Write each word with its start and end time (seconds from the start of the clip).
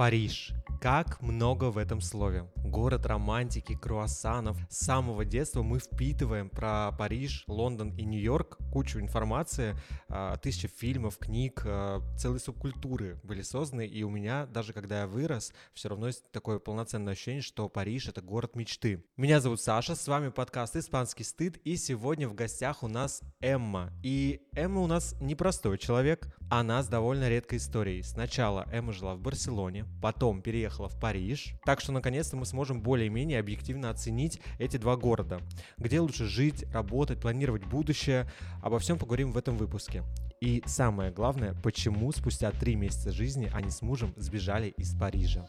Париж. 0.00 0.54
Как 0.80 1.20
много 1.20 1.64
в 1.64 1.76
этом 1.76 2.00
слове. 2.00 2.46
Город 2.70 3.04
романтики, 3.04 3.74
круассанов. 3.74 4.56
С 4.70 4.84
самого 4.86 5.24
детства 5.24 5.64
мы 5.64 5.80
впитываем 5.80 6.48
про 6.48 6.92
Париж, 6.92 7.42
Лондон 7.48 7.90
и 7.96 8.04
Нью-Йорк 8.04 8.58
кучу 8.72 9.00
информации, 9.00 9.74
а, 10.08 10.36
тысячи 10.36 10.68
фильмов, 10.68 11.18
книг, 11.18 11.62
а, 11.66 12.00
целые 12.16 12.38
субкультуры 12.38 13.18
были 13.24 13.42
созданы. 13.42 13.88
И 13.88 14.04
у 14.04 14.10
меня, 14.10 14.46
даже 14.46 14.72
когда 14.72 15.00
я 15.00 15.06
вырос, 15.08 15.52
все 15.74 15.88
равно 15.88 16.06
есть 16.06 16.30
такое 16.30 16.60
полноценное 16.60 17.14
ощущение, 17.14 17.42
что 17.42 17.68
Париж— 17.68 18.06
это 18.08 18.22
город 18.22 18.54
мечты. 18.54 19.04
Меня 19.16 19.40
зовут 19.40 19.60
Саша, 19.60 19.96
с 19.96 20.06
вами 20.06 20.28
подкаст 20.28 20.76
«Испанский 20.76 21.24
стыд», 21.24 21.56
и 21.64 21.76
сегодня 21.76 22.28
в 22.28 22.34
гостях 22.34 22.84
у 22.84 22.88
нас 22.88 23.20
Эмма. 23.40 23.92
И 24.04 24.42
Эмма 24.52 24.82
у 24.82 24.86
нас 24.86 25.16
непростой 25.20 25.76
человек, 25.76 26.32
она 26.48 26.84
с 26.84 26.88
довольно 26.88 27.28
редкой 27.28 27.58
историей. 27.58 28.04
Сначала 28.04 28.68
Эмма 28.72 28.92
жила 28.92 29.16
в 29.16 29.20
Барселоне, 29.20 29.86
потом 30.00 30.40
переехала 30.40 30.88
в 30.88 31.00
Париж. 31.00 31.54
Так 31.64 31.80
что 31.80 31.90
наконец-то 31.90 32.36
мы 32.36 32.46
сможем 32.46 32.59
более-менее 32.82 33.40
объективно 33.40 33.90
оценить 33.90 34.40
эти 34.58 34.76
два 34.76 34.96
города. 34.96 35.40
Где 35.78 36.00
лучше 36.00 36.26
жить, 36.26 36.64
работать, 36.72 37.20
планировать 37.20 37.64
будущее. 37.64 38.30
Обо 38.62 38.78
всем 38.78 38.98
поговорим 38.98 39.32
в 39.32 39.38
этом 39.38 39.56
выпуске. 39.56 40.02
И 40.40 40.62
самое 40.66 41.10
главное, 41.10 41.54
почему 41.62 42.12
спустя 42.12 42.50
три 42.50 42.74
месяца 42.74 43.12
жизни 43.12 43.50
они 43.52 43.70
с 43.70 43.82
мужем 43.82 44.14
сбежали 44.16 44.74
из 44.76 44.94
Парижа. 44.98 45.46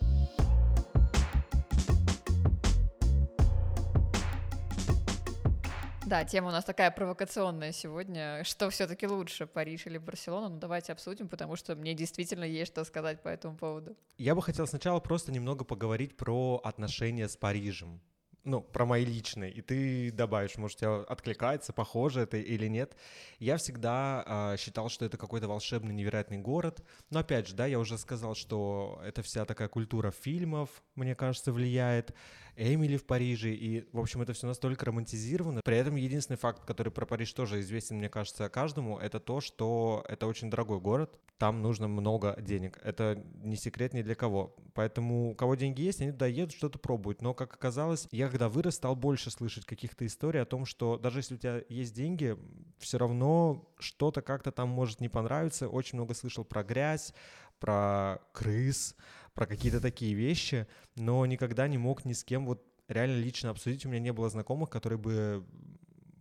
Да, 6.11 6.25
тема 6.25 6.49
у 6.49 6.51
нас 6.51 6.65
такая 6.65 6.91
провокационная 6.91 7.71
сегодня. 7.71 8.43
Что 8.43 8.69
все-таки 8.69 9.07
лучше, 9.07 9.47
Париж 9.47 9.87
или 9.87 9.97
Барселона? 9.97 10.49
Ну, 10.49 10.59
давайте 10.59 10.91
обсудим, 10.91 11.29
потому 11.29 11.55
что 11.55 11.73
мне 11.73 11.93
действительно 11.93 12.43
есть 12.43 12.73
что 12.73 12.83
сказать 12.83 13.23
по 13.23 13.29
этому 13.29 13.55
поводу. 13.55 13.95
Я 14.17 14.35
бы 14.35 14.41
хотел 14.41 14.67
сначала 14.67 14.99
просто 14.99 15.31
немного 15.31 15.63
поговорить 15.63 16.17
про 16.17 16.59
отношения 16.65 17.29
с 17.29 17.37
Парижем 17.37 18.01
ну, 18.43 18.61
про 18.61 18.85
мои 18.85 19.05
личные, 19.05 19.51
и 19.51 19.61
ты 19.61 20.11
добавишь, 20.11 20.57
может, 20.57 20.79
тебя 20.79 20.95
откликается, 21.01 21.73
похоже 21.73 22.21
это 22.21 22.37
или 22.37 22.67
нет. 22.67 22.95
Я 23.39 23.57
всегда 23.57 24.53
э, 24.53 24.57
считал, 24.57 24.89
что 24.89 25.05
это 25.05 25.17
какой-то 25.17 25.47
волшебный, 25.47 25.93
невероятный 25.93 26.39
город, 26.39 26.83
но 27.09 27.19
опять 27.19 27.47
же, 27.47 27.55
да, 27.55 27.65
я 27.67 27.77
уже 27.79 27.97
сказал, 27.97 28.33
что 28.35 28.99
это 29.03 29.21
вся 29.21 29.45
такая 29.45 29.67
культура 29.67 30.11
фильмов, 30.11 30.69
мне 30.95 31.13
кажется, 31.13 31.51
влияет, 31.51 32.15
Эмили 32.55 32.97
в 32.97 33.05
Париже, 33.05 33.53
и, 33.53 33.87
в 33.91 33.99
общем, 33.99 34.21
это 34.21 34.33
все 34.33 34.47
настолько 34.47 34.85
романтизировано. 34.85 35.61
При 35.63 35.77
этом 35.77 35.95
единственный 35.95 36.37
факт, 36.37 36.65
который 36.65 36.91
про 36.91 37.05
Париж 37.05 37.33
тоже 37.33 37.59
известен, 37.61 37.97
мне 37.97 38.09
кажется, 38.09 38.49
каждому, 38.49 38.97
это 38.97 39.19
то, 39.19 39.41
что 39.41 40.05
это 40.07 40.27
очень 40.27 40.49
дорогой 40.49 40.79
город, 40.79 41.19
там 41.37 41.63
нужно 41.63 41.87
много 41.87 42.37
денег. 42.39 42.79
Это 42.83 43.23
не 43.41 43.55
секрет 43.55 43.93
ни 43.93 44.03
для 44.03 44.13
кого. 44.13 44.55
Поэтому 44.75 45.31
у 45.31 45.35
кого 45.35 45.55
деньги 45.55 45.81
есть, 45.81 45.99
они 45.99 46.11
туда 46.11 46.27
едут, 46.27 46.55
что-то 46.55 46.77
пробуют. 46.77 47.23
Но, 47.23 47.33
как 47.33 47.53
оказалось, 47.55 48.07
я 48.11 48.29
когда 48.29 48.47
вырос, 48.47 48.75
стал 48.75 48.95
больше 48.95 49.31
слышать 49.31 49.65
каких-то 49.65 50.05
историй 50.05 50.39
о 50.39 50.45
том, 50.45 50.65
что 50.65 50.99
даже 50.99 51.17
если 51.19 51.35
у 51.35 51.37
тебя 51.37 51.63
есть 51.67 51.95
деньги, 51.95 52.37
все 52.77 52.99
равно 52.99 53.73
что-то 53.79 54.21
как-то 54.21 54.51
там 54.51 54.69
может 54.69 55.01
не 55.01 55.09
понравиться. 55.09 55.67
Очень 55.67 55.97
много 55.97 56.13
слышал 56.13 56.45
про 56.45 56.63
грязь, 56.63 57.11
про 57.59 58.19
крыс, 58.33 58.95
про 59.33 59.45
какие-то 59.45 59.81
такие 59.81 60.13
вещи, 60.13 60.67
но 60.95 61.25
никогда 61.25 61.67
не 61.67 61.77
мог 61.77 62.05
ни 62.05 62.13
с 62.13 62.23
кем 62.23 62.45
вот 62.45 62.65
реально 62.87 63.17
лично 63.17 63.49
обсудить. 63.49 63.85
У 63.85 63.89
меня 63.89 63.99
не 63.99 64.13
было 64.13 64.29
знакомых, 64.29 64.69
которые 64.69 64.99
бы 64.99 65.45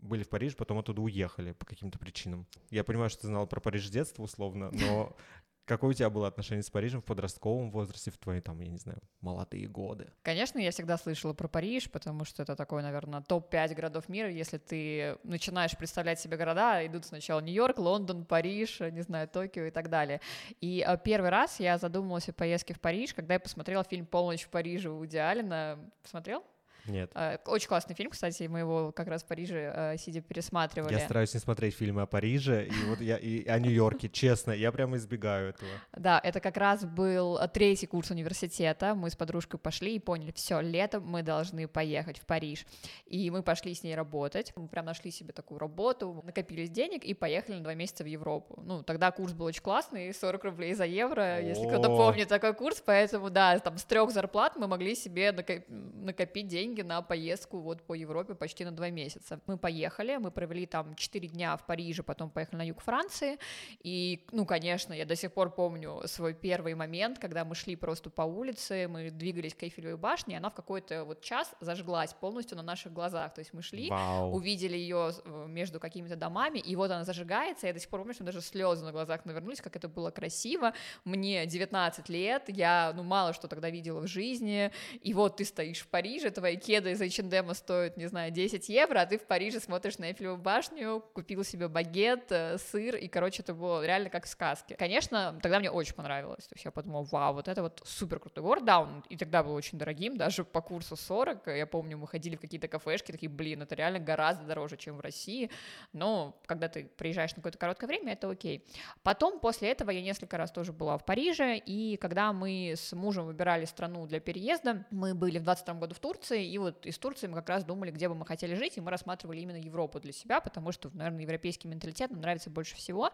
были 0.03 0.23
в 0.23 0.29
Париже, 0.29 0.57
потом 0.57 0.79
оттуда 0.79 1.01
уехали 1.03 1.53
по 1.53 1.67
каким-то 1.67 1.99
причинам. 1.99 2.47
Я 2.71 2.85
понимаю, 2.85 3.11
что 3.11 3.23
ты 3.23 3.27
знал 3.29 3.47
про 3.47 3.61
Париж 3.61 3.87
с 3.87 3.91
детства 3.91 4.23
условно, 4.23 4.71
но 4.73 5.17
Какое 5.65 5.91
у 5.91 5.93
тебя 5.93 6.11
было 6.11 6.27
отношение 6.27 6.63
с 6.63 6.71
Парижем 6.71 7.01
в 7.01 7.05
подростковом 7.05 7.71
возрасте, 7.71 8.11
в 8.11 8.19
твои, 8.19 8.41
там, 8.41 8.59
я 8.61 8.69
не 8.69 8.79
знаю, 8.79 9.01
молодые 9.21 9.69
годы? 9.69 10.13
Конечно, 10.23 10.59
я 10.59 10.71
всегда 10.73 10.99
слышала 10.99 11.33
про 11.33 11.49
Париж, 11.49 11.91
потому 11.91 12.25
что 12.25 12.43
это 12.43 12.57
такой, 12.57 12.83
наверное, 12.83 13.21
топ-5 13.21 13.75
городов 13.75 14.09
мира. 14.09 14.29
Если 14.31 14.59
ты 14.59 15.17
начинаешь 15.23 15.77
представлять 15.77 16.19
себе 16.19 16.37
города, 16.37 16.85
идут 16.85 17.05
сначала 17.05 17.41
Нью-Йорк, 17.41 17.79
Лондон, 17.79 18.25
Париж, 18.25 18.81
не 18.81 19.03
знаю, 19.03 19.29
Токио 19.29 19.65
и 19.65 19.71
так 19.71 19.91
далее. 19.91 20.21
И 20.61 20.85
э, 20.87 20.99
первый 21.05 21.31
раз 21.31 21.61
я 21.61 21.79
задумалась 21.79 22.29
о 22.29 22.33
поездке 22.33 22.75
в 22.75 22.81
Париж, 22.81 23.15
когда 23.15 23.35
я 23.35 23.41
посмотрела 23.41 23.85
фильм 23.85 24.07
«Полночь 24.07 24.43
в 24.43 24.49
Париже» 24.49 24.91
у 24.91 25.03
Аллена. 25.03 25.79
Посмотрел? 26.03 26.43
Нет. 26.91 27.11
Э, 27.15 27.39
очень 27.47 27.69
классный 27.69 27.95
фильм, 27.95 28.11
кстати, 28.11 28.45
мы 28.45 28.61
его 28.61 28.93
как 28.93 29.09
раз 29.09 29.23
в 29.23 29.27
Париже 29.27 29.73
э, 29.75 29.97
сидя 29.99 30.21
пересматривали. 30.21 30.93
Я 30.93 31.01
стараюсь 31.01 31.35
не 31.35 31.41
смотреть 31.41 31.75
фильмы 31.75 32.03
о 32.03 32.07
Париже 32.07 32.67
и 32.67 32.85
вот 32.89 33.01
я 33.01 33.17
и 33.17 33.47
о 33.47 33.59
Нью-Йорке, 33.59 34.09
честно, 34.09 34.53
я 34.53 34.73
прямо 34.73 34.97
избегаю 34.97 35.51
этого. 35.51 35.71
Да, 35.97 36.21
это 36.23 36.41
как 36.41 36.57
раз 36.57 36.85
был 36.85 37.39
третий 37.53 37.87
курс 37.87 38.11
университета. 38.11 38.95
Мы 38.95 39.11
с 39.11 39.17
подружкой 39.17 39.61
пошли 39.61 39.97
и 39.97 39.99
поняли, 39.99 40.33
все, 40.33 40.61
летом 40.61 41.05
мы 41.07 41.23
должны 41.23 41.69
поехать 41.69 42.19
в 42.19 42.27
Париж. 42.27 42.67
И 43.07 43.31
мы 43.31 43.43
пошли 43.43 43.75
с 43.75 43.83
ней 43.83 43.95
работать. 43.95 44.53
Мы 44.57 44.69
прям 44.69 44.87
нашли 44.87 45.11
себе 45.11 45.33
такую 45.33 45.59
работу, 45.59 46.23
накопились 46.25 46.71
денег 46.71 47.05
и 47.05 47.15
поехали 47.15 47.57
на 47.57 47.63
два 47.63 47.75
месяца 47.75 48.05
в 48.05 48.07
Европу. 48.07 48.61
Ну, 48.65 48.83
тогда 48.83 49.11
курс 49.11 49.33
был 49.33 49.47
очень 49.47 49.63
классный, 49.63 50.13
40 50.13 50.45
рублей 50.45 50.75
за 50.75 50.85
евро, 50.85 51.41
если 51.41 51.67
кто-то 51.67 51.89
помнит 51.89 52.29
такой 52.29 52.55
курс, 52.55 52.83
поэтому 52.85 53.31
да, 53.31 53.59
там 53.59 53.79
с 53.79 53.85
трех 53.85 54.11
зарплат 54.11 54.57
мы 54.57 54.67
могли 54.67 54.95
себе 54.95 55.33
накопить 55.33 56.49
деньги 56.49 56.80
деньги 56.81 56.89
на 56.89 57.03
поездку 57.03 57.59
вот 57.61 57.83
по 57.83 57.95
Европе 57.95 58.35
почти 58.35 58.65
на 58.65 58.73
два 58.73 58.91
месяца. 58.91 59.41
Мы 59.47 59.57
поехали, 59.57 60.19
мы 60.19 60.31
провели 60.31 60.67
там 60.67 60.95
четыре 60.95 61.29
дня 61.29 61.57
в 61.57 61.67
Париже, 61.67 62.03
потом 62.03 62.31
поехали 62.31 62.59
на 62.59 62.67
юг 62.67 62.81
Франции, 62.81 63.39
и, 63.85 64.27
ну, 64.33 64.47
конечно, 64.47 64.95
я 64.95 65.05
до 65.05 65.17
сих 65.17 65.33
пор 65.33 65.51
помню 65.51 66.03
свой 66.07 66.35
первый 66.35 66.75
момент, 66.75 67.19
когда 67.19 67.45
мы 67.45 67.55
шли 67.55 67.77
просто 67.77 68.11
по 68.11 68.23
улице, 68.23 68.89
мы 68.89 69.11
двигались 69.11 69.55
к 69.55 69.63
Эйфелевой 69.63 69.97
башне, 69.97 70.35
и 70.35 70.37
она 70.39 70.49
в 70.49 70.55
какой-то 70.55 71.05
вот 71.05 71.21
час 71.23 71.55
зажглась 71.61 72.13
полностью 72.13 72.57
на 72.57 72.63
наших 72.63 72.93
глазах, 72.93 73.35
то 73.35 73.41
есть 73.41 73.55
мы 73.55 73.63
шли, 73.63 73.91
Вау. 73.91 74.33
увидели 74.35 74.77
ее 74.77 75.13
э, 75.25 75.47
между 75.49 75.81
какими-то 75.81 76.17
домами, 76.17 76.59
и 76.59 76.77
вот 76.77 76.91
она 76.91 77.05
зажигается, 77.05 77.67
я 77.67 77.73
до 77.73 77.81
сих 77.81 77.89
пор 77.89 78.01
помню, 78.01 78.15
что 78.15 78.25
даже 78.25 78.41
слезы 78.41 78.85
на 78.85 78.93
глазах 78.93 79.25
навернулись, 79.25 79.61
как 79.61 79.77
это 79.77 79.89
было 79.89 80.11
красиво, 80.11 80.73
мне 81.05 81.47
19 81.47 82.09
лет, 82.09 82.45
я, 82.49 82.93
ну, 82.95 83.03
мало 83.03 83.33
что 83.33 83.49
тогда 83.49 83.71
видела 83.71 84.01
в 84.01 84.07
жизни, 84.07 84.71
и 85.03 85.15
вот 85.15 85.37
ты 85.37 85.45
стоишь 85.45 85.81
в 85.81 85.89
Париже, 85.89 86.31
твои 86.31 86.57
кеды 86.61 86.93
из 86.93 87.01
H&M 87.01 87.55
стоят, 87.55 87.97
не 87.97 88.07
знаю, 88.07 88.31
10 88.31 88.69
евро, 88.69 89.01
а 89.01 89.07
ты 89.07 89.19
в 89.19 89.23
Париже 89.23 89.61
смотришь 89.61 89.99
на 89.99 90.11
Эйфелеву 90.11 90.37
башню, 90.37 91.03
купил 91.13 91.43
себе 91.45 91.69
багет, 91.69 92.31
э, 92.31 92.59
сыр, 92.59 92.97
и, 92.97 93.09
короче, 93.09 93.43
это 93.43 93.55
было 93.55 93.85
реально 93.85 94.11
как 94.11 94.27
в 94.27 94.29
сказке. 94.29 94.77
Конечно, 94.77 95.39
тогда 95.43 95.59
мне 95.59 95.71
очень 95.71 95.95
понравилось, 95.95 96.47
то 96.47 96.55
есть 96.55 96.65
я 96.65 96.71
подумала, 96.71 97.07
вау, 97.11 97.35
вот 97.35 97.49
это 97.49 97.63
вот 97.63 97.83
супер 97.85 98.21
крутой 98.21 98.45
город, 98.45 98.65
да, 98.65 98.81
он 98.81 99.05
и 99.09 99.17
тогда 99.17 99.43
был 99.43 99.55
очень 99.55 99.79
дорогим, 99.79 100.17
даже 100.17 100.45
по 100.45 100.61
курсу 100.61 100.97
40, 100.97 101.47
я 101.49 101.67
помню, 101.67 101.99
мы 101.99 102.07
ходили 102.07 102.37
в 102.37 102.41
какие-то 102.41 102.69
кафешки, 102.69 103.13
такие, 103.13 103.31
блин, 103.31 103.63
это 103.63 103.75
реально 103.75 103.99
гораздо 103.99 104.45
дороже, 104.45 104.77
чем 104.77 104.97
в 104.97 105.01
России, 105.01 105.51
но 105.93 106.39
когда 106.47 106.69
ты 106.69 106.85
приезжаешь 106.97 107.33
на 107.33 107.37
какое-то 107.37 107.59
короткое 107.59 107.87
время, 107.87 108.13
это 108.13 108.31
окей. 108.31 108.65
Потом, 109.03 109.41
после 109.41 109.71
этого, 109.71 109.91
я 109.91 110.03
несколько 110.03 110.37
раз 110.37 110.51
тоже 110.51 110.73
была 110.73 110.99
в 110.99 111.05
Париже, 111.05 111.57
и 111.57 111.97
когда 111.97 112.33
мы 112.33 112.75
с 112.77 112.93
мужем 112.93 113.27
выбирали 113.27 113.65
страну 113.65 114.07
для 114.07 114.21
переезда, 114.21 114.87
мы 114.91 115.15
были 115.15 115.39
в 115.39 115.45
22 115.45 115.75
году 115.75 115.95
в 115.95 115.99
Турции, 115.99 116.45
и 116.51 116.59
вот 116.59 116.85
из 116.85 116.99
Турции 116.99 117.29
мы 117.29 117.37
как 117.37 117.49
раз 117.49 117.65
думали, 117.65 117.91
где 117.91 118.09
бы 118.09 118.15
мы 118.15 118.27
хотели 118.27 118.55
жить, 118.55 118.77
и 118.77 118.81
мы 118.81 118.91
рассматривали 118.91 119.41
именно 119.41 119.57
Европу 119.57 120.01
для 120.01 120.13
себя, 120.13 120.41
потому 120.41 120.73
что, 120.73 120.91
наверное, 120.93 121.23
европейский 121.23 121.69
менталитет 121.69 122.11
нам 122.11 122.21
нравится 122.21 122.51
больше 122.51 122.75
всего. 122.75 123.11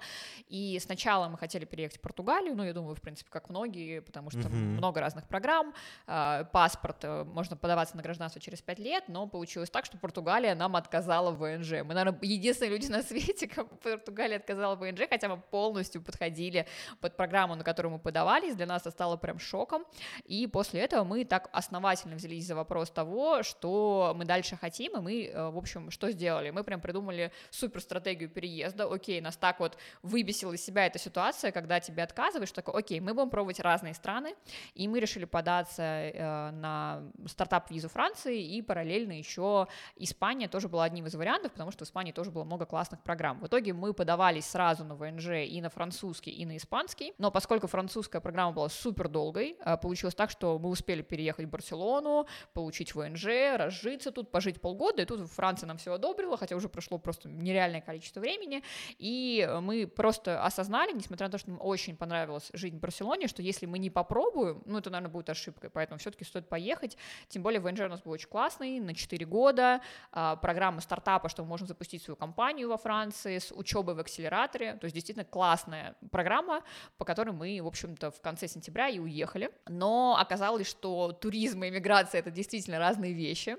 И 0.49 0.79
сначала 0.81 1.29
мы 1.29 1.37
хотели 1.37 1.65
переехать 1.65 1.99
в 1.99 2.01
Португалию, 2.01 2.57
ну, 2.57 2.65
я 2.65 2.73
думаю, 2.73 2.95
в 2.95 3.01
принципе, 3.01 3.31
как 3.31 3.51
многие, 3.51 4.01
потому 4.01 4.31
что 4.31 4.41
mm-hmm. 4.41 4.53
много 4.53 5.01
разных 5.01 5.29
программ, 5.29 5.75
а, 6.07 6.45
паспорт, 6.45 6.99
э, 7.03 7.25
можно 7.25 7.57
подаваться 7.57 7.97
на 7.97 8.03
гражданство 8.03 8.41
через 8.41 8.63
5 8.63 8.79
лет, 8.79 9.05
но 9.09 9.27
получилось 9.27 9.71
так, 9.71 9.85
что 9.85 9.99
Португалия 9.99 10.55
нам 10.55 10.77
отказала 10.77 11.31
в 11.31 11.39
ВНЖ. 11.39 11.83
Мы, 11.85 11.95
наверное, 11.95 12.19
единственные 12.23 12.71
люди 12.71 12.87
на 12.87 13.03
свете, 13.03 13.49
кому 13.49 13.69
Португалия 13.83 14.37
отказала 14.37 14.77
в 14.77 14.81
ВНЖ, 14.81 15.03
хотя 15.11 15.29
мы 15.29 15.37
полностью 15.37 16.03
подходили 16.03 16.67
под 17.01 17.17
программу, 17.17 17.55
на 17.55 17.65
которую 17.65 17.93
мы 17.93 17.99
подавались, 17.99 18.57
для 18.57 18.67
нас 18.67 18.83
это 18.83 18.91
стало 18.91 19.17
прям 19.17 19.39
шоком, 19.39 19.85
и 20.25 20.47
после 20.47 20.81
этого 20.81 21.05
мы 21.05 21.25
так 21.25 21.51
основательно 21.53 22.17
взялись 22.17 22.47
за 22.47 22.55
вопрос 22.55 22.91
того, 22.91 23.26
что 23.43 24.15
мы 24.17 24.25
дальше 24.25 24.57
хотим, 24.57 24.97
и 24.97 25.01
мы, 25.01 25.25
э, 25.27 25.51
в 25.51 25.57
общем, 25.57 25.91
что 25.91 26.11
сделали? 26.11 26.51
Мы 26.51 26.65
прям 26.65 26.81
придумали 26.81 27.33
супер 27.51 27.81
стратегию 27.81 28.31
переезда, 28.31 28.93
окей, 28.93 29.21
нас 29.21 29.37
так 29.37 29.61
вот 29.61 29.77
выбесила 30.03 30.53
из 30.53 30.65
себя 30.65 30.87
эта 30.87 30.99
ситуация, 30.99 31.53
когда 31.53 31.81
тебе 31.81 32.03
отказываешь, 32.03 32.49
что 32.49 32.57
такое, 32.57 32.81
окей, 32.81 33.01
мы 33.01 33.15
будем 33.15 33.31
пробовать 33.31 33.61
разные 33.61 33.95
страны, 33.95 34.35
и 34.75 34.89
мы 34.89 35.01
решили 35.01 35.25
податься 35.25 35.83
э, 35.83 36.51
на 36.51 37.03
стартап-визу 37.27 37.89
Франции, 37.89 38.43
и 38.43 38.63
параллельно 38.63 39.13
еще 39.13 39.67
Испания 39.97 40.49
тоже 40.49 40.69
была 40.69 40.85
одним 40.85 41.07
из 41.07 41.15
вариантов, 41.15 41.53
потому 41.53 41.71
что 41.71 41.85
в 41.85 41.89
Испании 41.89 42.13
тоже 42.13 42.31
было 42.31 42.45
много 42.45 42.67
классных 42.67 43.03
программ. 43.03 43.41
В 43.41 43.47
итоге 43.47 43.73
мы 43.73 43.95
подавались 43.95 44.47
сразу 44.47 44.85
на 44.85 44.95
ВНЖ 44.95 45.47
и 45.47 45.61
на 45.61 45.71
французский, 45.71 46.31
и 46.31 46.45
на 46.47 46.57
испанский, 46.57 47.15
но 47.19 47.31
поскольку 47.31 47.67
французская 47.67 48.21
программа 48.21 48.53
была 48.53 48.69
супер 48.69 49.09
долгой, 49.09 49.57
э, 49.59 49.77
получилось 49.77 50.15
так, 50.15 50.31
что 50.31 50.59
мы 50.59 50.69
успели 50.69 51.03
переехать 51.03 51.47
в 51.47 51.51
Барселону, 51.51 52.27
получить 52.53 52.95
ВНЖ, 52.95 53.16
ВНЖ, 53.17 53.57
разжиться 53.57 54.13
тут, 54.13 54.31
пожить 54.31 54.61
полгода, 54.61 55.03
и 55.03 55.05
тут 55.05 55.29
Франция 55.31 55.67
нам 55.67 55.79
все 55.79 55.93
одобрила, 55.93 56.37
хотя 56.37 56.57
уже 56.57 56.69
прошло 56.69 56.99
просто 56.99 57.29
нереальное 57.29 57.81
количество 57.81 58.21
времени, 58.21 58.63
и 58.99 59.49
мы 59.61 59.87
просто 59.87 60.43
осознали, 60.45 60.93
несмотря 60.93 61.27
на 61.27 61.33
то, 61.33 61.39
что 61.39 61.51
нам 61.51 61.61
очень 61.63 61.97
понравилось 61.97 62.51
жить 62.53 62.75
в 62.75 62.79
Барселоне, 62.79 63.29
что 63.29 63.43
если 63.43 63.67
мы 63.67 63.79
не 63.79 63.91
попробуем, 63.91 64.63
ну, 64.67 64.79
это, 64.79 64.91
наверное, 64.91 65.13
будет 65.13 65.31
ошибкой, 65.31 65.71
поэтому 65.71 65.99
все-таки 65.99 66.25
стоит 66.25 66.49
поехать, 66.49 66.97
тем 67.29 67.43
более 67.43 67.61
ВНЖ 67.61 67.81
у 67.81 67.89
нас 67.89 68.03
был 68.03 68.13
очень 68.13 68.29
классный, 68.29 68.81
на 68.81 68.95
4 68.95 69.25
года, 69.27 69.81
а, 70.13 70.37
программа 70.37 70.81
стартапа, 70.81 71.29
что 71.29 71.43
мы 71.43 71.49
можем 71.49 71.67
запустить 71.67 72.03
свою 72.03 72.17
компанию 72.17 72.69
во 72.69 72.77
Франции 72.77 73.39
с 73.39 73.53
учебой 73.53 73.95
в 73.95 74.01
акселераторе, 74.01 74.75
то 74.75 74.85
есть 74.85 74.95
действительно 74.95 75.25
классная 75.25 75.97
программа, 76.11 76.63
по 76.99 77.05
которой 77.05 77.31
мы, 77.31 77.61
в 77.63 77.67
общем-то, 77.67 78.11
в 78.11 78.21
конце 78.21 78.49
сентября 78.49 78.89
и 78.89 78.99
уехали, 78.99 79.51
но 79.69 80.17
оказалось, 80.19 80.67
что 80.67 81.13
туризм 81.13 81.65
и 81.65 81.69
иммиграция— 81.69 82.19
это 82.21 82.31
действительно 82.31 82.79
разные 82.79 83.06
вещи, 83.13 83.57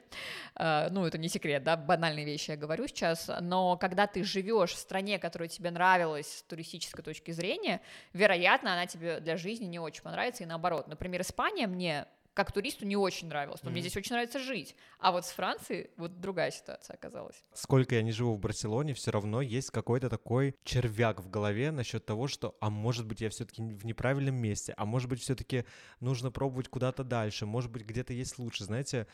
а, 0.56 0.90
ну, 0.90 1.06
это 1.06 1.18
не 1.18 1.30
секрет, 1.30 1.64
да, 1.64 1.76
банальные 1.78 2.26
вещи 2.26 2.52
я 2.52 2.58
говорю 2.58 2.88
сейчас, 2.88 3.30
но 3.42 3.78
когда 3.78 4.08
ты 4.08 4.24
живешь 4.24 4.74
в 4.74 4.78
стране, 4.78 5.20
которая 5.20 5.50
тебе 5.50 5.72
нравилась 5.72 6.40
с 6.40 6.44
туристической 6.44 7.04
точки 7.04 7.32
зрения, 7.32 7.82
вероятно, 8.14 8.74
она 8.74 8.86
тебе 8.86 9.20
для 9.20 9.38
жизни 9.38 9.66
не 9.66 9.80
очень 9.80 10.04
понравится, 10.04 10.44
и 10.44 10.46
наоборот. 10.46 10.88
Например, 10.88 11.22
Испания 11.22 11.68
мне 11.68 12.08
как 12.38 12.52
туристу 12.52 12.86
не 12.86 12.96
очень 12.96 13.30
нравилось, 13.30 13.64
но 13.64 13.72
mm 13.72 13.74
мне 13.74 13.82
здесь 13.82 13.98
очень 13.98 14.12
нравится 14.12 14.38
жить. 14.38 14.76
А 15.00 15.12
вот 15.12 15.26
с 15.26 15.32
Францией 15.32 15.90
вот 15.98 16.20
другая 16.20 16.52
ситуация 16.52 16.94
оказалась. 16.94 17.44
Сколько 17.54 17.96
я 17.96 18.04
не 18.04 18.12
живу 18.12 18.36
в 18.36 18.40
Барселоне, 18.40 18.94
все 18.94 19.10
равно 19.10 19.42
есть 19.42 19.72
какой-то 19.72 20.08
такой 20.08 20.56
червяк 20.64 21.20
в 21.20 21.32
голове 21.32 21.72
насчет 21.72 22.06
того, 22.06 22.28
что, 22.28 22.56
а 22.62 22.70
может 22.70 23.08
быть, 23.08 23.22
я 23.22 23.32
все-таки 23.32 23.64
в 23.64 23.84
неправильном 23.88 24.36
месте, 24.36 24.76
а 24.78 24.86
может 24.86 25.10
быть, 25.10 25.20
все-таки 25.20 25.66
нужно 26.00 26.30
пробовать 26.30 26.68
куда-то 26.68 27.04
дальше, 27.04 27.48
может 27.48 27.72
быть, 27.72 27.86
где-то 27.86 28.14
есть 28.14 28.38
лучше. 28.38 28.66
Знаете, 28.66 29.08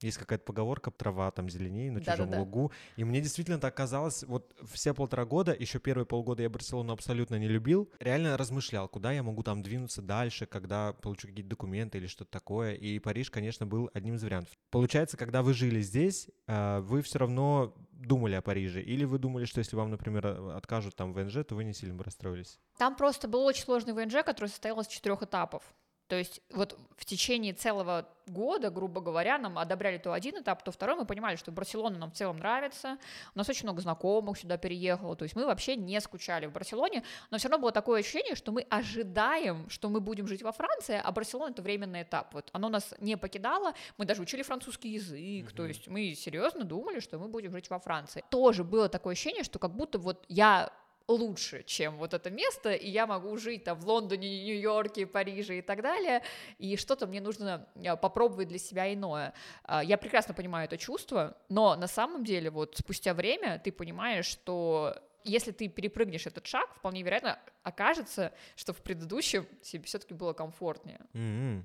есть 0.00 0.18
какая-то 0.18 0.44
поговорка 0.44 0.90
«трава 0.90 1.30
там 1.30 1.48
зеленее 1.48 1.90
на 1.90 2.00
чужом 2.00 2.26
Да-да-да. 2.26 2.40
лугу». 2.40 2.72
И 2.96 3.04
мне 3.04 3.20
действительно 3.20 3.58
так 3.58 3.74
казалось, 3.74 4.24
вот 4.24 4.54
все 4.72 4.94
полтора 4.94 5.24
года, 5.24 5.56
еще 5.58 5.78
первые 5.78 6.06
полгода 6.06 6.42
я 6.42 6.50
Барселону 6.50 6.92
абсолютно 6.92 7.36
не 7.36 7.48
любил, 7.48 7.90
реально 7.98 8.36
размышлял, 8.36 8.88
куда 8.88 9.12
я 9.12 9.22
могу 9.22 9.42
там 9.42 9.62
двинуться 9.62 10.02
дальше, 10.02 10.46
когда 10.46 10.92
получу 10.92 11.28
какие-то 11.28 11.50
документы 11.50 11.98
или 11.98 12.06
что-то 12.06 12.30
такое. 12.30 12.74
И 12.74 12.98
Париж, 12.98 13.30
конечно, 13.30 13.66
был 13.66 13.90
одним 13.94 14.16
из 14.16 14.22
вариантов. 14.22 14.52
Получается, 14.70 15.16
когда 15.16 15.42
вы 15.42 15.54
жили 15.54 15.80
здесь, 15.80 16.28
а, 16.46 16.80
вы 16.80 17.02
все 17.02 17.18
равно 17.18 17.74
думали 17.92 18.34
о 18.34 18.42
Париже? 18.42 18.82
Или 18.82 19.04
вы 19.04 19.18
думали, 19.18 19.44
что 19.44 19.58
если 19.58 19.76
вам, 19.76 19.90
например, 19.90 20.26
откажут 20.54 20.96
там 20.96 21.12
ВНЖ, 21.12 21.44
то 21.46 21.54
вы 21.54 21.64
не 21.64 21.74
сильно 21.74 21.94
бы 21.94 22.04
расстроились? 22.04 22.58
Там 22.78 22.96
просто 22.96 23.28
был 23.28 23.44
очень 23.44 23.64
сложный 23.64 23.92
ВНЖ, 23.92 24.24
который 24.24 24.48
состоял 24.48 24.80
из 24.80 24.86
четырех 24.86 25.22
этапов. 25.22 25.62
То 26.10 26.16
есть 26.16 26.42
вот 26.50 26.76
в 26.96 27.04
течение 27.04 27.52
целого 27.52 28.08
года, 28.26 28.70
грубо 28.70 29.00
говоря, 29.00 29.38
нам 29.38 29.56
одобряли 29.58 29.96
то 29.96 30.12
один 30.12 30.40
этап, 30.42 30.64
то 30.64 30.72
второй, 30.72 30.96
мы 30.96 31.06
понимали, 31.06 31.36
что 31.36 31.52
Барселона 31.52 31.98
нам 31.98 32.10
в 32.10 32.14
целом 32.14 32.38
нравится, 32.38 32.98
у 33.32 33.38
нас 33.38 33.48
очень 33.48 33.62
много 33.62 33.80
знакомых 33.80 34.36
сюда 34.36 34.56
переехало, 34.56 35.14
то 35.14 35.22
есть 35.22 35.36
мы 35.36 35.46
вообще 35.46 35.76
не 35.76 36.00
скучали 36.00 36.46
в 36.46 36.52
Барселоне, 36.52 37.04
но 37.30 37.38
все 37.38 37.48
равно 37.48 37.62
было 37.62 37.70
такое 37.70 38.00
ощущение, 38.00 38.34
что 38.34 38.50
мы 38.50 38.62
ожидаем, 38.62 39.70
что 39.70 39.88
мы 39.88 40.00
будем 40.00 40.26
жить 40.26 40.42
во 40.42 40.50
Франции, 40.50 41.00
а 41.02 41.12
Барселона— 41.12 41.50
это 41.52 41.62
временный 41.62 42.02
этап, 42.02 42.34
вот 42.34 42.50
оно 42.52 42.68
нас 42.68 42.92
не 42.98 43.16
покидало, 43.16 43.74
мы 43.96 44.04
даже 44.04 44.20
учили 44.20 44.42
французский 44.42 44.88
язык, 44.88 45.20
mm-hmm. 45.20 45.54
то 45.54 45.64
есть 45.64 45.86
мы 45.86 46.14
серьезно 46.14 46.64
думали, 46.64 46.98
что 46.98 47.18
мы 47.18 47.28
будем 47.28 47.52
жить 47.52 47.70
во 47.70 47.78
Франции. 47.78 48.24
Тоже 48.30 48.64
было 48.64 48.88
такое 48.88 49.12
ощущение, 49.12 49.44
что 49.44 49.60
как 49.60 49.76
будто 49.76 50.00
вот 50.00 50.24
я 50.28 50.72
лучше, 51.10 51.62
чем 51.64 51.96
вот 51.96 52.14
это 52.14 52.30
место, 52.30 52.72
и 52.72 52.88
я 52.88 53.06
могу 53.06 53.36
жить 53.36 53.64
там 53.64 53.78
в 53.78 53.86
Лондоне, 53.86 54.44
Нью-Йорке, 54.44 55.06
Париже 55.06 55.58
и 55.58 55.62
так 55.62 55.82
далее, 55.82 56.22
и 56.58 56.76
что-то 56.76 57.06
мне 57.06 57.20
нужно 57.20 57.66
э, 57.74 57.96
попробовать 57.96 58.48
для 58.48 58.58
себя 58.58 58.92
иное. 58.92 59.34
А, 59.64 59.82
я 59.82 59.98
прекрасно 59.98 60.34
понимаю 60.34 60.66
это 60.66 60.78
чувство, 60.78 61.36
но 61.48 61.76
на 61.76 61.86
самом 61.86 62.24
деле 62.24 62.50
вот 62.50 62.76
спустя 62.76 63.14
время 63.14 63.60
ты 63.62 63.72
понимаешь, 63.72 64.26
что 64.26 64.96
если 65.24 65.50
ты 65.50 65.68
перепрыгнешь 65.68 66.26
этот 66.26 66.46
шаг, 66.46 66.74
вполне 66.74 67.02
вероятно 67.02 67.38
окажется, 67.62 68.32
что 68.56 68.72
в 68.72 68.78
предыдущем 68.78 69.46
тебе 69.62 69.82
все-таки 69.84 70.14
было 70.14 70.32
комфортнее. 70.32 71.00
Mm-hmm. 71.12 71.64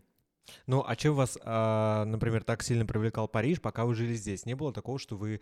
Ну, 0.68 0.84
а 0.86 0.96
чем 0.96 1.16
вас, 1.16 1.38
а, 1.44 2.06
например, 2.06 2.44
так 2.44 2.64
сильно 2.64 2.86
привлекал 2.86 3.28
Париж, 3.28 3.62
пока 3.62 3.86
вы 3.86 3.96
жили 3.96 4.14
здесь? 4.14 4.46
Не 4.46 4.56
было 4.56 4.74
такого, 4.74 5.00
что 5.00 5.16
вы 5.16 5.42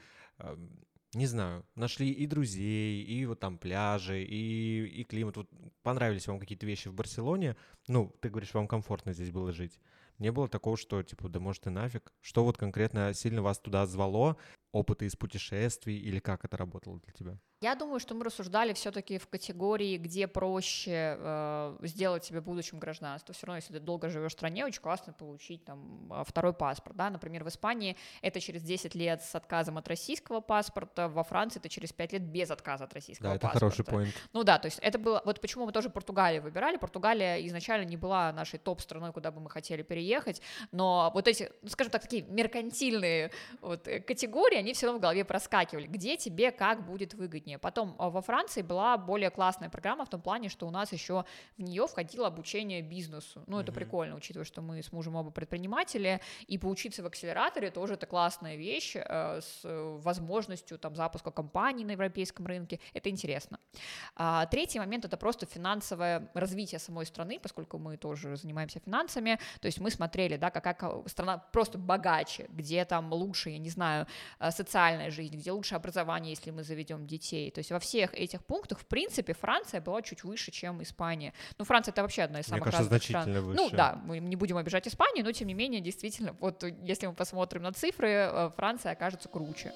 не 1.14 1.28
знаю, 1.28 1.66
нашли 1.76 2.10
и 2.10 2.26
друзей, 2.26 3.04
и 3.04 3.26
вот 3.26 3.40
там 3.40 3.58
пляжи, 3.58 4.24
и, 4.24 4.86
и 4.86 5.04
климат. 5.04 5.38
Вот 5.38 5.50
понравились 5.84 6.28
вам 6.28 6.40
какие-то 6.40 6.66
вещи 6.66 6.88
в 6.88 6.94
Барселоне. 6.94 7.56
Ну, 7.88 8.16
ты 8.22 8.30
говоришь, 8.30 8.54
вам 8.54 8.68
комфортно 8.68 9.14
здесь 9.14 9.32
было 9.32 9.52
жить. 9.52 9.80
Не 10.20 10.32
было 10.32 10.48
такого, 10.48 10.78
что, 10.78 11.02
типа, 11.04 11.30
да 11.30 11.40
может 11.40 11.68
и 11.68 11.70
нафиг. 11.70 12.14
Что 12.22 12.44
вот 12.44 12.58
конкретно 12.58 13.14
сильно 13.14 13.42
вас 13.42 13.60
туда 13.60 13.86
звало? 13.86 14.38
Опыты 14.72 15.06
из 15.06 15.16
путешествий 15.16 15.98
или 15.98 16.20
как 16.20 16.46
это 16.46 16.58
работало 16.58 17.00
для 17.00 17.14
тебя? 17.14 17.40
Я 17.64 17.76
думаю, 17.76 18.02
что 18.02 18.14
мы 18.14 18.26
рассуждали 18.26 18.74
все-таки 18.74 19.18
в 19.18 19.30
категории, 19.30 19.96
где 19.96 20.28
проще 20.28 21.16
э, 21.18 21.78
сделать 21.84 22.26
себе 22.26 22.42
будущим 22.42 22.78
гражданство. 22.78 23.34
Все 23.34 23.48
равно, 23.48 23.56
если 23.56 23.72
ты 23.72 23.80
долго 23.80 24.10
живешь 24.10 24.32
в 24.32 24.34
стране, 24.34 24.66
очень 24.66 24.82
классно 24.82 25.14
получить 25.14 25.64
там 25.64 26.12
э, 26.12 26.24
второй 26.28 26.52
паспорт. 26.52 26.98
Да? 26.98 27.10
Например, 27.10 27.46
в 27.46 27.48
Испании 27.48 27.96
это 28.22 28.42
через 28.42 28.64
10 28.64 28.96
лет 28.96 29.24
с 29.24 29.34
отказом 29.34 29.78
от 29.78 29.88
российского 29.88 30.42
паспорта, 30.42 31.08
во 31.08 31.24
Франции 31.24 31.62
это 31.62 31.70
через 31.70 31.94
5 31.94 32.12
лет 32.12 32.22
без 32.24 32.52
отказа 32.52 32.84
от 32.84 32.94
российского 32.94 33.30
да, 33.30 33.36
это 33.36 33.48
паспорта. 33.48 33.60
хороший 33.60 33.86
поинт. 33.86 34.14
Ну 34.34 34.44
да, 34.44 34.60
то 34.60 34.66
есть 34.66 34.80
это 34.80 35.00
было... 35.00 35.22
Вот 35.24 35.40
почему 35.40 35.66
мы 35.66 35.72
тоже 35.72 35.90
Португалию 35.90 36.42
выбирали. 36.42 36.76
Португалия 36.76 37.48
изначально 37.48 37.86
не 37.86 37.96
была 37.96 38.34
нашей 38.34 38.60
топ-страной, 38.60 39.14
куда 39.14 39.32
бы 39.32 39.40
мы 39.40 39.50
хотели 39.50 39.84
переехать, 39.84 40.42
но 40.74 41.12
вот 41.14 41.30
эти, 41.30 41.50
ну, 41.62 41.70
скажем 41.70 41.92
так, 41.92 42.02
такие 42.02 42.24
меркантильные 42.24 43.32
вот, 43.62 43.88
э, 43.88 44.02
категории, 44.02 44.58
они 44.58 44.74
все 44.74 44.88
равно 44.88 45.00
в 45.00 45.02
голове 45.02 45.24
проскакивали. 45.24 45.88
Где 45.88 46.18
тебе 46.18 46.52
как 46.52 46.86
будет 46.86 47.14
выгоднее? 47.14 47.53
Обучение. 47.54 47.58
Потом 47.60 47.96
а, 47.98 48.10
во 48.10 48.22
Франции 48.22 48.64
была 48.64 48.98
более 48.98 49.30
классная 49.30 49.70
программа 49.70 50.06
в 50.06 50.10
том 50.10 50.22
плане, 50.22 50.50
что 50.50 50.68
у 50.68 50.72
нас 50.72 50.94
еще 50.94 51.26
в 51.58 51.62
нее 51.62 51.88
входило 51.88 52.28
обучение 52.28 52.82
бизнесу. 52.82 53.44
Ну, 53.48 53.60
это 53.60 53.72
mm-hmm. 53.72 53.76
прикольно, 53.76 54.16
учитывая, 54.16 54.46
что 54.46 54.62
мы 54.62 54.82
с 54.82 54.92
мужем 54.92 55.16
оба 55.16 55.32
предприниматели, 55.32 56.20
и 56.50 56.58
поучиться 56.58 57.04
в 57.04 57.06
акселераторе 57.06 57.72
тоже 57.72 57.94
это 57.94 58.06
классная 58.06 58.58
вещь 58.58 58.96
э, 58.96 59.42
с 59.42 59.62
возможностью 60.04 60.78
там 60.78 60.96
запуска 60.96 61.32
компаний 61.32 61.86
на 61.86 61.92
европейском 61.92 62.48
рынке. 62.48 62.80
Это 62.94 63.10
интересно. 63.10 63.58
А, 64.16 64.46
третий 64.46 64.80
момент 64.80 65.06
это 65.06 65.18
просто 65.18 65.46
финансовое 65.46 66.30
развитие 66.34 66.80
самой 66.80 67.06
страны, 67.06 67.40
поскольку 67.40 67.78
мы 67.78 67.98
тоже 67.98 68.36
занимаемся 68.36 68.80
финансами. 68.80 69.40
То 69.60 69.68
есть 69.68 69.80
мы 69.80 69.92
смотрели, 69.92 70.38
да, 70.38 70.50
какая 70.50 70.76
страна 71.08 71.38
просто 71.38 71.78
богаче, 71.78 72.48
где 72.50 72.86
там 72.86 73.14
лучше, 73.14 73.50
я 73.50 73.60
не 73.60 73.70
знаю, 73.70 74.06
э, 74.40 74.52
социальная 74.52 75.12
жизнь, 75.12 75.36
где 75.38 75.52
лучше 75.52 75.76
образование, 75.76 76.32
если 76.32 76.52
мы 76.52 76.64
заведем 76.64 77.06
детей 77.08 77.43
детей. 77.44 77.52
То 77.52 77.60
есть 77.60 77.72
во 77.72 77.80
всех 77.80 78.14
этих 78.14 78.44
пунктах, 78.46 78.80
в 78.80 78.86
принципе, 78.86 79.34
Франция 79.34 79.82
была 79.82 80.02
чуть 80.02 80.24
выше, 80.24 80.52
чем 80.52 80.82
Испания. 80.82 81.34
Ну, 81.58 81.66
Франция 81.66 81.92
это 81.92 82.02
вообще 82.02 82.24
одна 82.24 82.40
из 82.40 82.46
самых 82.46 82.66
Мне 82.66 82.72
кажется, 82.72 82.84
разных 82.84 83.02
значительно 83.02 83.22
стран. 83.22 83.46
Выше. 83.46 83.62
Ну 83.62 83.70
да, 83.70 84.02
мы 84.06 84.20
не 84.20 84.36
будем 84.36 84.58
обижать 84.58 84.88
Испанию, 84.88 85.26
но 85.26 85.32
тем 85.32 85.48
не 85.48 85.54
менее, 85.54 85.82
действительно, 85.82 86.36
вот 86.40 86.64
если 86.84 87.08
мы 87.08 87.14
посмотрим 87.14 87.64
на 87.64 87.74
цифры, 87.74 88.10
э, 88.10 88.52
Франция 88.56 88.94
окажется 88.94 89.30
круче. 89.30 89.74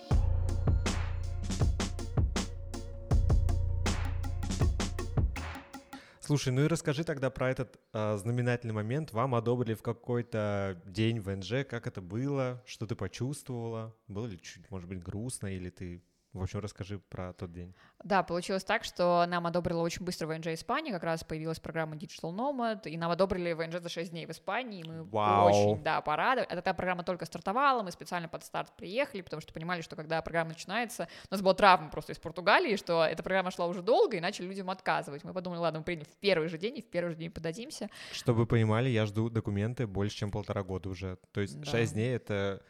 Слушай, 6.19 6.51
ну 6.51 6.65
и 6.65 6.67
расскажи 6.67 7.05
тогда 7.05 7.29
про 7.29 7.49
этот 7.49 7.79
э, 7.93 8.17
знаменательный 8.17 8.73
момент. 8.73 9.13
Вам 9.13 9.33
одобрили 9.33 9.75
в 9.75 9.81
какой-то 9.81 10.77
день 10.85 11.21
в 11.21 11.33
НЖ, 11.33 11.65
как 11.65 11.87
это 11.87 12.01
было, 12.01 12.61
что 12.65 12.85
ты 12.85 12.95
почувствовала? 12.95 13.95
Было 14.09 14.25
ли 14.25 14.37
чуть, 14.41 14.69
может 14.69 14.89
быть, 14.89 15.01
грустно, 15.01 15.47
или 15.47 15.69
ты 15.69 16.03
в 16.39 16.43
общем, 16.43 16.59
расскажи 16.59 16.99
про 16.99 17.33
тот 17.33 17.51
день. 17.51 17.73
Да, 18.03 18.23
получилось 18.23 18.63
так, 18.63 18.83
что 18.83 19.25
нам 19.27 19.47
одобрила 19.47 19.81
очень 19.81 20.05
быстро 20.05 20.27
ВНЖ 20.27 20.47
Испании, 20.47 20.91
как 20.91 21.03
раз 21.03 21.23
появилась 21.23 21.59
программа 21.59 21.95
Digital 21.95 22.33
Nomad, 22.33 22.87
и 22.87 22.97
нам 22.97 23.11
одобрили 23.11 23.53
ВНЖ 23.53 23.81
за 23.81 23.89
6 23.89 24.11
дней 24.11 24.25
в 24.25 24.31
Испании, 24.31 24.83
мы 24.83 25.03
Вау. 25.03 25.47
очень, 25.47 25.83
да, 25.83 26.01
порадовались. 26.01 26.51
Эта 26.51 26.73
программа 26.73 27.03
только 27.03 27.25
стартовала, 27.25 27.83
мы 27.83 27.91
специально 27.91 28.27
под 28.27 28.43
старт 28.43 28.71
приехали, 28.77 29.21
потому 29.21 29.41
что 29.41 29.53
понимали, 29.53 29.81
что 29.81 29.95
когда 29.95 30.21
программа 30.21 30.49
начинается, 30.49 31.07
у 31.29 31.33
нас 31.33 31.41
была 31.41 31.53
травма 31.53 31.89
просто 31.89 32.13
из 32.13 32.19
Португалии, 32.19 32.75
что 32.75 33.03
эта 33.03 33.23
программа 33.23 33.51
шла 33.51 33.67
уже 33.67 33.81
долго, 33.81 34.17
и 34.17 34.19
начали 34.19 34.47
людям 34.47 34.69
отказывать. 34.69 35.23
Мы 35.23 35.33
подумали, 35.33 35.59
ладно, 35.59 35.79
мы 35.79 35.85
приняли 35.85 36.05
в 36.05 36.17
первый 36.19 36.47
же 36.47 36.57
день, 36.57 36.77
и 36.77 36.81
в 36.81 36.89
первый 36.89 37.11
же 37.11 37.15
день 37.15 37.31
подадимся. 37.31 37.89
Чтобы 38.11 38.39
вы 38.39 38.45
понимали, 38.45 38.89
я 38.89 39.05
жду 39.05 39.29
документы 39.29 39.87
больше, 39.87 40.17
чем 40.17 40.31
полтора 40.31 40.63
года 40.63 40.89
уже. 40.89 41.17
То 41.31 41.41
есть 41.41 41.59
да. 41.59 41.71
6 41.71 41.93
дней— 41.93 42.15
это 42.15 42.61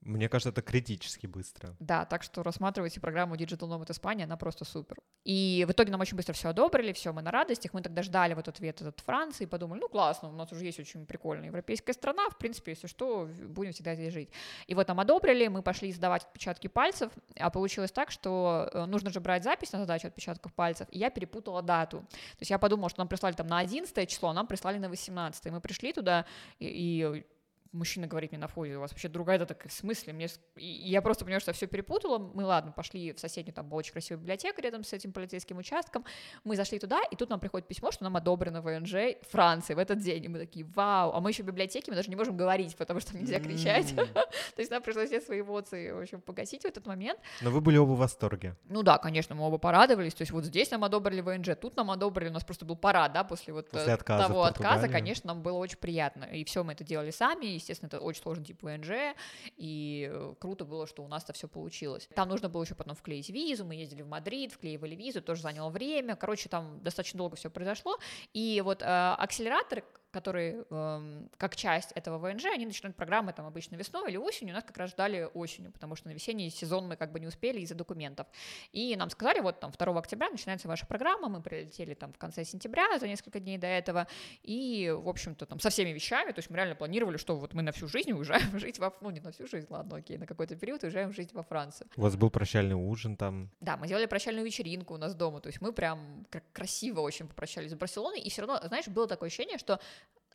мне 0.00 0.28
кажется, 0.28 0.50
это 0.50 0.62
критически 0.62 1.26
быстро. 1.26 1.74
Да, 1.80 2.04
так 2.04 2.22
что 2.22 2.42
рассматривайте 2.42 3.00
программу 3.00 3.34
Digital 3.34 3.68
Nomad 3.68 3.90
Испания, 3.90 4.24
она 4.24 4.36
просто 4.36 4.64
супер. 4.64 4.96
И 5.24 5.64
в 5.68 5.72
итоге 5.72 5.90
нам 5.90 6.00
очень 6.00 6.16
быстро 6.16 6.32
все 6.32 6.48
одобрили, 6.48 6.92
все, 6.92 7.12
мы 7.12 7.20
на 7.20 7.30
радостях, 7.30 7.74
мы 7.74 7.82
тогда 7.82 8.02
ждали 8.02 8.34
вот 8.34 8.48
ответ 8.48 8.80
от 8.80 9.00
Франции, 9.00 9.44
подумали, 9.44 9.80
ну 9.80 9.88
классно, 9.88 10.28
у 10.28 10.32
нас 10.32 10.50
уже 10.52 10.64
есть 10.64 10.78
очень 10.78 11.04
прикольная 11.04 11.46
европейская 11.46 11.92
страна, 11.92 12.30
в 12.30 12.38
принципе, 12.38 12.72
если 12.72 12.86
что, 12.86 13.28
будем 13.48 13.72
всегда 13.72 13.94
здесь 13.94 14.12
жить. 14.12 14.30
И 14.68 14.74
вот 14.74 14.86
нам 14.88 15.00
одобрили, 15.00 15.48
мы 15.48 15.62
пошли 15.62 15.92
сдавать 15.92 16.22
отпечатки 16.22 16.68
пальцев, 16.68 17.12
а 17.36 17.50
получилось 17.50 17.90
так, 17.90 18.10
что 18.10 18.70
э, 18.72 18.86
нужно 18.86 19.10
же 19.10 19.20
брать 19.20 19.42
запись 19.42 19.72
на 19.72 19.80
задачу 19.80 20.06
отпечатков 20.06 20.54
пальцев, 20.54 20.88
и 20.90 20.98
я 20.98 21.10
перепутала 21.10 21.60
дату. 21.60 21.98
То 21.98 22.40
есть 22.40 22.50
я 22.50 22.58
подумала, 22.58 22.88
что 22.88 23.00
нам 23.00 23.08
прислали 23.08 23.34
там 23.34 23.48
на 23.48 23.58
11 23.58 24.08
число, 24.08 24.30
а 24.30 24.32
нам 24.32 24.46
прислали 24.46 24.78
на 24.78 24.88
18. 24.88 25.46
Мы 25.46 25.60
пришли 25.60 25.92
туда, 25.92 26.24
и, 26.60 26.66
и 26.66 27.26
мужчина 27.72 28.06
говорит 28.06 28.32
мне 28.32 28.40
на 28.40 28.48
входе, 28.48 28.76
у 28.76 28.80
вас 28.80 28.90
вообще 28.90 29.08
другая, 29.08 29.36
это 29.36 29.46
так 29.46 29.66
в 29.68 29.72
смысле? 29.72 30.12
Мне... 30.12 30.28
И 30.56 30.66
я 30.66 31.02
просто 31.02 31.24
поняла, 31.24 31.40
что 31.40 31.50
я 31.50 31.54
все 31.54 31.66
перепутала. 31.66 32.18
Мы, 32.18 32.44
ладно, 32.44 32.72
пошли 32.72 33.12
в 33.12 33.20
соседнюю, 33.20 33.54
там 33.54 33.68
была 33.68 33.78
очень 33.78 33.92
красивая 33.92 34.20
библиотека 34.20 34.60
рядом 34.62 34.84
с 34.84 34.92
этим 34.92 35.12
полицейским 35.12 35.58
участком. 35.58 36.04
Мы 36.44 36.56
зашли 36.56 36.78
туда, 36.78 37.00
и 37.10 37.16
тут 37.16 37.30
нам 37.30 37.40
приходит 37.40 37.68
письмо, 37.68 37.90
что 37.90 38.04
нам 38.04 38.16
одобрено 38.16 38.62
ВНЖ 38.62 39.16
Франции 39.30 39.74
в 39.74 39.78
этот 39.78 39.98
день. 39.98 40.24
И 40.24 40.28
мы 40.28 40.38
такие, 40.38 40.64
вау, 40.64 41.12
а 41.12 41.20
мы 41.20 41.30
еще 41.30 41.42
в 41.42 41.46
библиотеке, 41.46 41.90
мы 41.90 41.96
даже 41.96 42.10
не 42.10 42.16
можем 42.16 42.36
говорить, 42.36 42.76
потому 42.76 43.00
что 43.00 43.16
нельзя 43.16 43.40
кричать. 43.40 43.94
То 43.94 44.58
есть 44.58 44.70
нам 44.70 44.82
пришлось 44.82 45.08
все 45.08 45.20
свои 45.20 45.40
эмоции, 45.40 45.90
в 45.90 46.00
общем, 46.00 46.20
погасить 46.20 46.62
в 46.62 46.66
этот 46.66 46.86
момент. 46.86 47.20
Но 47.42 47.50
вы 47.50 47.60
были 47.60 47.76
оба 47.76 47.92
в 47.92 47.98
восторге. 47.98 48.56
Ну 48.64 48.82
да, 48.82 48.98
конечно, 48.98 49.34
мы 49.34 49.44
оба 49.46 49.58
порадовались. 49.58 50.14
То 50.14 50.22
есть 50.22 50.32
вот 50.32 50.44
здесь 50.44 50.70
нам 50.70 50.84
одобрили 50.84 51.20
ВНЖ, 51.20 51.50
тут 51.60 51.76
нам 51.76 51.90
одобрили, 51.90 52.30
у 52.30 52.32
нас 52.32 52.44
просто 52.44 52.64
был 52.64 52.76
парад, 52.76 53.12
да, 53.12 53.24
после 53.24 53.52
вот 53.52 53.74
отказа 53.74 54.26
того 54.26 54.44
отказа, 54.44 54.88
конечно, 54.88 55.28
нам 55.28 55.42
было 55.42 55.58
очень 55.58 55.78
приятно. 55.78 56.24
И 56.24 56.44
все 56.44 56.64
мы 56.64 56.72
это 56.72 56.84
делали 56.84 57.10
сами, 57.10 57.46
естественно, 57.68 57.88
это 57.88 58.00
очень 58.00 58.22
сложный 58.22 58.44
тип 58.44 58.62
ВНЖ, 58.62 59.14
и 59.56 60.08
э, 60.10 60.34
круто 60.38 60.64
было, 60.64 60.86
что 60.86 61.04
у 61.04 61.08
нас 61.08 61.24
это 61.24 61.32
все 61.32 61.48
получилось. 61.48 62.08
Там 62.14 62.28
нужно 62.28 62.48
было 62.48 62.62
еще 62.62 62.74
потом 62.74 62.94
вклеить 62.94 63.28
визу, 63.28 63.64
мы 63.64 63.74
ездили 63.74 64.02
в 64.02 64.08
Мадрид, 64.08 64.52
вклеивали 64.52 64.94
визу, 64.94 65.20
тоже 65.20 65.42
заняло 65.42 65.70
время, 65.70 66.16
короче, 66.16 66.48
там 66.48 66.82
достаточно 66.82 67.18
долго 67.18 67.36
все 67.36 67.50
произошло, 67.50 67.98
и 68.32 68.62
вот 68.64 68.82
э, 68.82 68.84
акселераторы, 68.86 69.84
которые 70.18 70.64
эм, 70.70 71.30
как 71.36 71.54
часть 71.54 71.92
этого 71.92 72.18
ВНЖ, 72.18 72.46
они 72.46 72.66
начинают 72.66 72.96
программы 72.96 73.32
там 73.32 73.46
обычно 73.46 73.76
весной 73.76 74.10
или 74.10 74.16
осенью, 74.16 74.52
нас 74.52 74.64
как 74.64 74.76
раз 74.76 74.90
ждали 74.90 75.30
осенью, 75.32 75.70
потому 75.70 75.94
что 75.94 76.08
на 76.08 76.12
весенний 76.12 76.50
сезон 76.50 76.88
мы 76.88 76.96
как 76.96 77.12
бы 77.12 77.20
не 77.20 77.28
успели 77.28 77.60
из-за 77.60 77.76
документов. 77.76 78.26
И 78.72 78.96
нам 78.96 79.10
сказали, 79.10 79.38
вот 79.38 79.60
там 79.60 79.70
2 79.70 79.98
октября 79.98 80.28
начинается 80.28 80.66
ваша 80.66 80.86
программа, 80.86 81.28
мы 81.28 81.40
прилетели 81.40 81.94
там 81.94 82.12
в 82.12 82.18
конце 82.18 82.44
сентября 82.44 82.98
за 82.98 83.06
несколько 83.06 83.38
дней 83.38 83.58
до 83.58 83.68
этого, 83.68 84.08
и, 84.42 84.90
в 84.90 85.08
общем-то, 85.08 85.46
там 85.46 85.60
со 85.60 85.70
всеми 85.70 85.90
вещами, 85.90 86.32
то 86.32 86.40
есть 86.40 86.50
мы 86.50 86.56
реально 86.56 86.74
планировали, 86.74 87.16
что 87.16 87.36
вот 87.36 87.54
мы 87.54 87.62
на 87.62 87.70
всю 87.70 87.86
жизнь 87.86 88.10
уезжаем 88.10 88.58
жить 88.58 88.80
во... 88.80 88.92
Ну, 89.00 89.10
не 89.10 89.20
на 89.20 89.30
всю 89.30 89.46
жизнь, 89.46 89.68
ладно, 89.70 89.98
окей, 89.98 90.18
на 90.18 90.26
какой-то 90.26 90.56
период 90.56 90.82
уезжаем 90.82 91.12
жить 91.12 91.32
во 91.32 91.44
Францию. 91.44 91.88
У 91.96 92.00
вас 92.02 92.16
был 92.16 92.30
прощальный 92.30 92.74
ужин 92.74 93.16
там? 93.16 93.50
Да, 93.60 93.76
мы 93.76 93.86
делали 93.86 94.06
прощальную 94.06 94.44
вечеринку 94.44 94.94
у 94.94 94.98
нас 94.98 95.14
дома, 95.14 95.40
то 95.40 95.46
есть 95.46 95.60
мы 95.60 95.72
прям 95.72 96.26
красиво 96.52 97.02
очень 97.02 97.28
попрощались 97.28 97.70
с 97.70 97.74
Барселоной, 97.74 98.20
и 98.20 98.30
все 98.30 98.42
равно, 98.42 98.60
знаешь, 98.66 98.88
было 98.88 99.06
такое 99.06 99.28
ощущение, 99.28 99.58
что 99.58 99.78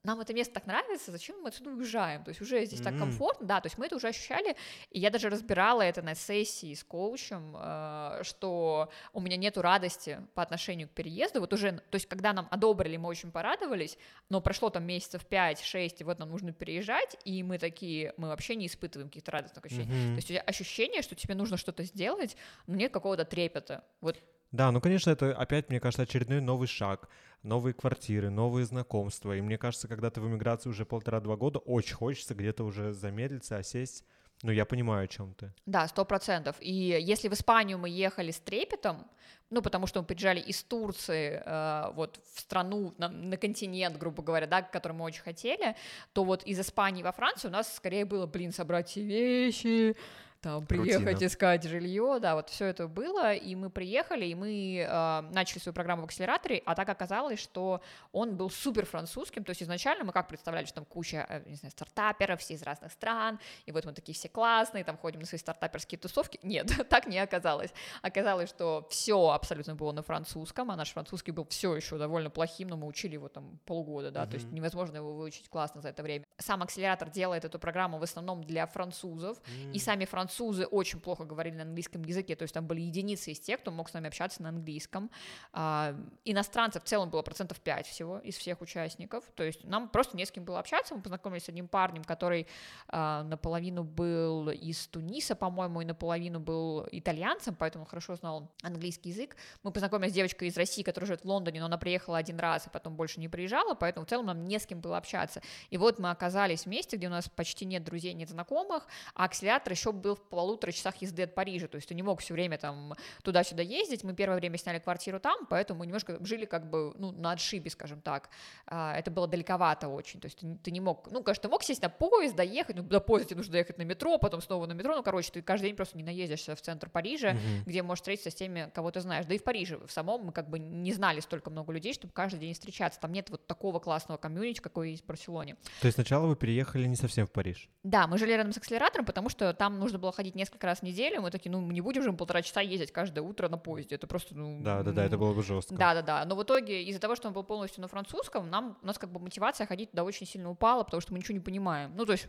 нам 0.03 0.19
это 0.19 0.33
место 0.33 0.53
так 0.55 0.65
нравится, 0.65 1.11
зачем 1.11 1.41
мы 1.41 1.49
отсюда 1.49 1.69
уезжаем? 1.69 2.23
То 2.23 2.29
есть 2.29 2.41
уже 2.41 2.65
здесь 2.65 2.81
mm-hmm. 2.81 2.83
так 2.83 2.97
комфортно, 2.97 3.47
да, 3.47 3.61
то 3.61 3.67
есть 3.67 3.77
мы 3.77 3.85
это 3.85 3.95
уже 3.95 4.09
ощущали, 4.09 4.55
и 4.91 4.99
я 4.99 5.09
даже 5.09 5.29
разбирала 5.29 5.81
это 5.81 6.01
на 6.01 6.13
сессии 6.13 6.73
с 6.73 6.83
коучем, 6.83 7.55
э, 7.57 8.19
что 8.23 8.89
у 9.13 9.21
меня 9.21 9.37
нету 9.37 9.61
радости 9.61 10.19
по 10.33 10.43
отношению 10.43 10.89
к 10.89 10.91
переезду, 10.91 11.39
вот 11.39 11.53
уже, 11.53 11.71
то 11.71 11.95
есть 11.95 12.07
когда 12.07 12.33
нам 12.33 12.47
одобрили, 12.51 12.97
мы 12.97 13.07
очень 13.07 13.31
порадовались, 13.31 13.97
но 14.29 14.41
прошло 14.41 14.69
там 14.69 14.83
месяцев 14.83 15.25
5-6, 15.29 15.95
и 15.99 16.03
вот 16.03 16.19
нам 16.19 16.29
нужно 16.29 16.51
переезжать, 16.51 17.15
и 17.23 17.41
мы 17.41 17.57
такие, 17.57 18.13
мы 18.17 18.27
вообще 18.27 18.55
не 18.55 18.67
испытываем 18.67 19.09
каких-то 19.09 19.31
радостных 19.31 19.65
ощущений, 19.65 19.93
mm-hmm. 19.93 20.21
то 20.21 20.33
есть 20.33 20.47
ощущение, 20.47 21.01
что 21.01 21.15
тебе 21.15 21.35
нужно 21.35 21.55
что-то 21.55 21.83
сделать, 21.83 22.35
но 22.67 22.75
нет 22.75 22.91
какого-то 22.91 23.23
трепета, 23.23 23.85
вот 24.01 24.21
да, 24.53 24.71
ну, 24.71 24.79
конечно, 24.79 25.09
это 25.09 25.35
опять, 25.35 25.69
мне 25.69 25.79
кажется, 25.79 26.03
очередной 26.03 26.39
новый 26.39 26.67
шаг, 26.67 27.09
новые 27.41 27.73
квартиры, 27.73 28.29
новые 28.29 28.65
знакомства. 28.65 29.35
И 29.35 29.41
мне 29.41 29.57
кажется, 29.57 29.87
когда 29.87 30.11
ты 30.11 30.21
в 30.21 30.27
эмиграции 30.27 30.69
уже 30.69 30.85
полтора-два 30.85 31.35
года, 31.35 31.57
очень 31.57 31.95
хочется 31.95 32.35
где-то 32.35 32.63
уже 32.63 32.93
замедлиться, 32.93 33.57
осесть. 33.57 34.05
Ну, 34.43 34.51
я 34.51 34.65
понимаю, 34.65 35.05
о 35.05 35.07
чем 35.07 35.33
ты. 35.33 35.51
Да, 35.65 35.87
сто 35.87 36.05
процентов. 36.05 36.55
И 36.59 36.71
если 36.71 37.29
в 37.29 37.33
Испанию 37.33 37.79
мы 37.79 37.89
ехали 37.89 38.29
с 38.29 38.39
трепетом, 38.39 39.07
ну, 39.49 39.63
потому 39.63 39.87
что 39.87 40.01
мы 40.01 40.05
приезжали 40.05 40.39
из 40.39 40.63
Турции 40.63 41.41
э, 41.43 41.91
вот 41.95 42.19
в 42.35 42.39
страну, 42.39 42.93
на, 42.99 43.09
на 43.09 43.37
континент, 43.37 43.97
грубо 43.97 44.21
говоря, 44.21 44.45
да, 44.45 44.61
который 44.61 44.93
мы 44.93 45.05
очень 45.05 45.23
хотели, 45.23 45.75
то 46.13 46.23
вот 46.23 46.43
из 46.43 46.59
Испании 46.59 47.01
во 47.01 47.11
Францию 47.11 47.49
у 47.49 47.53
нас 47.53 47.73
скорее 47.73 48.05
было, 48.05 48.27
блин, 48.27 48.51
собрать 48.51 48.89
все 48.89 49.01
вещи, 49.01 49.95
там 50.43 50.65
приехать 50.65 51.13
Рутина. 51.13 51.27
искать 51.27 51.63
жилье, 51.63 52.17
да, 52.21 52.35
вот 52.35 52.49
все 52.49 52.65
это 52.65 52.87
было, 52.89 53.33
и 53.33 53.55
мы 53.55 53.69
приехали, 53.69 54.25
и 54.25 54.35
мы 54.35 54.85
э, 54.85 55.21
начали 55.33 55.59
свою 55.59 55.73
программу 55.73 56.01
в 56.01 56.05
акселераторе, 56.05 56.61
а 56.65 56.75
так 56.75 56.89
оказалось, 56.89 57.39
что 57.39 57.81
он 58.11 58.35
был 58.35 58.49
супер 58.49 58.85
французским, 58.85 59.45
то 59.45 59.51
есть 59.51 59.63
изначально 59.63 60.03
мы 60.03 60.11
как 60.11 60.27
представляли, 60.27 60.65
что 60.65 60.75
там 60.75 60.85
куча, 60.85 61.25
э, 61.29 61.43
не 61.45 61.55
знаю, 61.55 61.71
стартаперов, 61.71 62.41
все 62.41 62.55
из 62.55 62.61
разных 62.61 62.91
стран, 62.91 63.39
и 63.65 63.71
вот 63.71 63.85
мы 63.85 63.93
такие 63.93 64.13
все 64.13 64.27
классные, 64.27 64.83
там 64.83 64.97
ходим 64.97 65.21
на 65.21 65.25
свои 65.25 65.39
стартаперские 65.39 65.97
тусовки, 65.97 66.39
нет, 66.43 66.69
так 66.89 67.07
не 67.07 67.19
оказалось, 67.19 67.73
оказалось, 68.01 68.49
что 68.49 68.85
все 68.89 69.29
абсолютно 69.29 69.75
было 69.75 69.93
на 69.93 70.03
французском, 70.03 70.71
а 70.71 70.75
наш 70.75 70.91
французский 70.91 71.31
был 71.31 71.45
все 71.45 71.73
еще 71.73 71.97
довольно 71.97 72.29
плохим, 72.29 72.67
но 72.67 72.75
мы 72.75 72.87
учили 72.87 73.13
его 73.13 73.29
там 73.29 73.59
полгода, 73.65 74.11
да, 74.11 74.23
mm-hmm. 74.23 74.29
то 74.29 74.33
есть 74.33 74.51
невозможно 74.51 74.97
его 74.97 75.13
выучить 75.13 75.47
классно 75.47 75.81
за 75.81 75.87
это 75.87 76.03
время. 76.03 76.25
Сам 76.37 76.61
акселератор 76.63 77.09
делает 77.09 77.45
эту 77.45 77.59
программу 77.59 77.97
в 77.97 78.03
основном 78.03 78.43
для 78.43 78.67
французов, 78.67 79.37
mm-hmm. 79.37 79.71
и 79.71 79.79
сами 79.79 80.03
французы 80.03 80.32
французы 80.33 80.65
очень 80.65 80.99
плохо 80.99 81.25
говорили 81.25 81.55
на 81.55 81.63
английском 81.63 82.03
языке, 82.03 82.35
то 82.35 82.43
есть 82.43 82.53
там 82.53 82.65
были 82.65 82.81
единицы 82.81 83.31
из 83.31 83.39
тех, 83.39 83.59
кто 83.59 83.71
мог 83.71 83.89
с 83.89 83.93
нами 83.93 84.07
общаться 84.07 84.41
на 84.41 84.49
английском. 84.49 85.09
А, 85.51 85.95
иностранцев 86.25 86.83
в 86.83 86.87
целом 86.87 87.09
было 87.09 87.21
процентов 87.21 87.59
5 87.61 87.87
всего 87.87 88.19
из 88.19 88.35
всех 88.35 88.61
участников, 88.61 89.23
то 89.35 89.43
есть 89.43 89.63
нам 89.63 89.89
просто 89.89 90.17
не 90.17 90.25
с 90.25 90.31
кем 90.31 90.43
было 90.43 90.59
общаться, 90.59 90.95
мы 90.95 91.01
познакомились 91.01 91.45
с 91.45 91.49
одним 91.49 91.67
парнем, 91.67 92.03
который 92.03 92.47
а, 92.87 93.23
наполовину 93.23 93.83
был 93.83 94.49
из 94.49 94.87
Туниса, 94.87 95.35
по-моему, 95.35 95.81
и 95.81 95.85
наполовину 95.85 96.39
был 96.39 96.87
итальянцем, 96.91 97.55
поэтому 97.55 97.85
хорошо 97.85 98.15
знал 98.15 98.51
английский 98.63 99.09
язык. 99.09 99.35
Мы 99.63 99.71
познакомились 99.71 100.11
с 100.11 100.15
девочкой 100.15 100.47
из 100.47 100.57
России, 100.57 100.83
которая 100.83 101.07
живет 101.07 101.21
в 101.21 101.27
Лондоне, 101.27 101.59
но 101.59 101.67
она 101.67 101.77
приехала 101.77 102.17
один 102.17 102.39
раз, 102.39 102.67
и 102.67 102.69
потом 102.69 102.95
больше 102.95 103.19
не 103.19 103.29
приезжала, 103.29 103.75
поэтому 103.75 104.05
в 104.05 104.09
целом 104.09 104.25
нам 104.25 104.43
не 104.45 104.59
с 104.59 104.65
кем 104.65 104.81
было 104.81 104.97
общаться. 104.97 105.41
И 105.69 105.77
вот 105.77 105.99
мы 105.99 106.09
оказались 106.09 106.63
в 106.63 106.67
месте, 106.67 106.97
где 106.97 107.07
у 107.07 107.11
нас 107.11 107.29
почти 107.29 107.65
нет 107.65 107.83
друзей, 107.83 108.13
нет 108.13 108.29
знакомых, 108.29 108.87
а 109.13 109.25
акселератор 109.25 109.73
еще 109.73 109.91
был 109.91 110.15
в 110.15 110.22
полутора 110.29 110.71
часах 110.71 110.95
езды 111.01 111.23
от 111.23 111.35
Парижа, 111.35 111.67
то 111.67 111.75
есть 111.75 111.87
ты 111.87 111.95
не 111.95 112.03
мог 112.03 112.21
все 112.21 112.33
время 112.33 112.57
там 112.57 112.93
туда-сюда 113.23 113.61
ездить, 113.61 114.03
мы 114.03 114.13
первое 114.13 114.37
время 114.37 114.57
сняли 114.57 114.79
квартиру 114.79 115.19
там, 115.19 115.45
поэтому 115.49 115.79
мы 115.79 115.85
немножко 115.85 116.17
жили 116.25 116.45
как 116.45 116.69
бы, 116.69 116.93
ну, 116.97 117.11
на 117.11 117.31
отшибе, 117.31 117.69
скажем 117.69 118.01
так, 118.01 118.29
а, 118.65 118.95
это 118.97 119.11
было 119.11 119.27
далековато 119.27 119.87
очень, 119.87 120.19
то 120.19 120.25
есть 120.25 120.39
ты, 120.39 120.57
ты 120.63 120.71
не 120.71 120.79
мог, 120.79 121.09
ну, 121.11 121.23
конечно, 121.23 121.43
ты 121.43 121.49
мог 121.49 121.63
сесть 121.63 121.81
на 121.81 121.89
поезд, 121.89 122.35
доехать, 122.35 122.75
ну, 122.75 122.83
до 122.83 122.99
поезда 122.99 123.29
тебе 123.29 123.37
нужно 123.37 123.53
доехать 123.53 123.77
на 123.77 123.83
метро, 123.83 124.17
потом 124.17 124.41
снова 124.41 124.65
на 124.65 124.73
метро, 124.73 124.95
ну, 124.95 125.03
короче, 125.03 125.31
ты 125.31 125.41
каждый 125.41 125.67
день 125.67 125.75
просто 125.75 125.97
не 125.97 126.03
наездишься 126.03 126.55
в 126.55 126.61
центр 126.61 126.89
Парижа, 126.89 127.31
mm-hmm. 127.31 127.63
где 127.65 127.83
можешь 127.83 128.01
встретиться 128.01 128.31
с 128.31 128.35
теми, 128.35 128.71
кого 128.73 128.91
ты 128.91 129.01
знаешь, 129.01 129.25
да 129.25 129.35
и 129.35 129.37
в 129.37 129.43
Париже 129.43 129.77
в 129.85 129.91
самом 129.91 130.25
мы 130.25 130.31
как 130.31 130.49
бы 130.49 130.59
не 130.59 130.93
знали 130.93 131.19
столько 131.19 131.49
много 131.49 131.71
людей, 131.73 131.93
чтобы 131.93 132.13
каждый 132.13 132.39
день 132.39 132.53
встречаться, 132.53 132.99
там 132.99 133.11
нет 133.11 133.29
вот 133.29 133.45
такого 133.47 133.79
классного 133.79 134.17
комьюнити, 134.17 134.59
какой 134.59 134.91
есть 134.91 135.03
в 135.03 135.05
Барселоне. 135.05 135.55
То 135.81 135.87
есть 135.87 135.95
сначала 135.95 136.27
вы 136.27 136.35
переехали 136.35 136.87
не 136.87 136.95
совсем 136.95 137.27
в 137.27 137.31
Париж? 137.31 137.69
Да, 137.83 138.07
мы 138.07 138.17
жили 138.17 138.31
рядом 138.31 138.53
с 138.53 138.57
акселератором, 138.57 139.05
потому 139.05 139.29
что 139.29 139.53
там 139.53 139.79
нужно 139.79 139.99
было 139.99 140.11
ходить 140.13 140.35
несколько 140.35 140.67
раз 140.67 140.79
в 140.79 140.83
неделю, 140.83 141.21
мы 141.21 141.31
такие, 141.31 141.51
ну, 141.51 141.61
мы 141.61 141.73
не 141.73 141.81
будем 141.81 142.03
же 142.03 142.13
полтора 142.13 142.41
часа 142.41 142.61
ездить 142.61 142.91
каждое 142.91 143.21
утро 143.21 143.49
на 143.49 143.57
поезде, 143.57 143.95
это 143.95 144.07
просто, 144.07 144.35
ну... 144.35 144.61
Да, 144.61 144.83
да, 144.83 144.91
да, 144.91 145.05
это 145.05 145.17
было 145.17 145.33
бы 145.33 145.43
жестко. 145.43 145.75
Да, 145.75 145.93
да, 145.93 146.01
да, 146.01 146.25
но 146.25 146.35
в 146.35 146.43
итоге 146.43 146.83
из-за 146.83 146.99
того, 146.99 147.15
что 147.15 147.27
он 147.27 147.33
был 147.33 147.43
полностью 147.43 147.81
на 147.81 147.87
французском, 147.87 148.49
нам, 148.49 148.77
у 148.81 148.85
нас 148.85 148.97
как 148.97 149.11
бы 149.11 149.19
мотивация 149.19 149.67
ходить 149.67 149.91
туда 149.91 150.03
очень 150.03 150.27
сильно 150.27 150.49
упала, 150.49 150.83
потому 150.83 151.01
что 151.01 151.13
мы 151.13 151.19
ничего 151.19 151.33
не 151.33 151.41
понимаем, 151.41 151.93
ну, 151.95 152.05
то 152.05 152.13
есть 152.13 152.27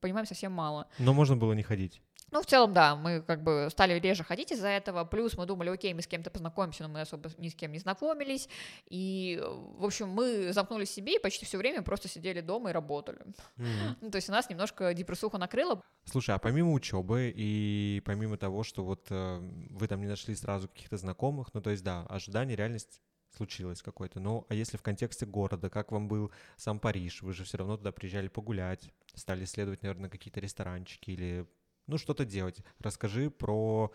понимаем 0.00 0.26
совсем 0.26 0.52
мало. 0.52 0.86
Но 0.98 1.14
можно 1.14 1.36
было 1.36 1.54
не 1.54 1.62
ходить. 1.62 2.02
Ну, 2.34 2.42
в 2.42 2.46
целом, 2.46 2.72
да, 2.72 2.96
мы 2.96 3.22
как 3.22 3.44
бы 3.44 3.68
стали 3.70 3.96
реже 4.00 4.24
ходить 4.24 4.50
из-за 4.50 4.66
этого, 4.66 5.04
плюс 5.04 5.36
мы 5.38 5.46
думали, 5.46 5.68
окей, 5.70 5.94
мы 5.94 6.02
с 6.02 6.08
кем-то 6.08 6.30
познакомимся, 6.30 6.82
но 6.82 6.88
мы 6.88 7.02
особо 7.02 7.30
ни 7.38 7.48
с 7.48 7.54
кем 7.54 7.70
не 7.70 7.78
знакомились, 7.78 8.48
и, 8.86 9.40
в 9.78 9.84
общем, 9.84 10.08
мы 10.08 10.52
замкнулись 10.52 10.90
себе 10.90 11.14
и 11.14 11.18
почти 11.20 11.46
все 11.46 11.58
время 11.58 11.82
просто 11.82 12.08
сидели 12.08 12.40
дома 12.40 12.70
и 12.70 12.72
работали. 12.72 13.20
Mm-hmm. 13.56 13.98
Ну, 14.00 14.10
то 14.10 14.16
есть 14.16 14.28
у 14.28 14.32
нас 14.32 14.50
немножко 14.50 14.92
депрессуха 14.94 15.38
накрыла. 15.38 15.80
Слушай, 16.06 16.34
а 16.34 16.38
помимо 16.38 16.72
учебы 16.72 17.32
и 17.32 18.02
помимо 18.04 18.36
того, 18.36 18.64
что 18.64 18.84
вот 18.84 19.06
э, 19.10 19.38
вы 19.70 19.86
там 19.86 20.00
не 20.00 20.08
нашли 20.08 20.34
сразу 20.34 20.66
каких-то 20.66 20.96
знакомых, 20.96 21.54
ну, 21.54 21.62
то 21.62 21.70
есть, 21.70 21.84
да, 21.84 22.04
ожидание, 22.06 22.56
реальность 22.56 23.00
случилось 23.36 23.80
какое-то. 23.80 24.18
Ну, 24.18 24.44
а 24.48 24.54
если 24.54 24.76
в 24.76 24.82
контексте 24.82 25.24
города, 25.24 25.70
как 25.70 25.92
вам 25.92 26.08
был 26.08 26.32
сам 26.56 26.80
Париж? 26.80 27.22
Вы 27.22 27.32
же 27.32 27.44
все 27.44 27.58
равно 27.58 27.76
туда 27.76 27.92
приезжали 27.92 28.26
погулять, 28.26 28.90
стали 29.14 29.44
исследовать, 29.44 29.82
наверное, 29.82 30.10
какие-то 30.10 30.40
ресторанчики 30.40 31.12
или 31.12 31.46
ну, 31.86 31.98
что-то 31.98 32.24
делать. 32.24 32.58
Расскажи 32.78 33.30
про 33.30 33.92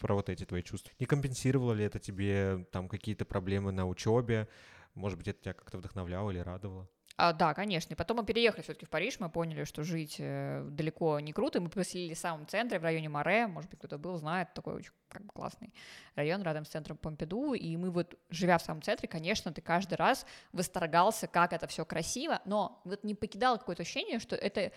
про 0.00 0.14
вот 0.14 0.28
эти 0.28 0.44
твои 0.44 0.62
чувства. 0.62 0.92
Не 0.98 1.06
компенсировало 1.06 1.74
ли 1.74 1.84
это 1.84 2.00
тебе 2.00 2.66
там 2.72 2.88
какие-то 2.88 3.24
проблемы 3.24 3.70
на 3.70 3.86
учебе? 3.86 4.48
Может 4.94 5.16
быть, 5.16 5.28
это 5.28 5.40
тебя 5.40 5.54
как-то 5.54 5.78
вдохновляло 5.78 6.30
или 6.30 6.40
радовало? 6.40 6.88
А, 7.16 7.32
да, 7.32 7.54
конечно. 7.54 7.92
И 7.92 7.96
потом 7.96 8.16
мы 8.18 8.24
переехали 8.24 8.62
все-таки 8.62 8.86
в 8.86 8.90
Париж, 8.90 9.20
мы 9.20 9.28
поняли, 9.28 9.64
что 9.64 9.84
жить 9.84 10.16
э, 10.18 10.66
далеко 10.70 11.20
не 11.20 11.32
круто. 11.32 11.60
Мы 11.60 11.68
поселились 11.68 12.18
в 12.18 12.20
самом 12.20 12.46
центре, 12.46 12.78
в 12.78 12.82
районе 12.82 13.08
Море. 13.08 13.46
Может 13.46 13.70
быть, 13.70 13.78
кто-то 13.78 13.98
был, 13.98 14.16
знает, 14.16 14.54
такой 14.54 14.74
очень 14.74 14.92
как 15.08 15.22
бы, 15.24 15.32
классный 15.32 15.72
район 16.14 16.42
рядом 16.42 16.64
с 16.64 16.68
центром 16.68 16.96
Помпиду. 16.96 17.52
И 17.52 17.76
мы 17.76 17.90
вот, 17.90 18.18
живя 18.30 18.58
в 18.58 18.62
самом 18.62 18.82
центре, 18.82 19.08
конечно, 19.08 19.52
ты 19.52 19.60
каждый 19.60 19.94
раз 19.94 20.26
восторгался, 20.52 21.26
как 21.26 21.52
это 21.52 21.66
все 21.66 21.84
красиво, 21.84 22.40
но 22.44 22.80
вот 22.84 23.04
не 23.04 23.14
покидало 23.14 23.58
какое-то 23.58 23.82
ощущение, 23.82 24.18
что 24.18 24.34
это 24.34 24.72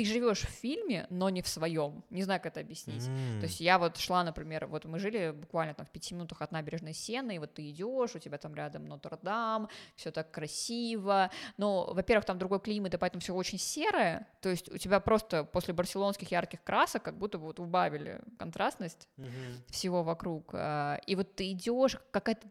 ты 0.00 0.06
живешь 0.06 0.40
в 0.40 0.48
фильме, 0.48 1.06
но 1.10 1.28
не 1.28 1.42
в 1.42 1.46
своем. 1.46 2.02
Не 2.08 2.22
знаю, 2.22 2.40
как 2.40 2.52
это 2.52 2.60
объяснить. 2.60 3.02
Mm. 3.02 3.40
То 3.40 3.46
есть 3.46 3.60
я 3.60 3.78
вот 3.78 3.98
шла, 3.98 4.24
например, 4.24 4.66
вот 4.66 4.86
мы 4.86 4.98
жили 4.98 5.30
буквально 5.30 5.74
там 5.74 5.84
в 5.84 5.90
пяти 5.90 6.14
минутах 6.14 6.40
от 6.40 6.52
набережной 6.52 6.94
Сены, 6.94 7.36
и 7.36 7.38
вот 7.38 7.52
ты 7.52 7.68
идешь, 7.68 8.14
у 8.14 8.18
тебя 8.18 8.38
там 8.38 8.54
рядом 8.54 8.86
Нотр-Дам, 8.86 9.68
все 9.96 10.10
так 10.10 10.30
красиво. 10.30 11.30
Но, 11.58 11.92
во-первых, 11.92 12.24
там 12.24 12.38
другой 12.38 12.60
климат, 12.60 12.94
и 12.94 12.96
поэтому 12.96 13.20
все 13.20 13.34
очень 13.34 13.58
серое. 13.58 14.26
То 14.40 14.48
есть 14.48 14.72
у 14.72 14.78
тебя 14.78 15.00
просто 15.00 15.44
после 15.44 15.74
барселонских 15.74 16.30
ярких 16.30 16.62
красок 16.62 17.02
как 17.02 17.18
будто 17.18 17.36
бы 17.36 17.44
вот 17.44 17.60
убавили 17.60 18.22
контрастность 18.38 19.06
mm-hmm. 19.18 19.70
всего 19.70 20.02
вокруг. 20.02 20.54
А, 20.54 20.98
и 21.06 21.14
вот 21.14 21.34
ты 21.34 21.52
идешь, 21.52 21.98
какая-то 22.10 22.48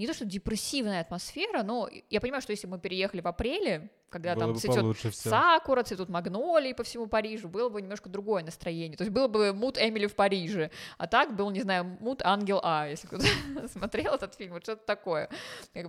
не 0.00 0.06
то 0.06 0.14
что 0.14 0.24
депрессивная 0.24 1.02
атмосфера, 1.02 1.62
но 1.62 1.88
я 2.08 2.20
понимаю, 2.22 2.40
что 2.40 2.52
если 2.52 2.66
мы 2.66 2.78
переехали 2.78 3.20
в 3.20 3.28
апреле, 3.28 3.90
когда 4.10 4.34
было 4.34 4.46
там 4.46 4.56
цветет 4.56 5.14
сакура, 5.14 5.82
цветут 5.84 6.08
магнолии 6.08 6.72
по 6.72 6.82
всему 6.82 7.06
Парижу, 7.06 7.48
было 7.48 7.68
бы 7.68 7.80
немножко 7.80 8.08
другое 8.08 8.42
настроение. 8.42 8.96
То 8.96 9.04
есть 9.04 9.12
было 9.14 9.28
бы 9.28 9.52
мут 9.52 9.78
Эмили 9.78 10.06
в 10.06 10.14
Париже, 10.14 10.70
а 10.98 11.06
так 11.06 11.36
был, 11.36 11.50
не 11.50 11.60
знаю, 11.60 11.96
мут 12.00 12.22
Ангел 12.22 12.60
А, 12.62 12.88
если 12.88 13.06
кто-то 13.06 13.24
смотрел 13.72 14.14
этот 14.14 14.34
фильм, 14.34 14.54
вот 14.54 14.64
что-то 14.64 14.84
такое. 14.84 15.30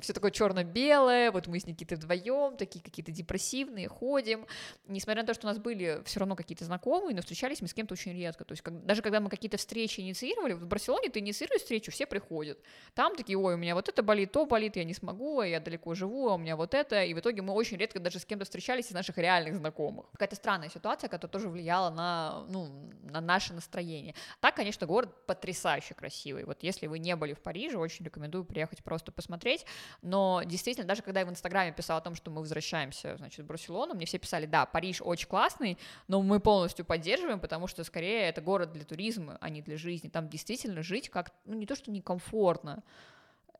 Все 0.01 0.13
такое 0.13 0.32
черно-белое, 0.32 1.32
вот 1.32 1.48
мы 1.48 1.60
с 1.60 1.65
Никитой 1.65 1.98
вдвоем, 1.98 2.58
такие 2.58 2.84
какие-то 2.84 3.12
депрессивные, 3.12 3.88
ходим. 3.88 4.46
Несмотря 4.88 5.24
на 5.24 5.27
то, 5.27 5.34
что 5.34 5.48
у 5.48 5.50
нас 5.50 5.58
были 5.58 6.01
все 6.06 6.20
равно 6.20 6.36
какие-то 6.36 6.63
знакомые, 6.63 7.15
но 7.15 7.22
встречались 7.22 7.62
мы 7.62 7.68
с 7.68 7.74
кем-то 7.74 7.94
очень 7.94 8.13
редко. 8.13 8.46
То 8.46 8.51
есть 8.51 8.62
как, 8.62 8.86
даже 8.86 9.01
когда 9.01 9.20
мы 9.20 9.30
какие-то 9.30 9.58
встречи 9.58 10.00
инициировали, 10.01 10.53
в 10.53 10.68
Барселоне 10.68 11.10
ты 11.10 11.20
инициируешь 11.20 11.62
встречу, 11.62 11.91
все 11.91 12.06
приходят. 12.06 12.60
Там 12.94 13.15
такие, 13.15 13.38
ой, 13.38 13.56
у 13.56 13.58
меня 13.58 13.74
вот 13.74 13.89
это 13.89 14.00
болит, 14.01 14.31
то 14.31 14.46
болит, 14.46 14.75
я 14.75 14.84
не 14.84 14.93
смогу, 14.93 15.39
а 15.39 15.48
я 15.48 15.60
далеко 15.60 15.96
живу, 15.96 16.29
а 16.29 16.36
у 16.36 16.38
меня 16.38 16.55
вот 16.55 16.74
это. 16.74 17.03
И 17.03 17.13
в 17.13 17.20
итоге 17.20 17.41
мы 17.41 17.53
очень 17.53 17.77
редко 17.77 18.00
даже 18.00 18.20
с 18.20 18.25
кем-то 18.25 18.46
встречались 18.46 18.88
из 18.88 18.91
наших 18.91 19.17
реальных 19.17 19.55
знакомых. 19.55 20.05
Какая-то 20.12 20.36
странная 20.36 20.70
ситуация, 20.70 21.10
которая 21.10 21.31
тоже 21.31 21.50
влияла 21.50 21.89
на, 21.89 22.46
ну, 22.50 22.70
на 23.03 23.22
наше 23.22 23.53
настроение. 23.53 24.15
Так, 24.39 24.55
конечно, 24.55 24.88
город 24.88 25.25
потрясающе 25.25 25.93
красивый. 25.93 26.46
Вот 26.46 26.63
если 26.63 26.88
вы 26.88 27.00
не 27.00 27.15
были 27.15 27.34
в 27.34 27.41
Париже, 27.41 27.77
очень 27.77 28.05
рекомендую 28.05 28.46
приехать 28.46 28.84
просто 28.84 29.12
посмотреть. 29.12 29.65
Но 30.01 30.41
действительно, 30.46 30.88
даже 30.88 31.01
когда 31.01 31.22
я 31.22 31.25
в 31.25 31.29
Инстаграме 31.29 31.72
писала 31.72 32.00
о 32.00 32.03
том, 32.03 32.15
что 32.15 32.31
мы 32.31 32.41
возвращаемся, 32.41 33.17
значит, 33.17 33.46
в 33.46 33.48
Барселону, 33.48 33.93
мне 33.93 34.05
все 34.05 34.17
писали, 34.17 34.46
да, 34.46 34.65
Париж 34.65 35.01
очень 35.01 35.27
классный, 35.27 35.77
но 36.08 36.22
мы 36.22 36.39
полностью 36.39 36.86
поддерживаем, 36.86 37.39
потому 37.39 37.67
что 37.67 37.84
скорее 37.84 38.29
это 38.29 38.41
город 38.41 38.72
для 38.72 38.84
туризма, 38.84 39.38
а 39.41 39.50
не 39.50 39.62
для 39.62 39.77
жизни. 39.77 40.10
Там 40.10 40.29
действительно 40.29 40.81
жить 40.84 41.10
как, 41.10 41.31
ну, 41.46 41.53
не 41.55 41.65
то, 41.65 41.75
что 41.75 41.91
некомфортно, 41.91 42.84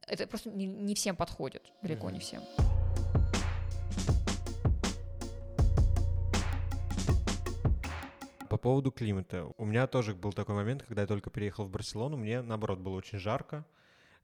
это 0.08 0.28
просто 0.28 0.50
не, 0.50 0.66
не 0.66 0.96
всем 0.96 1.16
подходит, 1.16 1.72
далеко 1.82 2.10
mm-hmm. 2.10 2.14
не 2.14 2.20
всем. 2.20 2.44
По 8.50 8.58
поводу 8.58 8.92
климата. 8.92 9.46
У 9.58 9.66
меня 9.66 9.88
тоже 9.88 10.14
был 10.14 10.34
такой 10.34 10.56
момент, 10.56 10.84
когда 10.84 11.04
я 11.04 11.08
только 11.08 11.30
переехал 11.30 11.66
в 11.66 11.70
Барселону, 11.70 12.18
мне, 12.18 12.42
наоборот, 12.42 12.80
было 12.80 12.96
очень 12.96 13.18
жарко, 13.18 13.66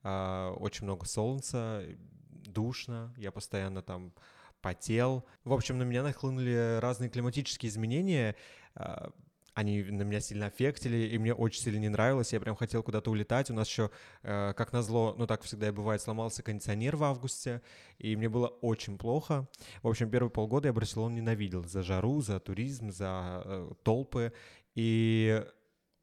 а, 0.03 0.51
очень 0.51 0.84
много 0.84 1.05
солнца, 1.05 1.84
душно, 2.29 3.13
я 3.17 3.31
постоянно 3.31 3.81
там 3.81 4.13
потел. 4.62 5.25
В 5.46 5.53
общем, 5.53 5.77
на 5.77 5.84
меня 5.84 6.03
нахлынули 6.03 6.79
разные 6.81 7.10
климатические 7.10 7.69
изменения. 7.69 8.36
А, 8.75 9.12
они 9.57 9.81
на 9.81 10.03
меня 10.03 10.19
сильно 10.19 10.45
аффектили, 10.45 10.97
и 10.97 11.17
мне 11.17 11.33
очень 11.33 11.63
сильно 11.63 11.79
не 11.79 11.89
нравилось, 11.89 12.31
я 12.31 12.39
прям 12.39 12.55
хотел 12.55 12.83
куда-то 12.83 13.09
улетать, 13.09 13.49
у 13.49 13.55
нас 13.55 13.67
еще, 13.67 13.89
э, 14.21 14.53
как 14.55 14.71
назло, 14.71 15.15
ну 15.17 15.25
так 15.25 15.41
всегда 15.41 15.69
и 15.69 15.71
бывает, 15.71 15.99
сломался 15.99 16.43
кондиционер 16.43 16.95
в 16.95 17.03
августе, 17.03 17.63
и 17.97 18.15
мне 18.15 18.29
было 18.29 18.49
очень 18.61 18.99
плохо. 18.99 19.47
В 19.81 19.87
общем, 19.87 20.11
первые 20.11 20.29
полгода 20.29 20.67
я 20.67 20.73
Барселону 20.73 21.15
ненавидел 21.15 21.63
за 21.63 21.81
жару, 21.81 22.21
за 22.21 22.39
туризм, 22.39 22.91
за 22.91 23.41
э, 23.45 23.71
толпы, 23.81 24.31
и 24.75 25.43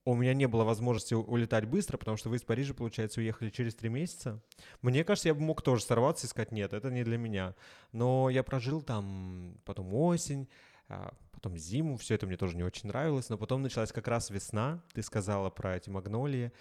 у 0.05 0.17
меня 0.17 0.35
не 0.35 0.49
было 0.49 0.65
возможности 0.65 1.15
улетать 1.15 1.67
быстро, 1.67 1.97
потому 1.97 2.17
что 2.17 2.31
вы 2.31 2.39
из 2.39 2.43
Парижа, 2.43 2.75
получается, 2.75 3.21
уехали 3.21 3.51
через 3.51 3.77
три 3.77 3.89
месяца. 3.89 4.43
Мне 4.83 5.05
кажется, 5.05 5.29
я 5.29 5.35
бы 5.35 5.43
мог 5.43 5.63
тоже 5.63 5.85
сорваться 5.85 6.27
и 6.27 6.29
сказать, 6.29 6.51
нет, 6.51 6.73
это 6.73 6.91
не 6.91 7.05
для 7.05 7.19
меня. 7.19 7.55
Но 7.93 8.31
я 8.31 8.43
прожил 8.43 8.83
там 8.83 9.59
потом 9.65 9.95
осень, 9.95 10.49
а, 10.89 11.15
потом 11.45 11.59
зиму, 11.59 11.99
все 11.99 12.15
это 12.15 12.27
мне 12.27 12.39
тоже 12.39 12.57
не 12.57 12.63
очень 12.63 12.89
нравилось, 12.89 13.29
но 13.29 13.37
потом 13.37 13.63
началась 13.63 13.93
как 13.93 14.09
раз 14.09 14.31
весна, 14.31 14.83
ты 14.95 15.03
сказала 15.03 15.51
про 15.51 15.77
эти 15.77 15.91
магнолии, 15.91 16.53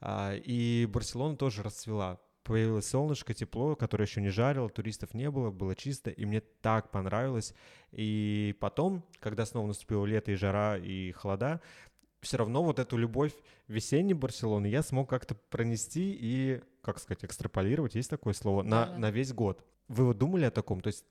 а, 0.00 0.34
и 0.34 0.86
Барселона 0.92 1.36
тоже 1.36 1.62
расцвела. 1.62 2.20
Появилось 2.42 2.86
солнышко, 2.86 3.32
тепло, 3.32 3.74
которое 3.74 4.04
еще 4.04 4.20
не 4.20 4.28
жарило, 4.28 4.68
туристов 4.68 5.14
не 5.14 5.30
было, 5.30 5.50
было 5.50 5.74
чисто, 5.74 6.10
и 6.10 6.26
мне 6.26 6.42
так 6.60 6.90
понравилось. 6.90 7.54
И 7.92 8.54
потом, 8.60 9.04
когда 9.20 9.46
снова 9.46 9.68
наступило 9.68 10.04
лето 10.04 10.30
и 10.30 10.34
жара, 10.34 10.76
и 10.76 11.12
холода, 11.12 11.62
все 12.20 12.36
равно 12.36 12.62
вот 12.62 12.78
эту 12.78 12.98
любовь 12.98 13.32
весенней 13.68 14.14
Барселоны 14.14 14.66
я 14.66 14.82
смог 14.82 15.08
как-то 15.08 15.34
пронести 15.34 16.16
и, 16.20 16.60
как 16.82 16.98
сказать, 16.98 17.24
экстраполировать, 17.24 17.94
есть 17.94 18.10
такое 18.10 18.34
слово, 18.34 18.62
на, 18.62 18.96
на 18.98 19.10
весь 19.10 19.32
год. 19.32 19.64
Вы 19.88 20.04
вот 20.04 20.18
думали 20.18 20.44
о 20.44 20.50
таком? 20.50 20.82
То 20.82 20.88
есть 20.88 21.04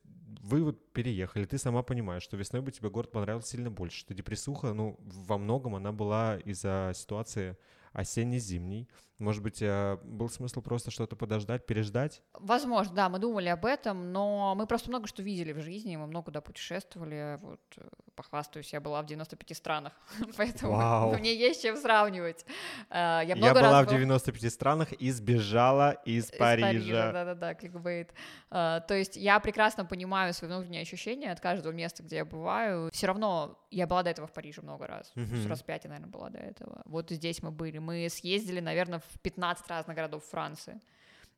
вы 0.45 0.63
вот 0.63 0.93
переехали, 0.93 1.45
ты 1.45 1.57
сама 1.57 1.81
понимаешь, 1.81 2.21
что 2.21 2.37
весной 2.37 2.61
бы 2.61 2.71
тебе 2.71 2.89
город 2.89 3.11
понравился 3.11 3.49
сильно 3.49 3.71
больше, 3.71 3.97
что 3.97 4.13
депрессуха, 4.13 4.73
ну, 4.73 4.99
во 4.99 5.39
многом 5.39 5.75
она 5.75 5.91
была 5.91 6.37
из-за 6.37 6.91
ситуации 6.93 7.57
осенне-зимний. 7.93 8.87
Может 9.17 9.41
быть, 9.43 9.61
э, 9.61 9.97
был 10.03 10.29
смысл 10.29 10.61
просто 10.61 10.91
что-то 10.91 11.15
подождать, 11.15 11.65
переждать? 11.65 12.21
Возможно, 12.33 12.93
да, 12.93 13.07
мы 13.07 13.17
думали 13.17 13.47
об 13.47 13.65
этом, 13.65 14.11
но 14.11 14.55
мы 14.55 14.67
просто 14.67 14.89
много 14.89 15.07
что 15.07 15.23
видели 15.23 15.53
в 15.53 15.61
жизни, 15.61 15.95
мы 15.95 16.05
много 16.05 16.25
куда 16.25 16.41
путешествовали, 16.41 17.39
вот, 17.41 17.61
э, 17.77 17.87
похвастаюсь, 18.15 18.73
я 18.73 18.81
была 18.81 19.01
в 19.01 19.05
95 19.05 19.55
странах, 19.55 19.93
поэтому 20.37 20.73
Вау. 20.73 21.17
мне 21.17 21.33
есть 21.33 21.61
чем 21.61 21.77
сравнивать. 21.77 22.45
Э, 22.89 23.21
я, 23.25 23.35
я 23.35 23.53
была 23.53 23.83
в 23.83 23.87
95 23.87 24.51
странах 24.51 24.91
и 24.91 25.09
сбежала 25.11 25.91
из, 26.03 26.25
из 26.25 26.37
Парижа. 26.37 26.67
Парижа. 26.67 27.11
Да-да-да, 27.13 27.53
кликбейт. 27.53 28.13
То 28.49 28.85
есть 28.89 29.15
я 29.15 29.39
прекрасно 29.39 29.85
понимаю 29.85 30.33
свои 30.33 30.49
внутренние 30.49 30.81
ощущения 30.81 31.31
от 31.31 31.39
каждого 31.39 31.71
места, 31.71 32.03
где 32.03 32.17
я 32.17 32.25
бываю. 32.25 32.89
Все 32.91 33.07
равно 33.07 33.57
я 33.71 33.87
была 33.87 34.03
до 34.03 34.09
этого 34.09 34.27
в 34.27 34.33
Париже 34.33 34.61
много 34.61 34.87
раз, 34.87 35.11
uh-huh. 35.15 35.47
раз 35.47 35.61
пять 35.61 35.83
я, 35.83 35.89
наверное, 35.89 36.11
была 36.11 36.29
до 36.29 36.39
этого. 36.39 36.81
Вот 36.85 37.09
здесь 37.09 37.43
мы 37.43 37.51
были, 37.51 37.77
мы 37.77 38.07
съездили, 38.09 38.59
наверное, 38.59 39.01
в 39.13 39.19
15 39.19 39.67
разных 39.67 39.95
городов 39.95 40.23
Франции. 40.25 40.79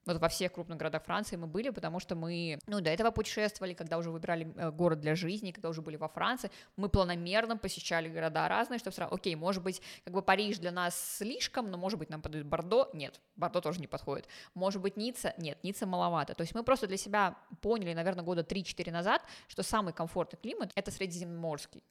Вот 0.07 0.21
во 0.21 0.29
всех 0.29 0.53
крупных 0.53 0.77
городах 0.77 1.03
Франции 1.03 1.35
мы 1.35 1.47
были, 1.47 1.69
потому 1.69 1.99
что 1.99 2.15
мы, 2.15 2.59
ну, 2.65 2.79
до 2.79 2.89
этого 2.89 3.11
путешествовали, 3.11 3.73
когда 3.73 3.97
уже 3.97 4.09
выбирали 4.09 4.53
э, 4.55 4.71
город 4.71 5.01
для 5.01 5.15
жизни, 5.15 5.51
когда 5.51 5.69
уже 5.69 5.81
были 5.81 5.97
во 5.97 6.07
Франции, 6.07 6.49
мы 6.77 6.87
планомерно 6.87 7.57
посещали 7.57 8.07
города 8.09 8.47
разные, 8.47 8.79
чтобы 8.79 8.95
сразу, 8.95 9.13
окей, 9.13 9.35
может 9.35 9.63
быть, 9.63 9.81
как 10.05 10.13
бы 10.13 10.21
Париж 10.21 10.59
для 10.59 10.71
нас 10.71 11.17
слишком, 11.17 11.69
но, 11.69 11.77
может 11.77 11.99
быть, 11.99 12.09
нам 12.09 12.21
подойдет 12.21 12.47
Бордо, 12.47 12.89
нет, 12.93 13.19
Бордо 13.35 13.59
тоже 13.59 13.81
не 13.81 13.87
подходит, 13.87 14.27
может 14.53 14.81
быть, 14.81 14.95
Ницца, 14.97 15.33
нет, 15.37 15.61
Ницца 15.63 15.85
маловато, 15.85 16.33
то 16.33 16.41
есть 16.41 16.55
мы 16.55 16.63
просто 16.63 16.87
для 16.87 16.97
себя 16.97 17.37
поняли, 17.61 17.93
наверное, 17.93 18.23
года 18.23 18.41
3-4 18.41 18.91
назад, 18.91 19.21
что 19.47 19.61
самый 19.61 19.93
комфортный 19.93 20.39
климат— 20.41 20.71
это 20.75 20.89
средиземноморский, 20.91 21.83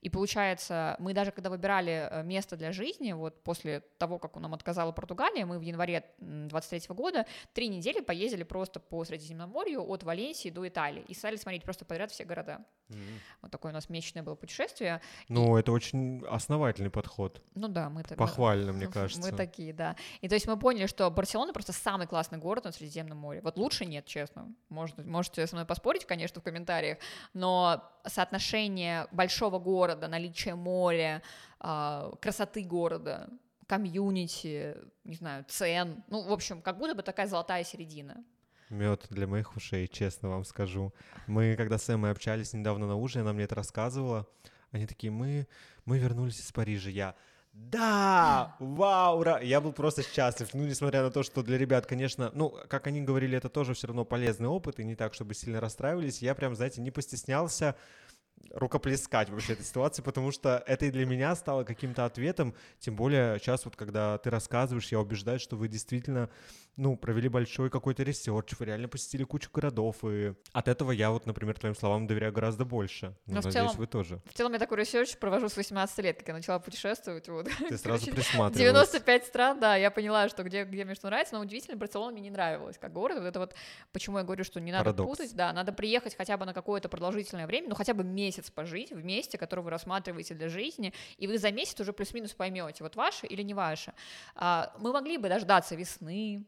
и 0.00 0.10
получается, 0.10 0.96
мы 0.98 1.14
даже 1.14 1.30
когда 1.30 1.50
выбирали 1.50 2.08
э, 2.10 2.22
место 2.22 2.56
для 2.56 2.72
жизни, 2.72 3.12
вот 3.12 3.42
после 3.42 3.80
того, 3.98 4.18
как 4.18 4.36
нам 4.36 4.54
отказала 4.54 4.92
Португалия, 4.92 5.46
мы 5.46 5.58
в 5.58 5.62
январе 5.62 6.04
23 6.18 6.94
года 6.94 7.26
три 7.52 7.63
недели 7.68 8.00
поездили 8.00 8.42
просто 8.42 8.80
по 8.80 9.04
Средиземноморью 9.04 9.82
от 9.82 10.02
Валенсии 10.02 10.50
до 10.50 10.66
Италии 10.66 11.04
и 11.08 11.14
стали 11.14 11.36
смотреть 11.36 11.64
просто 11.64 11.84
подряд 11.84 12.10
все 12.10 12.24
города. 12.24 12.64
Mm-hmm. 12.88 13.18
Вот 13.42 13.50
такое 13.50 13.72
у 13.72 13.74
нас 13.74 13.88
месячное 13.88 14.22
было 14.22 14.34
путешествие. 14.34 15.00
Ну, 15.28 15.56
и... 15.56 15.60
это 15.60 15.72
очень 15.72 16.24
основательный 16.28 16.90
подход. 16.90 17.42
Ну 17.54 17.68
да, 17.68 17.88
мы... 17.88 18.02
Похвально, 18.02 18.72
мы, 18.72 18.78
мне 18.78 18.86
кажется. 18.88 19.20
Мы 19.20 19.36
такие, 19.36 19.72
да. 19.72 19.96
И 20.20 20.28
то 20.28 20.34
есть 20.34 20.46
мы 20.46 20.58
поняли, 20.58 20.86
что 20.86 21.10
Барселона 21.10 21.52
просто 21.52 21.72
самый 21.72 22.06
классный 22.06 22.38
город 22.38 22.64
на 22.64 22.72
Средиземном 22.72 23.18
море. 23.18 23.40
Вот 23.42 23.56
лучше 23.56 23.86
нет, 23.86 24.06
честно. 24.06 24.52
Может, 24.68 25.04
можете 25.04 25.46
со 25.46 25.56
мной 25.56 25.66
поспорить, 25.66 26.04
конечно, 26.04 26.40
в 26.40 26.44
комментариях, 26.44 26.98
но 27.32 27.82
соотношение 28.06 29.06
большого 29.12 29.58
города, 29.58 30.08
наличие 30.08 30.54
моря, 30.54 31.22
а, 31.60 32.14
красоты 32.20 32.62
города, 32.62 33.30
комьюнити, 33.66 34.76
не 35.04 35.14
знаю, 35.14 35.44
цен. 35.48 36.04
Ну, 36.08 36.22
в 36.22 36.32
общем, 36.32 36.62
как 36.62 36.78
будто 36.78 36.94
бы 36.94 37.02
такая 37.02 37.26
золотая 37.26 37.64
середина. 37.64 38.24
Мед 38.70 39.06
для 39.10 39.26
моих 39.26 39.56
ушей, 39.56 39.88
честно 39.88 40.30
вам 40.30 40.44
скажу. 40.44 40.92
Мы, 41.26 41.54
когда 41.56 41.78
с 41.78 41.88
Эммой 41.88 42.10
общались 42.10 42.54
недавно 42.54 42.86
на 42.86 42.96
ужине, 42.96 43.22
она 43.22 43.32
мне 43.32 43.44
это 43.44 43.54
рассказывала. 43.54 44.26
Они 44.72 44.86
такие, 44.86 45.10
мы, 45.10 45.46
мы 45.84 45.98
вернулись 45.98 46.40
из 46.40 46.50
Парижа. 46.50 46.90
Я, 46.90 47.14
да, 47.54 48.56
вау, 48.58 49.20
ура! 49.20 49.40
Я 49.40 49.60
был 49.60 49.72
просто 49.72 50.02
счастлив. 50.02 50.52
Ну, 50.54 50.64
несмотря 50.64 51.02
на 51.02 51.12
то, 51.12 51.22
что 51.22 51.44
для 51.44 51.56
ребят, 51.56 51.86
конечно, 51.86 52.32
ну, 52.34 52.52
как 52.68 52.88
они 52.88 53.00
говорили, 53.00 53.38
это 53.38 53.48
тоже 53.48 53.74
все 53.74 53.86
равно 53.86 54.04
полезный 54.04 54.48
опыт, 54.48 54.80
и 54.80 54.84
не 54.84 54.96
так, 54.96 55.14
чтобы 55.14 55.34
сильно 55.34 55.60
расстраивались. 55.60 56.20
Я 56.20 56.34
прям, 56.34 56.56
знаете, 56.56 56.80
не 56.80 56.90
постеснялся 56.90 57.76
рукоплескать 58.50 59.30
вообще 59.30 59.54
этой 59.54 59.64
ситуации, 59.64 60.02
потому 60.02 60.30
что 60.30 60.62
это 60.66 60.86
и 60.86 60.90
для 60.90 61.06
меня 61.06 61.34
стало 61.34 61.64
каким-то 61.64 62.04
ответом, 62.04 62.54
тем 62.78 62.96
более 62.96 63.38
сейчас 63.38 63.64
вот, 63.64 63.76
когда 63.76 64.18
ты 64.18 64.30
рассказываешь, 64.30 64.92
я 64.92 65.00
убеждаюсь, 65.00 65.42
что 65.42 65.56
вы 65.56 65.68
действительно 65.68 66.30
ну, 66.76 66.96
провели 66.96 67.28
большой 67.28 67.70
какой-то 67.70 68.02
research, 68.02 68.54
вы 68.58 68.66
реально 68.66 68.88
посетили 68.88 69.24
кучу 69.24 69.50
городов, 69.52 70.04
и 70.04 70.34
от 70.52 70.68
этого 70.68 70.90
я 70.90 71.10
вот, 71.10 71.26
например, 71.26 71.58
твоим 71.58 71.74
словам 71.74 72.06
доверяю 72.06 72.32
гораздо 72.32 72.64
больше. 72.64 73.14
Ну, 73.26 73.34
надеюсь, 73.34 73.54
целом, 73.54 73.76
вы 73.76 73.86
тоже. 73.86 74.20
В 74.26 74.34
целом 74.34 74.52
я 74.52 74.58
такой 74.58 74.78
research 74.78 75.16
провожу 75.16 75.48
с 75.48 75.56
18 75.56 75.98
лет, 75.98 76.18
как 76.18 76.28
я 76.28 76.34
начала 76.34 76.58
путешествовать. 76.58 77.28
Вот. 77.28 77.48
Ты 77.68 77.78
сразу 77.78 78.10
присматривалась. 78.10 78.90
95 78.90 79.26
стран, 79.26 79.60
да, 79.60 79.76
я 79.76 79.90
поняла, 79.90 80.28
что 80.28 80.42
где, 80.42 80.64
где 80.64 80.84
мне 80.84 80.94
что 80.94 81.06
нравится, 81.06 81.34
но 81.34 81.40
удивительно, 81.40 81.76
Барселона 81.76 82.12
мне 82.12 82.22
не 82.22 82.30
нравилась 82.30 82.78
как 82.78 82.92
город. 82.92 83.18
Вот 83.18 83.26
это 83.26 83.38
вот, 83.38 83.54
почему 83.92 84.18
я 84.18 84.24
говорю, 84.24 84.44
что 84.44 84.60
не 84.60 84.72
надо 84.72 84.84
Парадокс. 84.84 85.18
путать, 85.18 85.36
да, 85.36 85.52
надо 85.52 85.72
приехать 85.72 86.16
хотя 86.16 86.36
бы 86.36 86.44
на 86.44 86.52
какое-то 86.52 86.88
продолжительное 86.88 87.46
время, 87.46 87.68
ну 87.68 87.74
хотя 87.74 87.94
бы 87.94 88.04
месяц 88.04 88.50
пожить 88.50 88.90
в 88.92 89.04
месте, 89.04 89.38
которое 89.38 89.62
вы 89.62 89.70
рассматриваете 89.70 90.34
для 90.34 90.48
жизни, 90.48 90.92
и 91.18 91.26
вы 91.26 91.38
за 91.38 91.52
месяц 91.52 91.78
уже 91.80 91.92
плюс-минус 91.92 92.32
поймете, 92.32 92.82
вот 92.82 92.96
ваше 92.96 93.26
или 93.26 93.42
не 93.42 93.54
ваше. 93.54 93.92
А, 94.34 94.72
мы 94.78 94.92
могли 94.92 95.18
бы 95.18 95.28
дождаться 95.28 95.74
весны, 95.74 96.44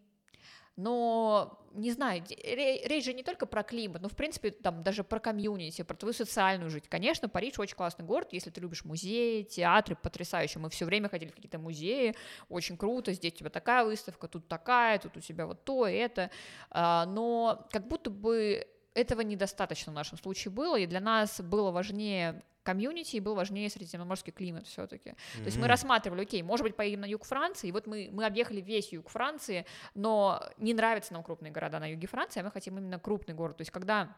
но, 0.77 1.59
не 1.73 1.91
знаю, 1.91 2.23
речь 2.29 3.05
же 3.05 3.15
не 3.15 3.23
только 3.23 3.47
про 3.47 3.62
климат, 3.62 4.03
но, 4.03 4.09
в 4.09 4.15
принципе, 4.15 4.51
там 4.51 4.83
даже 4.83 5.05
про 5.05 5.19
комьюнити, 5.19 5.83
про 5.83 5.97
твою 5.97 6.12
социальную 6.12 6.71
жизнь. 6.71 6.87
Конечно, 6.89 7.29
Париж 7.31 7.59
очень 7.59 7.77
классный 7.77 8.05
город, 8.05 8.29
если 8.33 8.51
ты 8.51 8.61
любишь 8.61 8.85
музеи, 8.85 9.43
театры, 9.43 9.97
потрясающие. 9.97 10.61
Мы 10.61 10.69
все 10.69 10.85
время 10.85 11.09
ходили 11.09 11.31
в 11.31 11.35
какие-то 11.35 11.59
музеи, 11.59 12.15
очень 12.51 12.77
круто, 12.77 13.12
здесь 13.15 13.33
у 13.33 13.37
тебя 13.37 13.51
такая 13.51 13.85
выставка, 13.85 14.29
тут 14.29 14.49
такая, 14.49 14.99
тут 14.99 15.17
у 15.17 15.21
тебя 15.21 15.47
вот 15.47 15.65
то, 15.65 15.87
это. 15.87 16.31
А, 16.71 17.07
но 17.07 17.67
как 17.73 17.89
будто 17.89 18.11
бы 18.11 18.67
этого 18.93 19.23
недостаточно 19.23 19.93
в 19.93 19.95
нашем 19.95 20.19
случае 20.19 20.53
было, 20.53 20.79
и 20.79 20.87
для 20.87 21.01
нас 21.01 21.41
было 21.41 21.71
важнее 21.71 22.43
комьюнити, 22.67 23.17
и 23.17 23.21
был 23.21 23.35
важнее 23.35 23.71
средиземноморский 23.71 24.33
климат 24.33 24.67
все-таки. 24.67 25.11
Mm-hmm. 25.11 25.39
То 25.39 25.45
есть 25.45 25.57
мы 25.57 25.69
рассматривали, 25.69 26.23
окей, 26.23 26.43
может 26.43 26.65
быть, 26.65 26.77
поедем 26.77 27.01
на 27.01 27.07
юг 27.07 27.25
Франции, 27.25 27.69
и 27.69 27.73
вот 27.73 27.87
мы, 27.87 28.11
мы 28.13 28.27
объехали 28.27 28.61
весь 28.61 28.93
юг 28.93 29.09
Франции, 29.09 29.65
но 29.95 30.43
не 30.59 30.75
нравятся 30.75 31.13
нам 31.13 31.23
крупные 31.23 31.53
города 31.53 31.79
на 31.79 31.91
юге 31.91 32.09
Франции, 32.09 32.41
а 32.41 32.45
мы 32.45 32.51
хотим 32.51 32.77
именно 32.77 32.99
крупный 32.99 33.35
город. 33.35 33.57
То 33.57 33.63
есть 33.63 33.71
когда 33.71 34.17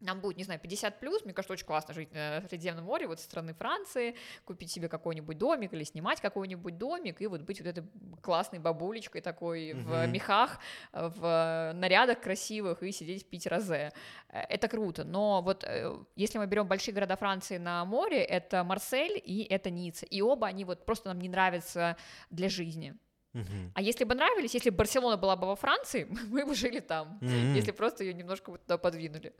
нам 0.00 0.20
будет, 0.20 0.36
не 0.36 0.44
знаю, 0.44 0.60
50 0.60 1.00
плюс, 1.00 1.24
мне 1.24 1.32
кажется, 1.32 1.52
очень 1.52 1.66
классно 1.66 1.94
жить 1.94 2.12
на 2.12 2.42
Средиземном 2.48 2.84
море, 2.84 3.06
вот 3.06 3.20
со 3.20 3.24
стороны 3.24 3.54
Франции, 3.54 4.16
купить 4.44 4.70
себе 4.70 4.88
какой-нибудь 4.88 5.38
домик 5.38 5.72
или 5.72 5.84
снимать 5.84 6.20
какой-нибудь 6.20 6.78
домик 6.78 7.20
и 7.20 7.26
вот 7.26 7.42
быть 7.42 7.60
вот 7.60 7.68
этой 7.68 7.84
классной 8.22 8.58
бабулечкой 8.58 9.20
такой 9.20 9.70
mm-hmm. 9.70 9.82
в 9.82 10.06
мехах, 10.08 10.58
в 10.92 11.72
нарядах 11.74 12.20
красивых 12.20 12.82
и 12.82 12.92
сидеть 12.92 13.28
пить 13.28 13.46
розе. 13.46 13.92
Э, 14.28 14.40
это 14.48 14.68
круто, 14.68 15.04
но 15.04 15.42
вот 15.42 15.64
э, 15.64 15.96
если 16.14 16.38
мы 16.38 16.46
берем 16.46 16.66
большие 16.66 16.94
города 16.94 17.16
Франции 17.16 17.56
на 17.56 17.84
море, 17.84 18.22
это 18.22 18.64
Марсель 18.64 19.20
и 19.24 19.42
это 19.44 19.70
Ницца, 19.70 20.06
и 20.06 20.20
оба 20.20 20.46
они 20.46 20.64
вот 20.64 20.84
просто 20.84 21.08
нам 21.08 21.18
не 21.20 21.28
нравятся 21.28 21.96
для 22.30 22.48
жизни. 22.48 22.94
Uh-huh. 23.36 23.70
А 23.74 23.82
если 23.82 24.04
бы 24.04 24.14
нравились, 24.14 24.54
если 24.54 24.70
бы 24.70 24.76
Барселона 24.76 25.16
была 25.16 25.36
бы 25.36 25.46
во 25.46 25.56
Франции, 25.56 26.06
мы 26.28 26.46
бы 26.46 26.54
жили 26.54 26.80
там, 26.80 27.18
uh-huh. 27.20 27.54
если 27.54 27.70
просто 27.70 28.04
ее 28.04 28.14
немножко 28.14 28.50
вот 28.50 28.62
туда 28.62 28.78
подвинули. 28.78 29.34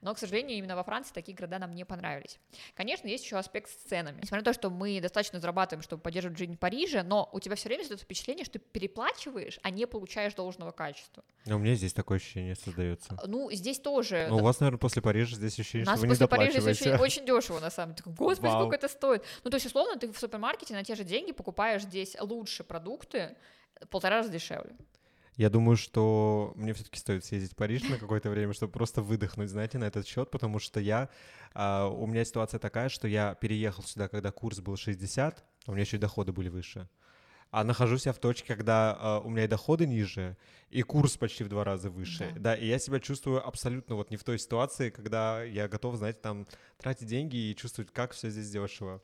Но, 0.00 0.14
к 0.14 0.18
сожалению, 0.18 0.56
именно 0.56 0.74
во 0.74 0.82
Франции 0.82 1.12
такие 1.12 1.36
города 1.36 1.58
нам 1.58 1.74
не 1.74 1.84
понравились. 1.84 2.38
Конечно, 2.74 3.08
есть 3.08 3.24
еще 3.24 3.36
аспект 3.36 3.70
с 3.70 3.74
ценами. 3.88 4.20
Несмотря 4.22 4.38
на 4.38 4.44
то, 4.44 4.52
что 4.52 4.70
мы 4.70 5.00
достаточно 5.00 5.38
зарабатываем, 5.38 5.82
чтобы 5.82 6.02
поддерживать 6.02 6.38
жизнь 6.38 6.56
в 6.56 6.58
Париже, 6.58 7.02
но 7.02 7.28
у 7.32 7.40
тебя 7.40 7.56
все 7.56 7.68
время 7.68 7.82
создается 7.82 8.04
впечатление, 8.04 8.44
что 8.44 8.54
ты 8.54 8.58
переплачиваешь, 8.58 9.58
а 9.62 9.70
не 9.70 9.86
получаешь 9.86 10.34
должного 10.34 10.70
качества. 10.70 11.22
Но 11.44 11.56
у 11.56 11.58
меня 11.58 11.74
здесь 11.74 11.92
такое 11.92 12.18
ощущение 12.18 12.54
создается. 12.54 13.18
Ну, 13.26 13.50
здесь 13.52 13.78
тоже. 13.78 14.26
Ну, 14.30 14.36
у 14.36 14.42
вас, 14.42 14.60
наверное, 14.60 14.78
после 14.78 15.02
Парижа 15.02 15.36
здесь 15.36 15.58
ощущение, 15.58 15.84
что 15.84 15.96
вы 15.96 16.08
не 16.08 16.14
доплачиваете. 16.14 16.62
Парижа 16.62 16.74
здесь 16.74 17.00
очень 17.00 17.26
дешево, 17.26 17.60
на 17.60 17.70
самом 17.70 17.94
деле. 17.94 18.14
Господи, 18.16 18.50
Вау. 18.50 18.62
сколько 18.62 18.76
это 18.76 18.88
стоит. 18.88 19.24
Ну, 19.44 19.50
то 19.50 19.56
есть, 19.56 19.66
условно, 19.66 19.98
ты 19.98 20.10
в 20.10 20.18
супермаркете 20.18 20.74
на 20.74 20.84
те 20.84 20.94
же 20.94 21.04
деньги 21.04 21.32
покупаешь 21.32 21.82
здесь 21.82 22.16
лучше 22.20 22.64
продукты, 22.64 23.36
полтора 23.90 24.18
раза 24.18 24.30
дешевле. 24.30 24.76
Я 25.36 25.48
думаю, 25.48 25.76
что 25.76 26.52
мне 26.56 26.74
все-таки 26.74 26.98
стоит 26.98 27.24
съездить 27.24 27.52
в 27.52 27.56
Париж 27.56 27.88
на 27.88 27.96
какое-то 27.96 28.28
время, 28.28 28.52
чтобы 28.52 28.72
просто 28.72 29.00
выдохнуть, 29.00 29.48
знаете, 29.48 29.78
на 29.78 29.84
этот 29.84 30.06
счет, 30.06 30.30
потому 30.30 30.58
что 30.58 30.78
я, 30.78 31.08
а, 31.54 31.88
у 31.88 32.06
меня 32.06 32.24
ситуация 32.24 32.60
такая, 32.60 32.90
что 32.90 33.08
я 33.08 33.34
переехал 33.34 33.82
сюда, 33.82 34.08
когда 34.08 34.30
курс 34.30 34.60
был 34.60 34.76
60, 34.76 35.44
а 35.66 35.70
у 35.70 35.72
меня 35.72 35.82
еще 35.82 35.96
и 35.96 36.00
доходы 36.00 36.32
были 36.32 36.50
выше. 36.50 36.88
А 37.50 37.64
нахожусь 37.64 38.06
я 38.06 38.12
в 38.12 38.18
точке, 38.18 38.54
когда 38.54 38.96
а, 38.98 39.20
у 39.20 39.30
меня 39.30 39.44
и 39.44 39.48
доходы 39.48 39.86
ниже, 39.86 40.36
и 40.68 40.82
курс 40.82 41.16
почти 41.16 41.44
в 41.44 41.48
два 41.48 41.64
раза 41.64 41.88
выше. 41.88 42.30
Да. 42.34 42.40
да, 42.40 42.54
и 42.54 42.66
я 42.66 42.78
себя 42.78 43.00
чувствую 43.00 43.46
абсолютно 43.46 43.94
вот 43.94 44.10
не 44.10 44.18
в 44.18 44.24
той 44.24 44.38
ситуации, 44.38 44.90
когда 44.90 45.42
я 45.42 45.66
готов, 45.66 45.96
знаете, 45.96 46.18
там 46.20 46.46
тратить 46.76 47.08
деньги 47.08 47.36
и 47.36 47.56
чувствовать, 47.56 47.90
как 47.90 48.12
все 48.12 48.28
здесь 48.28 48.50
дешево. 48.50 49.02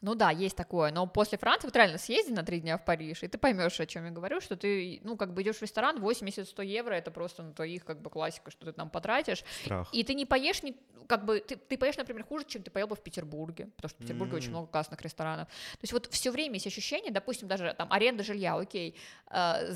Ну 0.00 0.14
да, 0.14 0.30
есть 0.30 0.56
такое, 0.56 0.92
но 0.92 1.06
после 1.06 1.38
Франции 1.38 1.66
вот 1.66 1.76
реально 1.76 1.98
съезди 1.98 2.30
на 2.30 2.42
три 2.42 2.60
дня 2.60 2.76
в 2.76 2.84
Париж, 2.84 3.22
и 3.22 3.28
ты 3.28 3.38
поймешь, 3.38 3.80
о 3.80 3.86
чем 3.86 4.04
я 4.04 4.10
говорю, 4.10 4.40
что 4.40 4.56
ты, 4.56 5.00
ну, 5.02 5.16
как 5.16 5.32
бы 5.32 5.42
идешь 5.42 5.56
в 5.56 5.62
ресторан, 5.62 5.96
80-100 6.02 6.64
евро, 6.64 6.94
это 6.94 7.10
просто 7.10 7.42
на 7.42 7.52
твоих, 7.52 7.84
как 7.84 8.02
бы, 8.02 8.10
классика, 8.10 8.50
что 8.50 8.66
ты 8.66 8.72
там 8.72 8.90
потратишь, 8.90 9.44
Страх. 9.64 9.88
и 9.92 10.04
ты 10.04 10.14
не 10.14 10.26
поешь, 10.26 10.62
не, 10.62 10.76
как 11.06 11.24
бы, 11.24 11.40
ты, 11.40 11.56
ты 11.56 11.78
поешь, 11.78 11.96
например, 11.96 12.24
хуже, 12.24 12.44
чем 12.46 12.62
ты 12.62 12.70
поел 12.70 12.86
бы 12.86 12.96
в 12.96 13.02
Петербурге, 13.02 13.70
потому 13.76 13.88
что 13.88 13.98
в 13.98 14.02
Петербурге 14.02 14.34
mm-hmm. 14.34 14.36
очень 14.36 14.50
много 14.50 14.66
классных 14.66 15.00
ресторанов, 15.00 15.48
то 15.48 15.82
есть 15.82 15.92
вот 15.92 16.06
все 16.10 16.30
время 16.30 16.54
есть 16.54 16.66
ощущение, 16.66 17.10
допустим, 17.10 17.48
даже 17.48 17.74
там 17.76 17.90
аренда 17.90 18.22
жилья, 18.22 18.56
окей, 18.56 18.96
э, 19.30 19.74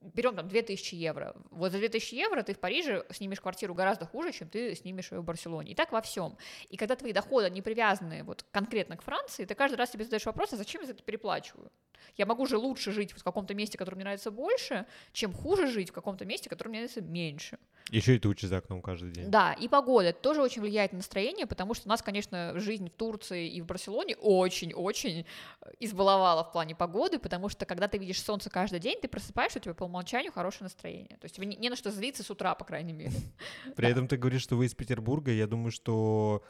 берем 0.00 0.36
там 0.36 0.48
2000 0.48 0.94
евро. 0.94 1.34
Вот 1.50 1.72
за 1.72 1.78
2000 1.78 2.14
евро 2.14 2.42
ты 2.42 2.54
в 2.54 2.58
Париже 2.58 3.04
снимешь 3.10 3.40
квартиру 3.40 3.74
гораздо 3.74 4.06
хуже, 4.06 4.32
чем 4.32 4.48
ты 4.48 4.74
снимешь 4.74 5.12
ее 5.12 5.20
в 5.20 5.24
Барселоне. 5.24 5.72
И 5.72 5.74
так 5.74 5.92
во 5.92 6.00
всем. 6.00 6.36
И 6.68 6.76
когда 6.76 6.96
твои 6.96 7.12
доходы 7.12 7.50
не 7.50 7.62
привязаны 7.62 8.22
вот 8.24 8.44
конкретно 8.50 8.96
к 8.96 9.02
Франции, 9.02 9.44
ты 9.44 9.54
каждый 9.54 9.76
раз 9.76 9.92
себе 9.92 10.04
задаешь 10.04 10.26
вопрос, 10.26 10.52
а 10.52 10.56
зачем 10.56 10.80
я 10.82 10.86
за 10.86 10.92
это 10.92 11.02
переплачиваю? 11.02 11.70
Я 12.16 12.26
могу 12.26 12.46
же 12.46 12.56
лучше 12.56 12.92
жить 12.92 13.12
в 13.12 13.22
каком-то 13.22 13.54
месте, 13.54 13.78
которое 13.78 13.96
мне 13.96 14.04
нравится 14.04 14.30
больше, 14.30 14.86
чем 15.12 15.32
хуже 15.32 15.66
жить 15.66 15.90
в 15.90 15.92
каком-то 15.92 16.24
месте, 16.24 16.48
которое 16.48 16.70
мне 16.70 16.78
нравится 16.80 17.00
меньше. 17.00 17.58
Еще 17.90 18.16
и 18.16 18.18
тучи 18.18 18.44
за 18.44 18.58
окном 18.58 18.82
каждый 18.82 19.12
день. 19.12 19.30
Да, 19.30 19.54
и 19.54 19.66
погода 19.66 20.08
это 20.08 20.20
тоже 20.20 20.42
очень 20.42 20.60
влияет 20.60 20.92
на 20.92 20.98
настроение, 20.98 21.46
потому 21.46 21.72
что 21.74 21.88
у 21.88 21.88
нас, 21.88 22.02
конечно, 22.02 22.52
жизнь 22.56 22.90
в 22.90 22.94
Турции 22.94 23.48
и 23.48 23.62
в 23.62 23.66
Барселоне 23.66 24.16
очень-очень 24.16 25.24
избаловала 25.80 26.44
в 26.44 26.52
плане 26.52 26.74
погоды, 26.74 27.18
потому 27.18 27.48
что 27.48 27.64
когда 27.64 27.88
ты 27.88 27.96
видишь 27.96 28.22
солнце 28.22 28.50
каждый 28.50 28.80
день, 28.80 28.98
ты 29.00 29.08
просыпаешься, 29.08 29.58
у 29.58 29.62
тебя 29.62 29.74
по 29.74 29.84
умолчанию 29.84 30.32
хорошее 30.32 30.64
настроение. 30.64 31.16
То 31.18 31.24
есть 31.24 31.36
тебе 31.36 31.46
не, 31.46 31.56
не 31.56 31.70
на 31.70 31.76
что 31.76 31.90
злиться 31.90 32.22
с 32.22 32.30
утра, 32.30 32.54
по 32.54 32.64
крайней 32.64 32.92
мере. 32.92 33.12
При 33.76 33.88
этом 33.88 34.06
ты 34.06 34.16
говоришь, 34.18 34.42
что 34.42 34.56
вы 34.56 34.66
из 34.66 34.74
Петербурга, 34.74 35.30
я 35.30 35.46
думаю, 35.46 35.70
что 35.70 36.42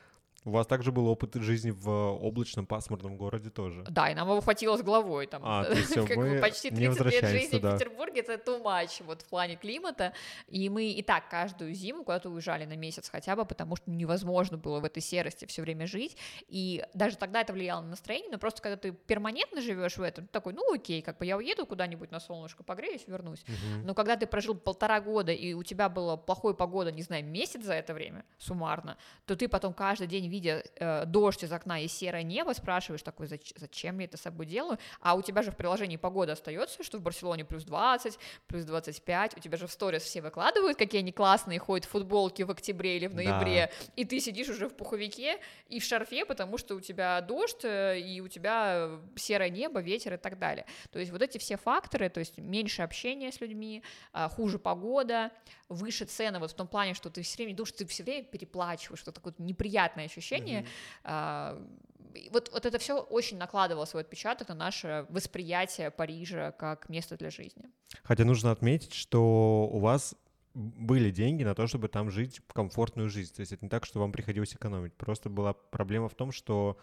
у 0.49 0.53
вас 0.53 0.67
также 0.67 0.93
был 0.93 1.07
опыт 1.09 1.35
жизни 1.35 1.71
в 1.71 1.89
облачном 1.89 2.67
пасмурном 2.67 3.17
городе 3.17 3.51
тоже. 3.51 3.85
Да, 3.89 4.11
и 4.11 4.15
нам 4.15 4.29
его 4.29 4.41
хватило 4.41 4.77
с 4.77 4.83
головой. 4.83 5.27
Там, 5.27 5.43
а, 5.45 5.65
то 5.65 5.73
есть 5.77 5.95
как 5.95 6.17
мы 6.17 6.41
почти 6.41 6.71
30 6.71 7.01
лет 7.07 7.25
жизни 7.27 7.59
туда. 7.59 7.75
в 7.75 7.79
Петербурге 7.79 8.21
это 8.21 8.35
too 8.35 8.63
much 8.63 9.03
вот, 9.05 9.23
в 9.23 9.27
плане 9.27 9.57
климата. 9.57 10.13
И 10.49 10.69
мы 10.69 10.87
и 10.87 11.03
так 11.03 11.29
каждую 11.29 11.75
зиму 11.75 12.05
куда-то 12.05 12.31
уезжали 12.31 12.65
на 12.65 12.77
месяц 12.77 13.09
хотя 13.09 13.37
бы, 13.37 13.45
потому 13.45 13.77
что 13.77 13.91
невозможно 13.91 14.57
было 14.57 14.81
в 14.81 14.85
этой 14.85 15.03
серости 15.03 15.45
все 15.45 15.63
время 15.63 15.87
жить. 15.87 16.17
И 16.49 16.85
даже 16.95 17.17
тогда 17.17 17.41
это 17.43 17.53
влияло 17.53 17.83
на 17.83 17.91
настроение, 17.91 18.31
но 18.31 18.39
просто 18.39 18.63
когда 18.63 18.77
ты 18.77 18.93
перманентно 18.93 19.61
живешь 19.61 19.97
в 19.97 20.03
этом, 20.03 20.27
ты 20.27 20.33
такой, 20.33 20.55
ну 20.55 20.75
окей, 20.75 21.03
как 21.03 21.19
бы 21.19 21.27
я 21.27 21.37
уеду 21.37 21.67
куда-нибудь 21.67 22.11
на 22.11 22.21
солнышко, 22.21 22.63
погреюсь, 22.63 23.05
вернусь. 23.07 23.43
Угу. 23.43 23.87
Но 23.87 23.95
когда 23.95 24.17
ты 24.17 24.27
прожил 24.27 24.55
полтора 24.55 25.01
года, 25.01 25.33
и 25.33 25.53
у 25.53 25.63
тебя 25.63 25.89
была 25.89 26.17
плохой 26.17 26.55
погода, 26.55 26.91
не 26.91 27.03
знаю, 27.03 27.25
месяц 27.25 27.63
за 27.63 27.75
это 27.75 27.95
время, 27.95 28.25
суммарно, 28.39 28.97
то 29.27 29.37
ты 29.37 29.49
потом 29.49 29.75
каждый 29.75 30.07
день, 30.07 30.29
видя 30.39 30.63
э, 30.77 31.05
дождь 31.07 31.43
из 31.43 31.53
окна 31.53 31.81
и 31.81 31.89
серое 31.89 32.23
небо, 32.23 32.53
спрашиваешь 32.53 33.03
такой, 33.03 33.27
Зач- 33.27 33.55
зачем 33.57 33.99
я 33.99 34.05
это 34.05 34.17
с 34.17 34.23
собой 34.23 34.47
делаю? 34.47 34.79
А 35.01 35.15
у 35.15 35.23
тебя 35.23 35.43
же 35.43 35.51
в 35.51 35.57
приложении 35.57 35.97
погода 35.97 36.33
остается, 36.33 36.83
что 36.85 36.99
в 36.99 37.03
Барселоне 37.03 37.45
плюс 37.45 37.65
20, 37.65 38.19
плюс 38.47 38.65
25, 38.65 39.37
у 39.37 39.41
тебя 39.41 39.57
же 39.57 39.67
в 39.67 39.73
сторис 39.73 40.03
все 40.03 40.21
выкладывают, 40.23 40.79
какие 40.79 41.01
они 41.01 41.13
классные, 41.13 41.59
ходят 41.59 41.87
в 41.87 41.91
футболке 41.91 42.45
в 42.45 42.51
октябре 42.51 42.97
или 42.97 43.07
в 43.09 43.15
ноябре, 43.15 43.67
да. 43.67 43.93
и 43.97 44.05
ты 44.05 44.21
сидишь 44.21 44.49
уже 44.49 44.69
в 44.69 44.75
пуховике 44.75 45.39
и 45.69 45.81
в 45.81 45.85
шарфе, 45.85 46.25
потому 46.25 46.59
что 46.59 46.77
у 46.77 46.81
тебя 46.81 47.21
дождь, 47.21 47.65
э, 47.65 47.99
и 47.99 48.21
у 48.21 48.29
тебя 48.29 48.91
серое 49.17 49.51
небо, 49.51 49.81
ветер 49.81 50.15
и 50.15 50.19
так 50.19 50.39
далее. 50.39 50.65
То 50.93 50.99
есть 50.99 51.11
вот 51.11 51.23
эти 51.23 51.39
все 51.39 51.57
факторы, 51.57 52.09
то 52.09 52.21
есть 52.21 52.39
меньше 52.39 52.83
общения 52.83 53.33
с 53.33 53.41
людьми, 53.41 53.83
а, 54.13 54.29
хуже 54.29 54.59
погода, 54.59 55.31
выше 55.69 56.05
цены, 56.05 56.39
вот 56.39 56.51
в 56.51 56.55
том 56.55 56.67
плане, 56.67 56.95
что 56.95 57.11
ты 57.11 57.23
все 57.23 57.37
время 57.37 57.57
думаешь, 57.57 57.73
ты 57.73 57.87
все 57.87 58.03
время 58.03 58.25
переплачиваешь, 58.25 59.01
что 59.01 59.13
такое 59.13 59.35
неприятное 59.39 60.07
ощущение. 60.07 60.18
Mm-hmm. 60.19 61.79
Вот, 62.33 62.51
вот 62.53 62.67
это 62.67 62.79
все 62.79 63.01
очень 63.01 63.39
накладывало 63.39 63.85
свой 63.85 64.03
отпечаток 64.03 64.49
на 64.49 64.55
наше 64.55 65.07
восприятие 65.09 65.91
Парижа 65.91 66.53
как 66.53 66.89
место 66.89 67.17
для 67.17 67.31
жизни. 67.31 67.65
Хотя 68.03 68.25
нужно 68.25 68.51
отметить, 68.51 68.95
что 68.95 69.69
у 69.73 69.79
вас 69.79 70.17
были 70.55 71.11
деньги 71.11 71.45
на 71.45 71.55
то, 71.55 71.67
чтобы 71.67 71.89
там 71.89 72.11
жить 72.11 72.41
комфортную 72.53 73.09
жизнь. 73.09 73.35
То 73.35 73.41
есть 73.41 73.53
это 73.53 73.65
не 73.65 73.69
так, 73.69 73.85
что 73.85 74.01
вам 74.01 74.11
приходилось 74.13 74.55
экономить. 74.55 74.95
Просто 74.95 75.29
была 75.29 75.53
проблема 75.53 76.09
в 76.09 76.15
том, 76.15 76.33
что 76.33 76.79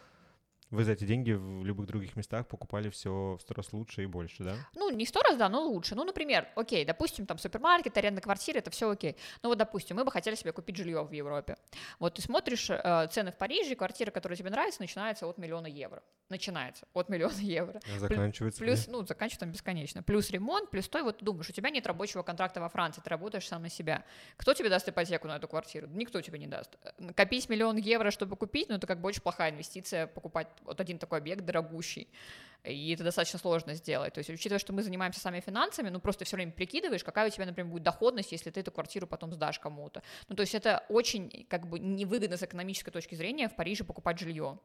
Вы 0.71 0.83
за 0.83 0.93
эти 0.93 1.03
деньги 1.05 1.31
в 1.31 1.63
любых 1.63 1.85
других 1.85 2.15
местах 2.15 2.47
покупали 2.47 2.89
все 2.89 3.37
в 3.37 3.41
сто 3.41 3.53
раз 3.53 3.71
лучше 3.71 4.03
и 4.03 4.07
больше, 4.07 4.43
да? 4.43 4.55
Ну, 4.73 4.89
не 4.89 5.05
сто 5.05 5.21
раз, 5.21 5.37
да, 5.37 5.47
но 5.47 5.61
лучше. 5.61 5.93
Ну, 5.95 6.03
например, 6.03 6.47
окей, 6.55 6.83
допустим, 6.85 7.27
там 7.27 7.37
супермаркет, 7.37 7.95
аренда 7.97 8.19
квартиры, 8.21 8.59
это 8.59 8.71
все 8.71 8.89
окей. 8.89 9.15
Ну, 9.43 9.49
вот, 9.49 9.59
допустим, 9.59 9.97
мы 9.97 10.03
бы 10.03 10.11
хотели 10.11 10.35
себе 10.35 10.51
купить 10.51 10.75
жилье 10.75 11.03
в 11.03 11.11
Европе. 11.11 11.57
Вот 11.99 12.15
ты 12.15 12.21
смотришь 12.23 12.69
э, 12.69 13.07
цены 13.11 13.31
в 13.31 13.37
Париже, 13.37 13.75
квартира, 13.75 14.09
которая 14.09 14.35
тебе 14.37 14.49
нравится, 14.49 14.81
начинается 14.81 15.27
от 15.27 15.37
миллиона 15.37 15.67
евро. 15.67 16.01
Начинается 16.29 16.87
от 16.93 17.09
миллиона 17.09 17.33
евро. 17.39 17.79
А 17.95 17.99
заканчивается. 17.99 18.59
Плюс, 18.59 18.87
ну, 18.87 19.05
заканчивается 19.05 19.41
там 19.41 19.51
бесконечно. 19.51 20.01
Плюс 20.01 20.31
ремонт, 20.31 20.71
плюс 20.71 20.89
то, 20.89 20.97
и 20.97 21.03
вот 21.03 21.19
ты 21.19 21.25
думаешь, 21.25 21.47
у 21.47 21.53
тебя 21.53 21.69
нет 21.69 21.85
рабочего 21.85 22.23
контракта 22.23 22.59
во 22.59 22.69
Франции, 22.69 23.01
ты 23.01 23.09
работаешь 23.11 23.47
сам 23.47 23.61
на 23.61 23.69
себя. 23.69 24.03
Кто 24.37 24.55
тебе 24.55 24.69
даст 24.69 24.89
ипотеку 24.89 25.27
на 25.27 25.37
эту 25.37 25.47
квартиру? 25.47 25.87
Никто 25.91 26.21
тебе 26.21 26.39
не 26.39 26.47
даст. 26.47 26.75
Копить 27.15 27.49
миллион 27.49 27.77
евро, 27.77 28.09
чтобы 28.09 28.35
купить, 28.35 28.69
ну, 28.69 28.75
это 28.75 28.87
как 28.87 28.99
бы 28.99 29.09
очень 29.09 29.21
плохая 29.21 29.51
инвестиция, 29.51 30.07
покупать 30.07 30.47
вот 30.63 30.79
один 30.79 30.97
такой 30.99 31.19
объект 31.19 31.45
дорогущий. 31.45 32.07
И 32.63 32.93
это 32.93 33.03
достаточно 33.03 33.37
сложно 33.37 33.75
сделать. 33.75 34.13
То 34.13 34.19
есть, 34.19 34.29
учитывая, 34.29 34.59
что 34.59 34.73
мы 34.73 34.81
занимаемся 34.81 35.19
сами 35.19 35.39
финансами, 35.39 35.89
ну 35.89 35.99
просто 35.99 36.25
все 36.25 36.35
время 36.35 36.51
прикидываешь, 36.51 37.03
какая 37.03 37.27
у 37.27 37.29
тебя, 37.29 37.45
например, 37.45 37.71
будет 37.71 37.83
доходность, 37.83 38.31
если 38.31 38.49
ты 38.49 38.61
эту 38.61 38.71
квартиру 38.71 39.05
потом 39.05 39.31
сдашь 39.33 39.59
кому-то. 39.59 40.01
Ну, 40.29 40.35
то 40.35 40.41
есть 40.41 40.55
это 40.55 40.83
очень 40.89 41.45
как 41.47 41.67
бы 41.67 41.77
невыгодно 41.77 42.37
с 42.37 42.43
экономической 42.43 42.91
точки 42.91 43.13
зрения 43.15 43.49
в 43.49 43.55
Париже 43.55 43.83
покупать 43.83 44.19
жилье. 44.19 44.57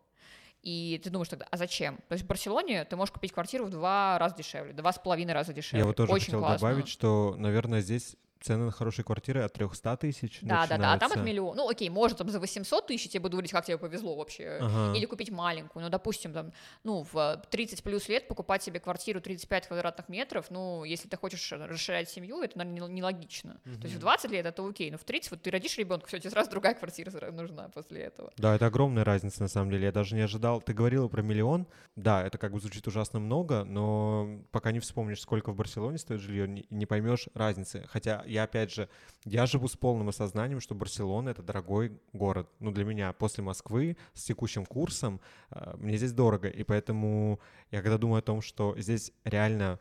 И 0.62 1.00
ты 1.02 1.10
думаешь 1.10 1.28
тогда, 1.28 1.46
а 1.50 1.56
зачем? 1.56 1.98
То 2.08 2.12
есть 2.12 2.24
в 2.24 2.28
Барселоне 2.28 2.84
ты 2.84 2.96
можешь 2.96 3.12
купить 3.12 3.32
квартиру 3.32 3.64
в 3.66 3.70
два 3.70 4.18
раза 4.18 4.36
дешевле, 4.36 4.72
два 4.72 4.92
с 4.92 4.98
половиной 4.98 5.32
раза 5.32 5.52
дешевле. 5.52 5.80
Я 5.80 5.86
вот 5.86 5.96
тоже 5.96 6.12
Очень 6.12 6.26
хотел 6.26 6.40
классно. 6.40 6.68
добавить, 6.68 6.88
что, 6.88 7.34
наверное, 7.38 7.80
здесь 7.80 8.16
цены 8.40 8.64
на 8.66 8.70
хорошие 8.70 9.04
квартиры 9.04 9.42
от 9.42 9.52
300 9.52 9.96
тысяч 9.98 10.38
Да, 10.42 10.66
да, 10.66 10.76
да, 10.78 10.92
а 10.92 10.98
там 10.98 11.12
от 11.12 11.16
начинаются. 11.18 11.22
миллиона. 11.24 11.56
Ну, 11.56 11.68
окей, 11.68 11.88
может, 11.90 12.18
там 12.18 12.28
за 12.30 12.40
800 12.40 12.86
тысяч 12.86 13.12
я 13.14 13.20
буду 13.20 13.32
говорить, 13.36 13.52
как 13.52 13.64
тебе 13.66 13.78
повезло 13.78 14.16
вообще. 14.16 14.58
Ага. 14.60 14.96
Или 14.96 15.06
купить 15.06 15.30
маленькую. 15.30 15.82
Ну, 15.84 15.90
допустим, 15.90 16.32
там, 16.32 16.52
ну, 16.84 17.06
в 17.12 17.42
30 17.50 17.82
плюс 17.82 18.08
лет 18.08 18.28
покупать 18.28 18.62
себе 18.62 18.80
квартиру 18.80 19.20
35 19.20 19.66
квадратных 19.68 20.08
метров, 20.08 20.46
ну, 20.50 20.84
если 20.84 21.08
ты 21.08 21.16
хочешь 21.16 21.52
расширять 21.52 22.08
семью, 22.08 22.42
это, 22.42 22.58
наверное, 22.58 22.88
не- 22.88 22.94
нелогично. 22.94 23.60
То 23.64 23.84
есть 23.86 23.94
в 23.96 23.98
20 24.00 24.30
лет 24.30 24.46
это 24.46 24.66
окей, 24.66 24.90
но 24.90 24.98
в 24.98 25.04
30 25.04 25.30
вот 25.32 25.42
ты 25.42 25.50
родишь 25.50 25.76
ребенка, 25.78 26.06
все, 26.06 26.18
тебе 26.18 26.30
сразу 26.30 26.50
другая 26.50 26.74
квартира 26.74 27.10
нужна 27.30 27.68
после 27.68 28.00
этого. 28.02 28.32
Да, 28.36 28.54
это 28.54 28.66
огромная 28.66 29.04
разница 29.04 29.42
на 29.42 29.48
самом 29.48 29.70
деле. 29.70 29.84
Я 29.86 29.92
даже 29.92 30.14
не 30.14 30.22
ожидал. 30.22 30.60
Ты 30.60 30.72
говорила 30.72 31.08
про 31.08 31.22
миллион. 31.22 31.66
Да, 31.96 32.24
это 32.24 32.38
как 32.38 32.52
бы 32.52 32.60
звучит 32.60 32.86
ужасно 32.86 33.20
много, 33.20 33.64
но 33.64 34.40
пока 34.50 34.72
не 34.72 34.80
вспомнишь, 34.80 35.20
сколько 35.20 35.52
в 35.52 35.56
Барселоне 35.56 35.98
стоит 35.98 36.20
жилье, 36.20 36.64
не 36.70 36.86
поймешь 36.86 37.28
разницы. 37.34 37.84
Хотя 37.88 38.22
я 38.30 38.44
опять 38.44 38.72
же, 38.72 38.88
я 39.24 39.46
живу 39.46 39.68
с 39.68 39.76
полным 39.76 40.08
осознанием, 40.08 40.60
что 40.60 40.74
Барселона 40.74 41.30
это 41.30 41.42
дорогой 41.42 41.98
город. 42.12 42.48
Ну 42.60 42.70
для 42.70 42.84
меня 42.84 43.12
после 43.12 43.42
Москвы 43.42 43.96
с 44.14 44.24
текущим 44.24 44.64
курсом 44.64 45.20
э, 45.50 45.74
мне 45.76 45.96
здесь 45.96 46.12
дорого, 46.12 46.48
и 46.48 46.62
поэтому 46.62 47.40
я 47.70 47.82
когда 47.82 47.98
думаю 47.98 48.20
о 48.20 48.22
том, 48.22 48.40
что 48.40 48.78
здесь 48.78 49.12
реально 49.24 49.78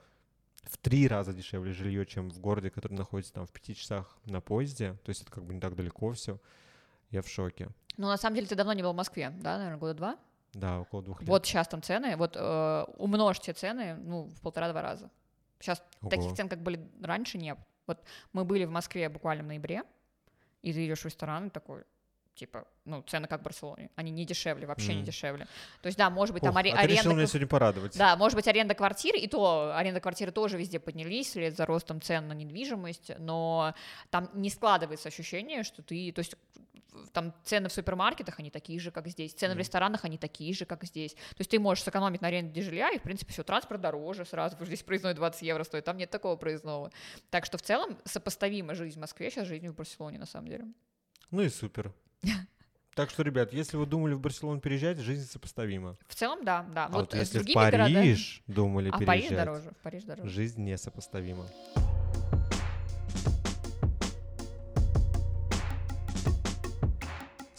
в 0.63 0.77
три 0.77 1.07
раза 1.07 1.33
дешевле 1.33 1.73
жилье, 1.73 2.05
чем 2.05 2.29
в 2.29 2.39
городе, 2.39 2.69
который 2.69 2.93
находится 2.93 3.33
там 3.33 3.45
в 3.45 3.51
пяти 3.51 3.75
часах 3.75 4.17
на 4.25 4.41
поезде, 4.41 4.93
то 5.03 5.09
есть 5.09 5.21
это 5.21 5.31
как 5.31 5.45
бы 5.45 5.53
не 5.53 5.59
так 5.59 5.75
далеко 5.75 6.11
все, 6.13 6.39
я 7.11 7.21
в 7.21 7.27
шоке. 7.27 7.69
Ну, 7.97 8.07
на 8.07 8.17
самом 8.17 8.35
деле, 8.35 8.47
ты 8.47 8.55
давно 8.55 8.73
не 8.73 8.81
был 8.81 8.93
в 8.93 8.95
Москве, 8.95 9.31
да, 9.41 9.57
наверное, 9.57 9.79
года 9.79 9.93
два? 9.93 10.17
Да, 10.53 10.79
около 10.79 11.03
двух 11.03 11.21
лет. 11.21 11.29
Вот 11.29 11.45
сейчас 11.45 11.67
там 11.67 11.81
цены, 11.81 12.15
вот 12.17 12.35
э, 12.35 12.85
умножьте 12.97 13.53
цены, 13.53 13.95
ну, 13.95 14.23
в 14.23 14.41
полтора-два 14.41 14.81
раза. 14.81 15.09
Сейчас 15.59 15.83
Ого. 16.01 16.09
таких 16.09 16.33
цен, 16.33 16.49
как 16.49 16.61
были 16.61 16.89
раньше, 17.01 17.37
нет. 17.37 17.57
Вот 17.89 18.03
мы 18.33 18.45
были 18.45 18.65
в 18.65 18.71
Москве 18.71 19.09
буквально 19.09 19.43
в 19.43 19.47
ноябре, 19.47 19.83
и 20.61 20.71
ты 20.71 20.85
идешь 20.85 21.01
в 21.01 21.05
ресторан 21.05 21.47
и 21.47 21.49
такой, 21.49 21.83
типа, 22.35 22.65
ну, 22.85 23.01
цены 23.01 23.27
как 23.27 23.41
в 23.41 23.43
Барселоне. 23.43 23.89
Они 23.95 24.11
не 24.11 24.25
дешевле, 24.25 24.67
вообще 24.67 24.89
не 24.93 24.97
Мгм. 24.99 25.05
дешевле. 25.05 25.47
То 25.81 25.87
есть, 25.87 25.97
да, 25.97 26.09
может 26.11 26.33
быть, 26.33 26.43
там 26.43 26.55
аре- 26.55 26.71
а 26.71 26.81
ты 26.81 26.87
решил 26.87 26.99
аренда... 27.01 27.15
меня 27.15 27.27
сегодня 27.27 27.47
порадовать. 27.47 27.97
Да, 27.97 28.15
может 28.15 28.35
быть, 28.35 28.47
аренда 28.47 28.75
квартиры, 28.75 29.17
и 29.17 29.27
то 29.27 29.75
аренда 29.75 29.99
квартиры 29.99 30.31
тоже 30.31 30.57
везде 30.57 30.79
поднялись 30.79 31.27
вслед 31.27 31.57
за 31.57 31.65
ростом 31.65 31.99
цен 32.01 32.27
на 32.27 32.33
недвижимость, 32.33 33.11
но 33.17 33.73
там 34.11 34.29
не 34.33 34.49
складывается 34.51 35.09
ощущение, 35.09 35.63
что 35.63 35.81
ты, 35.81 36.11
то 36.11 36.19
есть 36.19 36.35
там 37.13 37.33
цены 37.43 37.69
в 37.69 37.73
супермаркетах, 37.73 38.39
они 38.39 38.49
такие 38.51 38.79
же, 38.79 38.91
как 38.91 39.07
здесь, 39.07 39.33
цены 39.33 39.53
в 39.53 39.55
Мгм. 39.55 39.59
ресторанах, 39.59 40.05
они 40.05 40.17
такие 40.17 40.53
же, 40.53 40.65
как 40.65 40.83
здесь. 40.83 41.13
То 41.13 41.39
есть 41.39 41.51
ты 41.51 41.59
можешь 41.59 41.83
сэкономить 41.83 42.21
на 42.21 42.27
аренде 42.27 42.61
жилья, 42.61 42.89
и, 42.91 42.99
в 42.99 43.01
принципе, 43.03 43.33
все, 43.33 43.43
транспорт 43.43 43.81
дороже 43.81 44.25
сразу, 44.25 44.55
потому 44.55 44.65
что 44.67 44.75
здесь 44.75 44.83
проездной 44.85 45.13
20 45.13 45.41
евро 45.43 45.63
стоит, 45.63 45.85
там 45.85 45.97
нет 45.97 46.09
такого 46.09 46.35
проездного. 46.35 46.91
Так 47.29 47.45
что 47.45 47.57
в 47.57 47.61
целом 47.61 47.97
сопоставима 48.05 48.75
жизнь 48.75 48.97
в 48.97 49.01
Москве 49.01 49.29
сейчас 49.29 49.47
жизнью 49.47 49.71
в 49.73 49.75
Барселоне, 49.75 50.19
на 50.19 50.25
самом 50.25 50.47
деле. 50.47 50.65
Ну 51.31 51.41
и 51.41 51.49
супер. 51.49 51.93
Так 52.95 53.11
что, 53.11 53.23
ребят, 53.23 53.53
если 53.53 53.77
вы 53.77 53.85
думали 53.85 54.13
в 54.13 54.19
Барселону 54.19 54.59
переезжать, 54.59 54.97
жизнь 54.97 55.25
сопоставима. 55.25 55.95
В 56.07 56.15
целом, 56.15 56.43
да, 56.43 56.63
да. 56.73 56.87
А 56.87 56.89
вот 56.89 56.97
вот 56.97 57.11
с 57.13 57.15
если 57.15 57.37
в 57.39 57.43
другими 57.43 57.63
городами- 57.63 57.93
Париж 57.93 58.43
думали 58.47 58.89
А 58.89 58.95
в 58.97 58.99
переезжать, 58.99 59.29
Париж 59.29 59.37
дороже, 59.37 59.69
в 59.71 59.77
Париж 59.83 60.03
дороже. 60.03 60.29
жизнь 60.29 60.63
несопоставима. 60.63 61.45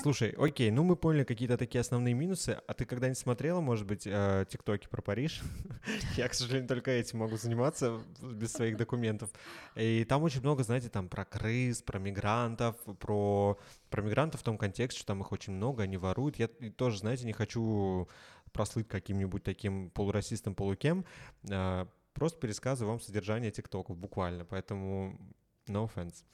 Слушай, 0.02 0.34
окей, 0.38 0.70
ну 0.70 0.82
мы 0.82 0.96
поняли 0.96 1.24
какие-то 1.24 1.58
такие 1.58 1.80
основные 1.80 2.14
минусы. 2.14 2.58
А 2.66 2.72
ты 2.74 2.86
когда-нибудь 2.86 3.18
смотрела, 3.18 3.60
может 3.60 3.86
быть, 3.86 4.06
э, 4.06 4.46
тиктоки 4.48 4.88
про 4.88 5.02
Париж? 5.02 5.42
Я, 6.16 6.28
к 6.28 6.34
сожалению, 6.34 6.68
только 6.68 6.90
этим 6.90 7.18
могу 7.18 7.36
заниматься 7.36 8.00
без 8.22 8.52
своих 8.52 8.76
документов. 8.78 9.30
И 9.76 10.04
там 10.04 10.22
очень 10.22 10.40
много, 10.40 10.62
знаете, 10.62 10.88
там 10.88 11.08
про 11.08 11.24
крыс, 11.24 11.82
про 11.82 11.98
мигрантов, 11.98 12.76
про, 12.98 13.58
про 13.90 14.02
мигрантов 14.02 14.40
в 14.40 14.44
том 14.44 14.56
контексте, 14.56 15.00
что 15.00 15.08
там 15.08 15.20
их 15.20 15.32
очень 15.32 15.52
много, 15.52 15.82
они 15.82 15.98
воруют. 15.98 16.38
Я 16.38 16.48
тоже, 16.48 16.98
знаете, 16.98 17.26
не 17.26 17.34
хочу 17.34 18.08
прослыть 18.52 18.88
каким-нибудь 18.88 19.42
таким 19.42 19.90
полурасистом, 19.90 20.54
полукем. 20.54 21.04
А, 21.50 21.86
Просто 22.14 22.40
пересказываю 22.40 22.92
вам 22.92 23.00
содержание 23.00 23.50
тиктоков 23.50 23.96
буквально, 23.96 24.44
поэтому 24.44 25.16
no 25.68 25.88
offense. 25.88 26.24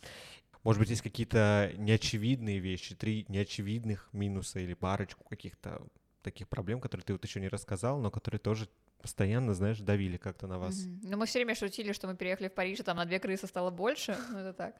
Может 0.67 0.81
быть, 0.81 0.91
есть 0.91 1.03
какие-то 1.03 1.73
неочевидные 1.77 2.59
вещи, 2.59 2.97
три 2.97 3.25
неочевидных 3.29 4.09
минуса 4.13 4.59
или 4.59 4.75
парочку 4.75 5.23
каких-то 5.23 5.81
таких 6.23 6.49
проблем, 6.49 6.81
которые 6.81 7.05
ты 7.05 7.13
вот 7.13 7.25
еще 7.25 7.39
не 7.39 7.47
рассказал, 7.47 8.01
но 8.01 8.11
которые 8.11 8.41
тоже 8.41 8.69
постоянно, 9.03 9.55
знаешь, 9.55 9.79
давили 9.79 10.17
как-то 10.17 10.47
на 10.47 10.59
вас. 10.59 10.85
Мгм. 10.85 11.01
Ну, 11.05 11.17
мы 11.17 11.27
все 11.27 11.39
время 11.39 11.55
шутили, 11.55 11.93
что 11.93 12.07
мы 12.07 12.17
переехали 12.17 12.49
в 12.49 12.55
Париж, 12.55 12.81
и 12.81 12.83
там 12.83 12.97
на 12.97 13.05
две 13.05 13.19
крысы 13.19 13.47
стало 13.47 13.71
больше. 13.71 14.17
Ну, 14.31 14.39
это 14.39 14.53
так. 14.53 14.75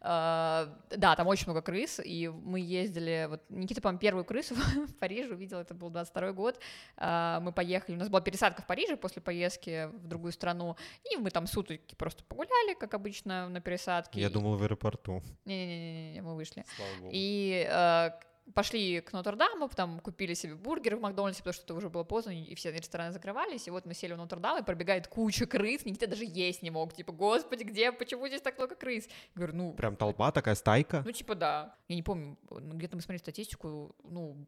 А, 0.00 0.68
да, 0.90 1.14
там 1.16 1.26
очень 1.28 1.46
много 1.46 1.62
крыс, 1.62 2.00
и 2.04 2.28
мы 2.28 2.58
ездили... 2.60 3.26
Вот 3.30 3.40
Никита, 3.48 3.80
по-моему, 3.80 4.00
первую 4.00 4.24
крысу 4.24 4.54
в 4.88 4.94
Париже 4.98 5.34
увидел, 5.34 5.58
это 5.58 5.74
был 5.74 5.90
22 5.90 6.32
год. 6.32 6.60
А, 6.96 7.40
мы 7.40 7.52
поехали, 7.52 7.94
у 7.94 7.98
нас 7.98 8.08
была 8.08 8.20
пересадка 8.20 8.62
в 8.62 8.66
Париже 8.66 8.96
после 8.96 9.22
поездки 9.22 9.86
в 9.86 10.06
другую 10.08 10.32
страну, 10.32 10.76
и 11.10 11.16
мы 11.16 11.30
там 11.30 11.46
сутки 11.46 11.94
просто 11.96 12.24
погуляли, 12.24 12.74
как 12.74 12.94
обычно, 12.94 13.48
на 13.48 13.60
пересадке. 13.60 14.20
Я 14.20 14.26
И- 14.28 14.32
думал 14.32 14.56
в 14.56 14.62
аэропорту. 14.62 15.22
Не-не-не, 15.44 16.20
мы 16.22 16.34
вышли. 16.34 16.64
Слава 16.76 16.90
богу. 17.00 17.10
И 17.12 17.66
э, 17.68 18.10
пошли 18.54 19.00
к 19.00 19.12
Нотр-Даму, 19.12 19.68
там 19.68 20.00
купили 20.00 20.34
себе 20.34 20.54
бургер 20.54 20.96
в 20.96 21.00
Макдональдсе, 21.00 21.40
потому 21.40 21.54
что 21.54 21.64
это 21.64 21.74
уже 21.74 21.88
было 21.88 22.04
поздно, 22.04 22.30
и 22.30 22.54
все 22.54 22.70
рестораны 22.72 23.12
закрывались, 23.12 23.66
и 23.66 23.70
вот 23.70 23.86
мы 23.86 23.94
сели 23.94 24.12
в 24.12 24.16
Нотр-Дам, 24.16 24.62
и 24.62 24.64
пробегает 24.64 25.06
куча 25.08 25.46
крыс, 25.46 25.84
Никита 25.84 26.06
даже 26.06 26.24
есть 26.24 26.62
не 26.62 26.70
мог, 26.70 26.92
типа, 26.94 27.12
господи, 27.12 27.62
где, 27.62 27.92
почему 27.92 28.26
здесь 28.26 28.42
так 28.42 28.58
много 28.58 28.74
крыс? 28.74 29.06
Я 29.06 29.12
говорю, 29.36 29.56
ну, 29.56 29.72
Прям 29.74 29.96
толпа 29.96 30.32
такая, 30.32 30.54
стайка. 30.54 31.02
ну, 31.04 31.12
типа, 31.12 31.34
да. 31.34 31.74
Я 31.88 31.96
не 31.96 32.02
помню, 32.02 32.36
ну, 32.50 32.74
где-то 32.74 32.96
мы 32.96 33.02
смотрели 33.02 33.20
статистику, 33.20 33.94
ну, 34.04 34.46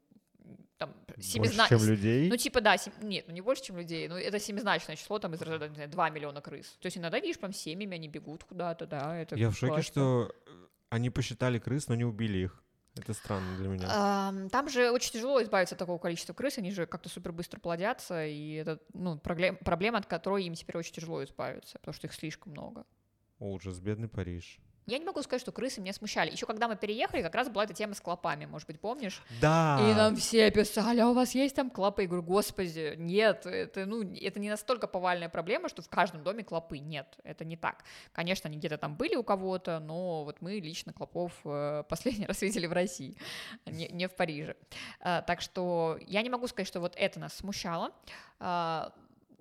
там, 0.76 0.92
Больше, 1.06 1.22
семизна... 1.22 1.68
чем 1.68 1.82
людей. 1.84 2.28
Ну, 2.28 2.36
типа, 2.36 2.60
да, 2.60 2.76
сем- 2.76 2.92
нет, 3.00 3.26
ну 3.28 3.32
не 3.32 3.40
больше, 3.40 3.62
чем 3.62 3.76
людей, 3.78 4.08
ну, 4.08 4.16
это 4.16 4.38
семизначное 4.38 4.96
число, 4.96 5.18
там, 5.18 5.34
из 5.34 5.40
разряда, 5.40 5.68
не 5.68 5.74
знаю, 5.76 5.90
2 5.90 6.10
миллиона 6.10 6.40
крыс. 6.40 6.76
То 6.80 6.86
есть 6.86 6.98
иногда, 6.98 7.18
видишь, 7.20 7.38
прям 7.38 7.52
семьями 7.52 7.94
они 7.94 8.08
бегут 8.08 8.44
куда-то, 8.44 8.86
да, 8.86 9.16
это 9.16 9.36
Я 9.36 9.50
в 9.50 9.54
шоке, 9.56 9.68
классно. 9.74 9.82
что 9.84 10.34
э, 10.46 10.50
они 10.90 11.10
посчитали 11.10 11.58
крыс, 11.58 11.88
но 11.88 11.94
не 11.94 12.04
убили 12.04 12.38
их. 12.38 12.63
Это 12.96 13.12
странно 13.12 13.56
для 13.56 13.68
меня. 13.68 13.86
Ам, 13.90 14.48
Там 14.50 14.68
же 14.68 14.90
очень 14.90 15.12
тяжело 15.12 15.42
избавиться 15.42 15.74
от 15.74 15.78
такого 15.78 15.98
количества 15.98 16.32
крыс, 16.32 16.58
они 16.58 16.70
же 16.70 16.86
как-то 16.86 17.08
супер 17.08 17.32
быстро 17.32 17.58
плодятся, 17.58 18.24
и 18.24 18.54
это 18.54 18.80
ну, 18.92 19.18
проблем, 19.18 19.56
проблема, 19.56 19.98
от 19.98 20.06
которой 20.06 20.44
им 20.44 20.54
теперь 20.54 20.76
очень 20.76 20.94
тяжело 20.94 21.24
избавиться, 21.24 21.78
потому 21.80 21.94
что 21.94 22.06
их 22.06 22.14
слишком 22.14 22.52
много. 22.52 22.84
Ужас, 23.40 23.80
бедный 23.80 24.08
Париж. 24.08 24.60
Я 24.86 24.98
не 24.98 25.04
могу 25.04 25.22
сказать, 25.22 25.40
что 25.40 25.50
крысы 25.50 25.80
меня 25.80 25.94
смущали. 25.94 26.30
Еще 26.30 26.44
когда 26.44 26.68
мы 26.68 26.76
переехали, 26.76 27.22
как 27.22 27.34
раз 27.34 27.48
была 27.48 27.64
эта 27.64 27.72
тема 27.72 27.94
с 27.94 28.00
клопами, 28.00 28.44
может 28.44 28.66
быть, 28.66 28.78
помнишь? 28.78 29.22
Да. 29.40 29.78
И 29.80 29.94
нам 29.94 30.16
все 30.16 30.50
писали, 30.50 31.00
а 31.00 31.08
у 31.08 31.14
вас 31.14 31.34
есть 31.34 31.56
там 31.56 31.70
клопы? 31.70 32.02
Я 32.02 32.08
говорю, 32.08 32.22
господи, 32.22 32.94
нет, 32.98 33.46
это, 33.46 33.86
ну, 33.86 34.02
это 34.02 34.40
не 34.40 34.50
настолько 34.50 34.86
повальная 34.86 35.30
проблема, 35.30 35.70
что 35.70 35.80
в 35.80 35.88
каждом 35.88 36.22
доме 36.22 36.44
клопы. 36.44 36.78
Нет, 36.78 37.06
это 37.24 37.46
не 37.46 37.56
так. 37.56 37.84
Конечно, 38.12 38.48
они 38.48 38.58
где-то 38.58 38.76
там 38.76 38.96
были 38.96 39.16
у 39.16 39.22
кого-то, 39.22 39.78
но 39.78 40.24
вот 40.24 40.42
мы 40.42 40.60
лично 40.60 40.92
клопов 40.92 41.32
э, 41.44 41.84
последний 41.88 42.26
раз 42.26 42.42
видели 42.42 42.66
в 42.66 42.72
России, 42.72 43.16
не, 43.64 43.88
не 43.88 44.06
в 44.06 44.14
Париже. 44.14 44.56
А, 45.00 45.22
так 45.22 45.40
что 45.40 45.98
я 46.06 46.20
не 46.20 46.28
могу 46.28 46.46
сказать, 46.46 46.68
что 46.68 46.80
вот 46.80 46.94
это 46.96 47.18
нас 47.20 47.32
смущало. 47.34 47.92
А, 48.38 48.92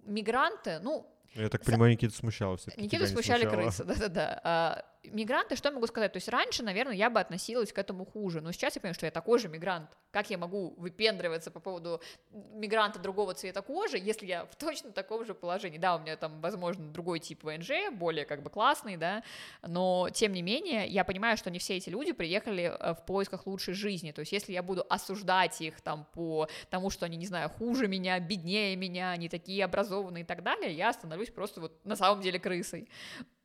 мигранты, 0.05 0.79
ну, 0.79 1.05
Я 1.33 1.49
так 1.49 1.65
понимаю, 1.65 1.91
Никита 1.91 2.15
смущало 2.15 2.55
все-таки. 2.55 2.81
Никиту 2.81 3.07
смущали 3.07 3.45
крысы, 3.45 3.83
да-да-да. 3.85 4.85
Мигранты, 5.05 5.57
что 5.57 5.69
я 5.69 5.73
могу 5.73 5.87
сказать? 5.87 6.13
То 6.13 6.17
есть 6.17 6.29
раньше, 6.29 6.63
наверное, 6.63 6.95
я 6.95 7.09
бы 7.09 7.19
относилась 7.19 7.73
к 7.73 7.77
этому 7.77 8.05
хуже, 8.05 8.39
но 8.39 8.53
сейчас 8.53 8.75
я 8.75 8.81
понимаю, 8.81 8.95
что 8.95 9.05
я 9.05 9.11
такой 9.11 9.37
же 9.37 9.49
мигрант. 9.49 9.89
Как 10.11 10.29
я 10.29 10.37
могу 10.37 10.75
выпендриваться 10.77 11.51
по 11.51 11.59
поводу 11.59 12.01
мигранта 12.31 12.99
другого 12.99 13.33
цвета 13.33 13.61
кожи, 13.61 13.97
если 13.97 14.25
я 14.25 14.45
в 14.45 14.55
точно 14.55 14.91
таком 14.91 15.25
же 15.25 15.33
положении? 15.33 15.77
Да, 15.77 15.97
у 15.97 15.99
меня 15.99 16.15
там, 16.15 16.39
возможно, 16.39 16.89
другой 16.89 17.19
тип 17.19 17.43
ВНЖ, 17.43 17.91
более 17.91 18.25
как 18.25 18.43
бы 18.43 18.49
классный, 18.49 18.95
да, 18.95 19.23
но 19.61 20.07
тем 20.13 20.31
не 20.31 20.41
менее 20.41 20.87
я 20.87 21.03
понимаю, 21.03 21.35
что 21.35 21.51
не 21.51 21.59
все 21.59 21.75
эти 21.75 21.89
люди 21.89 22.13
приехали 22.13 22.63
э, 22.63 22.93
в 22.93 23.05
поисках 23.05 23.45
лучшей 23.45 23.73
жизни. 23.73 24.11
То 24.11 24.21
есть 24.21 24.31
если 24.31 24.53
я 24.53 24.63
буду 24.63 24.85
осуждать 24.89 25.59
их 25.59 25.81
там 25.81 26.07
по 26.13 26.47
тому, 26.69 26.89
что 26.89 27.05
они, 27.05 27.17
не 27.17 27.25
знаю, 27.25 27.49
хуже 27.49 27.89
меня, 27.89 28.19
беднее 28.19 28.75
меня, 28.77 29.15
не 29.17 29.27
такие 29.27 29.65
образованные 29.65 30.23
и 30.23 30.25
так 30.25 30.43
далее, 30.43 30.73
я 30.73 30.93
становлюсь 30.93 31.29
просто 31.29 31.59
вот 31.59 31.85
на 31.85 31.97
самом 31.97 32.21
деле 32.21 32.39
крысой 32.39 32.87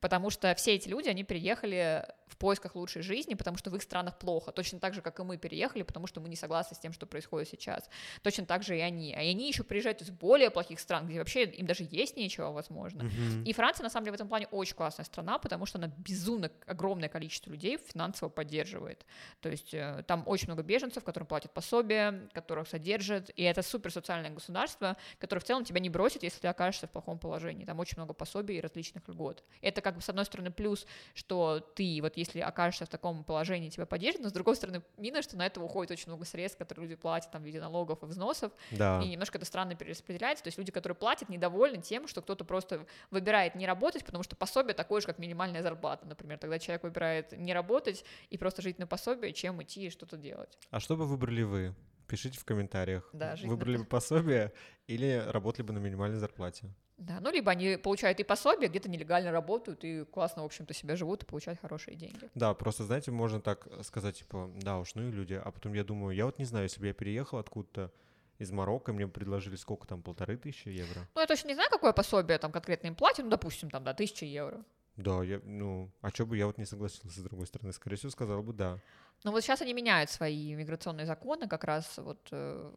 потому 0.01 0.31
что 0.31 0.55
все 0.55 0.75
эти 0.75 0.89
люди, 0.89 1.09
они 1.09 1.25
переехали 1.25 2.05
в 2.27 2.28
поисках 2.39 2.77
лучшей 2.77 3.03
жизни, 3.03 3.35
потому 3.35 3.57
что 3.57 3.71
в 3.71 3.77
их 3.77 3.83
странах 3.83 4.19
плохо, 4.19 4.53
точно 4.53 4.79
так 4.79 4.95
же, 4.95 5.03
как 5.03 5.19
и 5.21 5.23
мы 5.23 5.37
переехали, 5.37 5.83
потому 5.83 6.07
что 6.07 6.21
мы 6.21 6.29
не 6.29 6.37
согласны 6.37 6.77
с 6.77 6.79
тем, 6.79 6.93
что 6.93 7.07
происходит 7.07 7.49
сейчас, 7.49 7.89
точно 8.23 8.47
так 8.47 8.63
же 8.63 8.77
и 8.77 8.81
они, 8.81 9.15
а 9.15 9.19
они 9.19 9.49
еще 9.49 9.65
приезжают 9.65 10.03
из 10.03 10.11
более 10.11 10.51
плохих 10.51 10.81
стран, 10.81 11.07
где 11.07 11.19
вообще 11.19 11.45
им 11.45 11.67
даже 11.67 11.87
есть 11.91 12.17
нечего, 12.17 12.51
возможно, 12.51 13.03
mm-hmm. 13.03 13.45
и 13.45 13.53
Франция, 13.53 13.85
на 13.85 13.91
самом 13.91 14.05
деле, 14.05 14.13
в 14.13 14.15
этом 14.15 14.29
плане 14.29 14.47
очень 14.51 14.75
классная 14.75 15.05
страна, 15.05 15.39
потому 15.39 15.67
что 15.67 15.79
она 15.79 15.93
безумно 15.99 16.51
огромное 16.67 17.09
количество 17.09 17.51
людей 17.51 17.79
финансово 17.79 18.29
поддерживает, 18.29 19.05
то 19.41 19.49
есть 19.49 19.75
э, 19.75 20.05
там 20.07 20.23
очень 20.27 20.47
много 20.47 20.63
беженцев, 20.63 21.05
которым 21.05 21.27
платят 21.27 21.53
пособия, 21.53 22.29
которых 22.33 22.69
содержат, 22.69 23.31
и 23.37 23.43
это 23.43 23.63
супер 23.63 23.91
социальное 23.91 24.31
государство, 24.31 24.97
которое 25.19 25.41
в 25.41 25.45
целом 25.45 25.65
тебя 25.65 25.81
не 25.81 25.91
бросит, 25.91 26.23
если 26.23 26.41
ты 26.41 26.49
окажешься 26.49 26.87
в 26.87 26.91
плохом 26.91 27.19
положении, 27.19 27.65
там 27.65 27.79
очень 27.81 27.97
много 27.97 28.15
пособий 28.15 28.59
и 28.59 28.61
различных 28.61 29.09
льгот, 29.09 29.43
это 29.61 29.81
как 29.81 29.97
бы, 29.97 30.03
с 30.03 30.09
одной 30.09 30.25
стороны, 30.25 30.51
плюс, 30.51 30.87
что 31.15 31.61
ты, 31.75 31.99
вот 32.03 32.17
если 32.17 32.28
окажешься 32.37 32.87
в 32.87 32.89
таком 32.89 33.25
положении, 33.25 33.69
тебя 33.69 33.87
поддержат, 33.87 34.23
но 34.23 34.29
с 34.29 34.33
другой 34.33 34.57
стороны, 34.57 34.83
минус, 34.97 35.25
что 35.25 35.37
на 35.37 35.47
это 35.47 35.61
уходит 35.61 35.91
очень 35.91 36.09
много 36.09 36.25
средств, 36.25 36.59
которые 36.59 36.89
люди 36.89 36.97
платят 36.97 37.31
там 37.31 37.43
в 37.43 37.45
виде 37.45 37.61
налогов 37.61 38.03
и 38.03 38.07
взносов, 38.07 38.53
да. 38.71 39.01
и 39.03 39.09
немножко 39.09 39.39
это 39.39 39.47
странно 39.47 39.75
перераспределяется, 39.75 40.45
то 40.45 40.49
есть 40.49 40.59
люди, 40.59 40.73
которые 40.73 40.97
платят, 40.97 41.29
недовольны 41.29 41.81
тем, 41.81 42.09
что 42.09 42.23
кто-то 42.23 42.45
просто 42.45 42.87
выбирает 43.11 43.55
не 43.55 43.67
работать, 43.67 44.05
потому 44.05 44.25
что 44.25 44.37
пособие 44.37 44.75
такое 44.75 45.01
же, 45.01 45.07
как 45.07 45.19
минимальная 45.19 45.63
зарплата, 45.63 46.07
например, 46.07 46.39
тогда 46.39 46.59
человек 46.59 46.83
выбирает 46.83 47.33
не 47.33 47.53
работать 47.53 48.05
и 48.31 48.39
просто 48.39 48.63
жить 48.63 48.79
на 48.79 48.87
пособие, 48.87 49.33
чем 49.33 49.63
идти 49.63 49.87
и 49.87 49.91
что-то 49.91 50.17
делать. 50.17 50.59
А 50.71 50.81
что 50.81 50.97
бы 50.97 51.07
выбрали 51.07 51.43
вы? 51.43 51.75
Пишите 52.07 52.39
в 52.39 52.45
комментариях. 52.45 53.09
Да, 53.13 53.37
Выбрали 53.43 53.77
бы 53.77 53.85
пособие 53.85 54.53
или 54.87 55.23
работали 55.27 55.67
бы 55.67 55.75
на 55.75 55.79
минимальной 55.79 56.19
зарплате? 56.19 56.75
Да, 56.99 57.21
ну 57.21 57.31
либо 57.31 57.53
они 57.53 57.77
получают 57.77 58.19
и 58.19 58.25
пособие, 58.25 58.69
где-то 58.69 58.91
нелегально 58.91 59.31
работают 59.31 59.85
и 59.85 60.05
классно, 60.05 60.43
в 60.43 60.47
общем-то, 60.47 60.75
себя 60.75 60.97
живут 60.97 61.23
и 61.23 61.27
получают 61.27 61.61
хорошие 61.61 61.97
деньги. 61.97 62.29
Да, 62.35 62.55
просто, 62.55 62.85
знаете, 62.85 63.13
можно 63.13 63.41
так 63.41 63.69
сказать, 63.85 64.19
типа, 64.19 64.51
да 64.57 64.79
уж, 64.79 64.97
ну 64.97 65.09
и 65.09 65.13
люди, 65.13 65.35
а 65.35 65.51
потом 65.53 65.75
я 65.75 65.85
думаю, 65.85 66.15
я 66.17 66.27
вот 66.27 66.39
не 66.39 66.45
знаю, 66.45 66.65
если 66.65 66.81
бы 66.81 66.89
я 66.89 66.93
переехал 66.93 67.39
откуда-то 67.39 67.93
из 68.39 68.51
Марокко, 68.51 68.93
мне 68.93 69.07
предложили 69.07 69.55
сколько 69.55 69.87
там, 69.87 70.03
полторы 70.03 70.37
тысячи 70.37 70.69
евро? 70.69 71.09
Ну, 71.15 71.21
я 71.21 71.27
точно 71.27 71.49
не 71.49 71.55
знаю, 71.55 71.71
какое 71.71 71.93
пособие 71.93 72.39
там 72.39 72.51
конкретно 72.51 72.89
им 72.89 72.97
платят, 72.97 73.25
ну, 73.25 73.31
допустим, 73.31 73.71
там, 73.71 73.85
да, 73.85 73.95
тысяча 73.95 74.27
евро. 74.27 74.65
Да, 74.97 75.23
я, 75.23 75.41
ну, 75.45 75.93
а 76.01 76.11
что 76.11 76.27
бы 76.27 76.37
я 76.37 76.47
вот 76.47 76.59
не 76.59 76.65
согласился 76.65 77.21
с 77.21 77.23
другой 77.23 77.47
стороны? 77.47 77.73
Скорее 77.73 77.95
всего, 77.95 78.11
сказал 78.11 78.43
бы 78.43 78.53
да. 78.53 78.81
Ну, 79.23 79.31
вот 79.31 79.43
сейчас 79.43 79.63
они 79.63 79.73
меняют 79.73 80.11
свои 80.11 80.55
миграционные 80.55 81.07
законы, 81.07 81.47
как 81.47 81.63
раз 81.63 81.99
вот 81.99 82.27
э, 82.33 82.73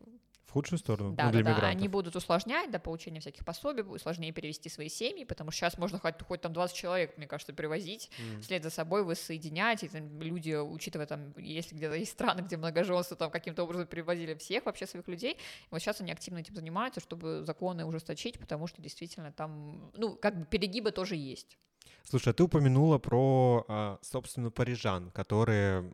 в 0.52 0.54
худшую 0.54 0.80
сторону? 0.80 1.14
Да, 1.14 1.26
ну, 1.26 1.32
для 1.32 1.44
да, 1.44 1.50
мигрантов. 1.52 1.62
да, 1.62 1.68
они 1.70 1.88
будут 1.88 2.14
усложнять 2.18 2.70
до 2.72 2.78
получения 2.78 3.22
всяких 3.22 3.46
пособий, 3.46 3.84
будет 3.84 4.02
сложнее 4.02 4.34
перевести 4.34 4.68
свои 4.68 4.90
семьи, 4.90 5.24
потому 5.24 5.50
что 5.50 5.60
сейчас 5.60 5.78
можно 5.78 5.98
хоть, 5.98 6.22
хоть 6.22 6.42
там 6.42 6.52
20 6.52 6.76
человек, 6.76 7.18
мне 7.18 7.26
кажется, 7.26 7.54
привозить, 7.54 8.12
mm. 8.20 8.42
вслед 8.42 8.62
за 8.62 8.70
собой 8.70 9.06
воссоединять, 9.06 9.84
и 9.84 9.88
там 9.88 10.22
люди, 10.22 10.54
учитывая 10.54 11.08
там, 11.08 11.34
если 11.38 11.74
где-то 11.74 11.96
есть 11.96 12.12
страны, 12.12 12.42
где 12.42 12.58
многоженство, 12.58 13.16
там 13.16 13.32
каким-то 13.32 13.64
образом 13.64 13.88
перевозили 13.88 14.34
всех 14.34 14.66
вообще 14.66 14.86
своих 14.88 15.08
людей, 15.08 15.38
вот 15.70 15.80
сейчас 15.80 16.02
они 16.02 16.12
активно 16.12 16.40
этим 16.40 16.54
занимаются, 16.54 17.00
чтобы 17.00 17.46
законы 17.46 17.86
ужесточить, 17.86 18.38
потому 18.38 18.68
что 18.68 18.82
действительно 18.82 19.32
там, 19.32 19.90
ну, 19.96 20.18
как 20.18 20.38
бы 20.38 20.46
перегибы 20.46 20.92
тоже 20.92 21.16
есть. 21.16 21.58
Слушай, 22.04 22.30
а 22.30 22.34
ты 22.34 22.44
упомянула 22.44 22.98
про, 22.98 23.64
а, 23.70 24.00
собственно, 24.02 24.52
парижан, 24.52 25.12
которые 25.12 25.94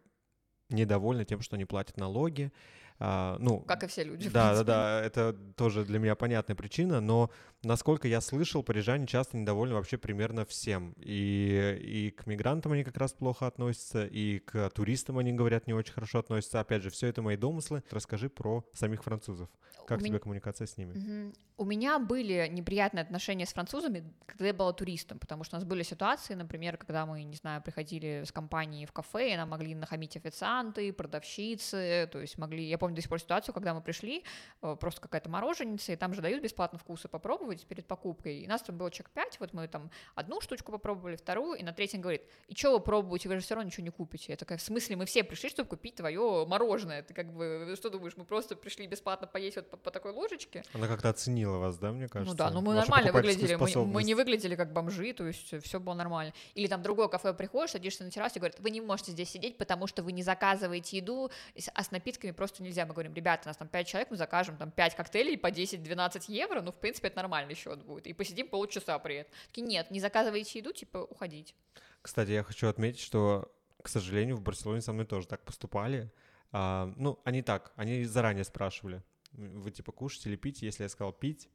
недовольны 0.69 1.25
тем, 1.25 1.41
что 1.41 1.57
они 1.57 1.65
платят 1.65 1.97
налоги, 1.97 2.51
а, 2.99 3.37
ну, 3.39 3.59
как 3.59 3.83
и 3.83 3.87
все 3.87 4.03
люди. 4.03 4.29
Да, 4.29 4.55
да, 4.55 4.63
да, 4.63 5.01
это 5.01 5.35
тоже 5.55 5.85
для 5.85 5.99
меня 5.99 6.15
понятная 6.15 6.55
причина, 6.55 6.99
но 6.99 7.29
насколько 7.63 8.07
я 8.07 8.21
слышал, 8.21 8.63
парижане 8.63 9.07
часто 9.07 9.37
недовольны 9.37 9.75
вообще 9.75 9.97
примерно 9.97 10.45
всем. 10.45 10.93
И, 10.97 11.79
и 11.81 12.11
к 12.11 12.25
мигрантам 12.27 12.71
они 12.73 12.83
как 12.83 12.97
раз 12.97 13.13
плохо 13.13 13.47
относятся, 13.47 14.05
и 14.05 14.39
к 14.39 14.69
туристам 14.71 15.17
они, 15.17 15.33
говорят, 15.33 15.67
не 15.67 15.73
очень 15.73 15.93
хорошо 15.93 16.19
относятся. 16.19 16.59
Опять 16.59 16.83
же, 16.83 16.89
все 16.89 17.07
это 17.07 17.21
мои 17.21 17.37
домыслы. 17.37 17.83
Расскажи 17.91 18.29
про 18.29 18.63
самих 18.73 19.03
французов. 19.03 19.49
Как 19.87 19.99
У 19.99 20.01
тебе 20.01 20.11
меня... 20.11 20.19
коммуникация 20.19 20.67
с 20.67 20.75
ними? 20.77 20.97
Угу. 20.97 21.33
У 21.59 21.65
меня 21.65 21.97
были 21.97 22.47
неприятные 22.51 23.03
отношения 23.03 23.45
с 23.45 23.53
французами, 23.53 24.03
когда 24.25 24.47
я 24.47 24.53
была 24.53 24.73
туристом, 24.73 25.17
потому 25.17 25.45
что 25.45 25.55
у 25.55 25.59
нас 25.59 25.67
были 25.67 25.81
ситуации, 25.81 26.33
например, 26.33 26.77
когда 26.77 27.05
мы, 27.05 27.23
не 27.23 27.35
знаю, 27.35 27.61
приходили 27.61 28.23
с 28.25 28.31
компанией 28.33 28.85
в 28.85 28.91
кафе, 28.91 29.33
и 29.33 29.37
нам 29.37 29.49
могли 29.49 29.73
нахамить 29.73 30.17
официанты, 30.17 30.91
продавщицы, 30.91 32.09
то 32.11 32.19
есть 32.19 32.37
могли... 32.37 32.67
Я 32.67 32.77
помню 32.77 32.95
до 32.95 33.01
сих 33.01 33.09
пор 33.09 33.21
ситуацию, 33.21 33.53
когда 33.53 33.73
мы 33.73 33.81
пришли, 33.81 34.23
э, 34.61 34.75
просто 34.77 34.99
какая-то 34.99 35.29
мороженица, 35.29 35.93
и 35.93 35.95
там 35.95 36.13
же 36.13 36.21
дают 36.21 36.43
бесплатно 36.43 36.77
вкусы 36.77 37.07
попробовать 37.07 37.56
перед 37.65 37.85
покупкой. 37.85 38.39
И 38.39 38.47
нас 38.47 38.61
там 38.61 38.77
было 38.77 38.91
человек 38.91 39.11
5, 39.11 39.39
вот 39.39 39.53
мы 39.53 39.67
там 39.67 39.89
одну 40.15 40.41
штучку 40.41 40.71
попробовали, 40.71 41.15
вторую, 41.15 41.57
и 41.57 41.63
на 41.63 41.73
третьем 41.73 42.01
говорит, 42.01 42.23
и 42.47 42.55
что 42.55 42.71
вы 42.71 42.79
пробуете, 42.79 43.29
вы 43.29 43.35
же 43.35 43.41
все 43.41 43.55
равно 43.55 43.67
ничего 43.67 43.83
не 43.83 43.89
купите. 43.89 44.31
Я 44.33 44.37
такая, 44.37 44.57
в 44.57 44.61
смысле, 44.61 44.95
мы 44.95 45.05
все 45.05 45.23
пришли, 45.23 45.49
чтобы 45.49 45.69
купить 45.69 45.95
твое 45.95 46.45
мороженое. 46.47 47.03
Ты 47.03 47.13
как 47.13 47.33
бы, 47.33 47.73
что 47.77 47.89
думаешь, 47.89 48.13
мы 48.17 48.25
просто 48.25 48.55
пришли 48.55 48.87
бесплатно 48.87 49.27
поесть 49.27 49.57
вот 49.57 49.69
по, 49.69 49.77
по 49.77 49.91
такой 49.91 50.11
ложечке? 50.11 50.63
Она 50.73 50.87
как-то 50.87 51.09
оценила 51.09 51.57
вас, 51.57 51.77
да, 51.77 51.91
мне 51.91 52.07
кажется? 52.07 52.31
Ну 52.31 52.37
да, 52.37 52.49
ну 52.49 52.61
мы 52.61 52.73
нормально 52.73 53.11
выглядели, 53.11 53.55
мы, 53.55 53.85
мы 53.85 54.03
не 54.03 54.13
выглядели 54.13 54.55
как 54.55 54.73
бомжи, 54.73 55.13
то 55.13 55.25
есть 55.25 55.63
все 55.63 55.79
было 55.79 55.93
нормально. 55.93 56.33
Или 56.55 56.67
там 56.67 56.81
другое 56.81 57.07
кафе 57.07 57.33
приходишь, 57.33 57.71
садишься 57.71 58.03
на 58.03 58.11
террасе 58.11 58.35
и 58.35 58.39
говорят, 58.39 58.59
вы 58.59 58.69
не 58.69 58.81
можете 58.81 59.11
здесь 59.11 59.29
сидеть, 59.29 59.57
потому 59.57 59.87
что 59.87 60.03
вы 60.03 60.11
не 60.11 60.23
заказываете 60.23 60.97
еду, 60.97 61.31
а 61.73 61.83
с 61.83 61.91
напитками 61.91 62.31
просто 62.31 62.63
нельзя. 62.63 62.85
Мы 62.85 62.93
говорим, 62.93 63.13
ребята, 63.13 63.43
у 63.45 63.49
нас 63.49 63.57
там 63.57 63.67
5 63.67 63.87
человек, 63.87 64.11
мы 64.11 64.17
закажем 64.17 64.57
там 64.57 64.71
5 64.71 64.95
коктейлей 64.95 65.37
по 65.37 65.47
10-12 65.47 66.25
евро, 66.27 66.61
ну, 66.61 66.71
в 66.71 66.77
принципе, 66.77 67.07
это 67.07 67.17
нормальный 67.37 67.55
счет 67.55 67.83
будет. 67.83 68.07
И 68.07 68.13
посидим 68.13 68.47
полчаса 68.47 68.97
при 68.99 69.17
этом. 69.17 69.33
Такие, 69.47 69.67
нет, 69.67 69.91
не 69.91 69.99
заказывайте 69.99 70.59
еду, 70.59 70.73
типа, 70.73 70.97
уходить. 70.97 71.55
Кстати, 72.01 72.31
я 72.31 72.43
хочу 72.43 72.67
отметить, 72.67 73.01
что, 73.01 73.51
к 73.81 73.89
сожалению, 73.89 74.37
в 74.37 74.41
Барселоне 74.41 74.81
со 74.81 74.93
мной 74.93 75.05
тоже 75.05 75.27
так 75.27 75.43
поступали. 75.43 76.11
А, 76.51 76.91
ну, 76.95 77.19
они 77.23 77.41
так, 77.41 77.73
они 77.75 78.05
заранее 78.05 78.43
спрашивали, 78.43 79.03
вы 79.33 79.71
типа 79.71 79.91
кушаете 79.91 80.29
или 80.29 80.37
пить? 80.37 80.61
Если 80.61 80.83
я 80.83 80.89
сказал 80.89 81.11
пить, 81.11 81.49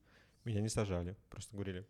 меня 0.44 0.60
не 0.60 0.68
сажали, 0.68 1.16
просто 1.30 1.54
говорили. 1.54 1.86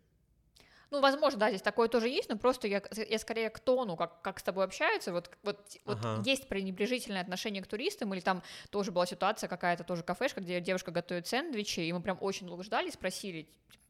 Ну, 0.92 1.00
возможно, 1.00 1.40
да, 1.40 1.48
здесь 1.48 1.62
такое 1.62 1.88
тоже 1.88 2.10
есть, 2.10 2.28
но 2.28 2.36
просто 2.36 2.68
я, 2.68 2.82
я 3.08 3.18
скорее 3.18 3.48
к 3.48 3.58
тону, 3.60 3.96
как, 3.96 4.20
как 4.20 4.38
с 4.38 4.42
тобой 4.42 4.64
общаются, 4.64 5.10
вот, 5.10 5.30
вот, 5.42 5.58
ага. 5.86 6.16
вот 6.16 6.26
есть 6.26 6.48
пренебрежительное 6.48 7.22
отношение 7.22 7.62
к 7.62 7.66
туристам, 7.66 8.12
или 8.12 8.20
там 8.20 8.42
тоже 8.68 8.92
была 8.92 9.06
ситуация 9.06 9.48
какая-то, 9.48 9.84
тоже 9.84 10.02
кафешка, 10.02 10.42
где 10.42 10.60
девушка 10.60 10.90
готовит 10.90 11.26
сэндвичи, 11.26 11.80
и 11.80 11.92
мы 11.94 12.02
прям 12.02 12.18
очень 12.20 12.46
долго 12.46 12.62
ждали, 12.62 12.90
спросили, 12.90 13.48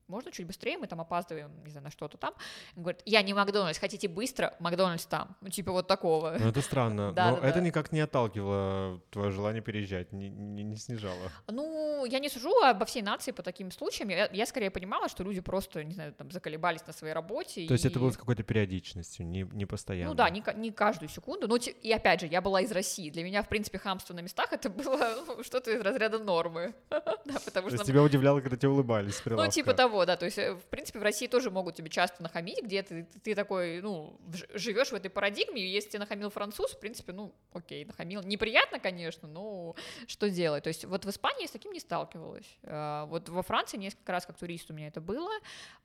можно 0.09 0.31
чуть 0.31 0.47
быстрее, 0.47 0.79
мы 0.79 0.87
там 0.87 1.01
опаздываем, 1.01 1.51
не 1.65 1.71
знаю, 1.71 1.85
на 1.85 1.91
что-то 1.91 2.19
там. 2.19 2.35
Он 2.77 2.83
говорит, 2.83 3.03
я 3.07 3.23
не 3.23 3.35
Макдональдс, 3.35 3.79
хотите 3.79 4.09
быстро, 4.09 4.55
Макдональдс 4.61 5.07
там. 5.07 5.37
Ну, 5.41 5.49
типа 5.49 5.73
вот 5.73 5.87
такого. 5.87 6.37
Ну, 6.39 6.49
это 6.49 6.61
странно. 6.61 7.13
да, 7.13 7.31
но 7.31 7.41
да, 7.41 7.49
это 7.49 7.59
да. 7.59 7.65
никак 7.65 7.93
не 7.93 8.01
отталкивало 8.01 9.01
твое 9.11 9.31
желание 9.31 9.63
переезжать, 9.63 10.13
не, 10.13 10.29
не, 10.29 10.63
не 10.63 10.77
снижало. 10.77 11.31
Ну, 11.49 12.05
я 12.05 12.19
не 12.19 12.29
сужу 12.29 12.53
обо 12.63 12.85
всей 12.85 13.03
нации 13.03 13.33
по 13.33 13.43
таким 13.43 13.71
случаям. 13.71 14.09
Я, 14.11 14.29
я 14.33 14.47
скорее 14.47 14.71
понимала, 14.71 15.09
что 15.09 15.25
люди 15.25 15.41
просто, 15.41 15.85
не 15.85 15.95
знаю, 15.95 16.13
там, 16.13 16.31
заколебались 16.31 16.87
на 16.87 16.93
своей 16.93 17.15
работе. 17.15 17.67
То 17.67 17.75
и... 17.75 17.77
есть 17.77 17.87
это 17.87 17.99
было 17.99 18.11
с 18.11 18.17
какой-то 18.17 18.43
периодичностью, 18.43 19.27
не, 19.27 19.43
не 19.53 19.67
постоянно? 19.67 20.11
Ну 20.11 20.15
да, 20.15 20.29
не, 20.31 20.43
не 20.57 20.71
каждую 20.71 21.09
секунду. 21.09 21.49
Но, 21.49 21.57
и 21.57 21.93
опять 21.93 22.21
же, 22.21 22.27
я 22.27 22.41
была 22.41 22.61
из 22.61 22.73
России. 22.73 23.11
Для 23.11 23.25
меня, 23.25 23.43
в 23.43 23.49
принципе, 23.49 23.79
хамство 23.79 24.15
на 24.15 24.21
местах 24.21 24.53
это 24.53 24.69
было 24.69 25.25
ну, 25.27 25.43
что-то 25.43 25.71
из 25.71 25.81
разряда 25.81 26.19
нормы. 26.19 26.75
да, 26.91 27.39
потому 27.45 27.69
что... 27.69 27.77
То 27.77 27.83
есть 27.83 27.85
тебя 27.85 28.03
удивляло, 28.03 28.41
когда 28.41 28.57
тебе 28.57 28.69
улыбались 28.69 29.21
Ну, 29.25 29.49
типа 29.49 29.75
того, 29.75 29.92
да. 30.05 30.17
То 30.17 30.25
есть, 30.27 30.39
э, 30.39 30.55
в 30.55 30.65
принципе, 30.65 30.99
в 30.99 31.03
России 31.03 31.27
тоже 31.27 31.51
могут 31.51 31.75
тебе 31.75 31.89
часто 31.89 32.23
нахамить, 32.23 32.63
где 32.63 32.83
ты, 32.83 33.07
ты 33.23 33.35
такой, 33.35 33.81
ну, 33.81 34.19
живешь 34.55 34.91
в 34.91 34.95
этой 34.95 35.11
парадигме, 35.11 35.63
и 35.63 35.69
если 35.69 35.91
тебе 35.91 36.01
нахамил 36.01 36.31
француз, 36.31 36.73
в 36.73 36.81
принципе, 36.81 37.13
ну, 37.13 37.35
окей, 37.53 37.85
нахамил. 37.85 38.23
Неприятно, 38.23 38.79
конечно, 38.79 39.29
но 39.29 39.75
что 40.07 40.31
делать? 40.31 40.65
То 40.65 40.69
есть 40.69 40.85
вот 40.85 41.05
в 41.05 41.11
Испании 41.11 41.43
я 41.43 41.49
с 41.49 41.51
таким 41.51 41.73
не 41.73 41.81
сталкивалась. 41.81 42.59
А, 42.65 43.07
вот 43.07 43.29
во 43.29 43.43
Франции 43.43 43.77
несколько 43.77 44.13
раз 44.13 44.27
как 44.27 44.39
турист 44.39 44.71
у 44.71 44.75
меня 44.75 44.89
это 44.89 45.01
было. 45.01 45.33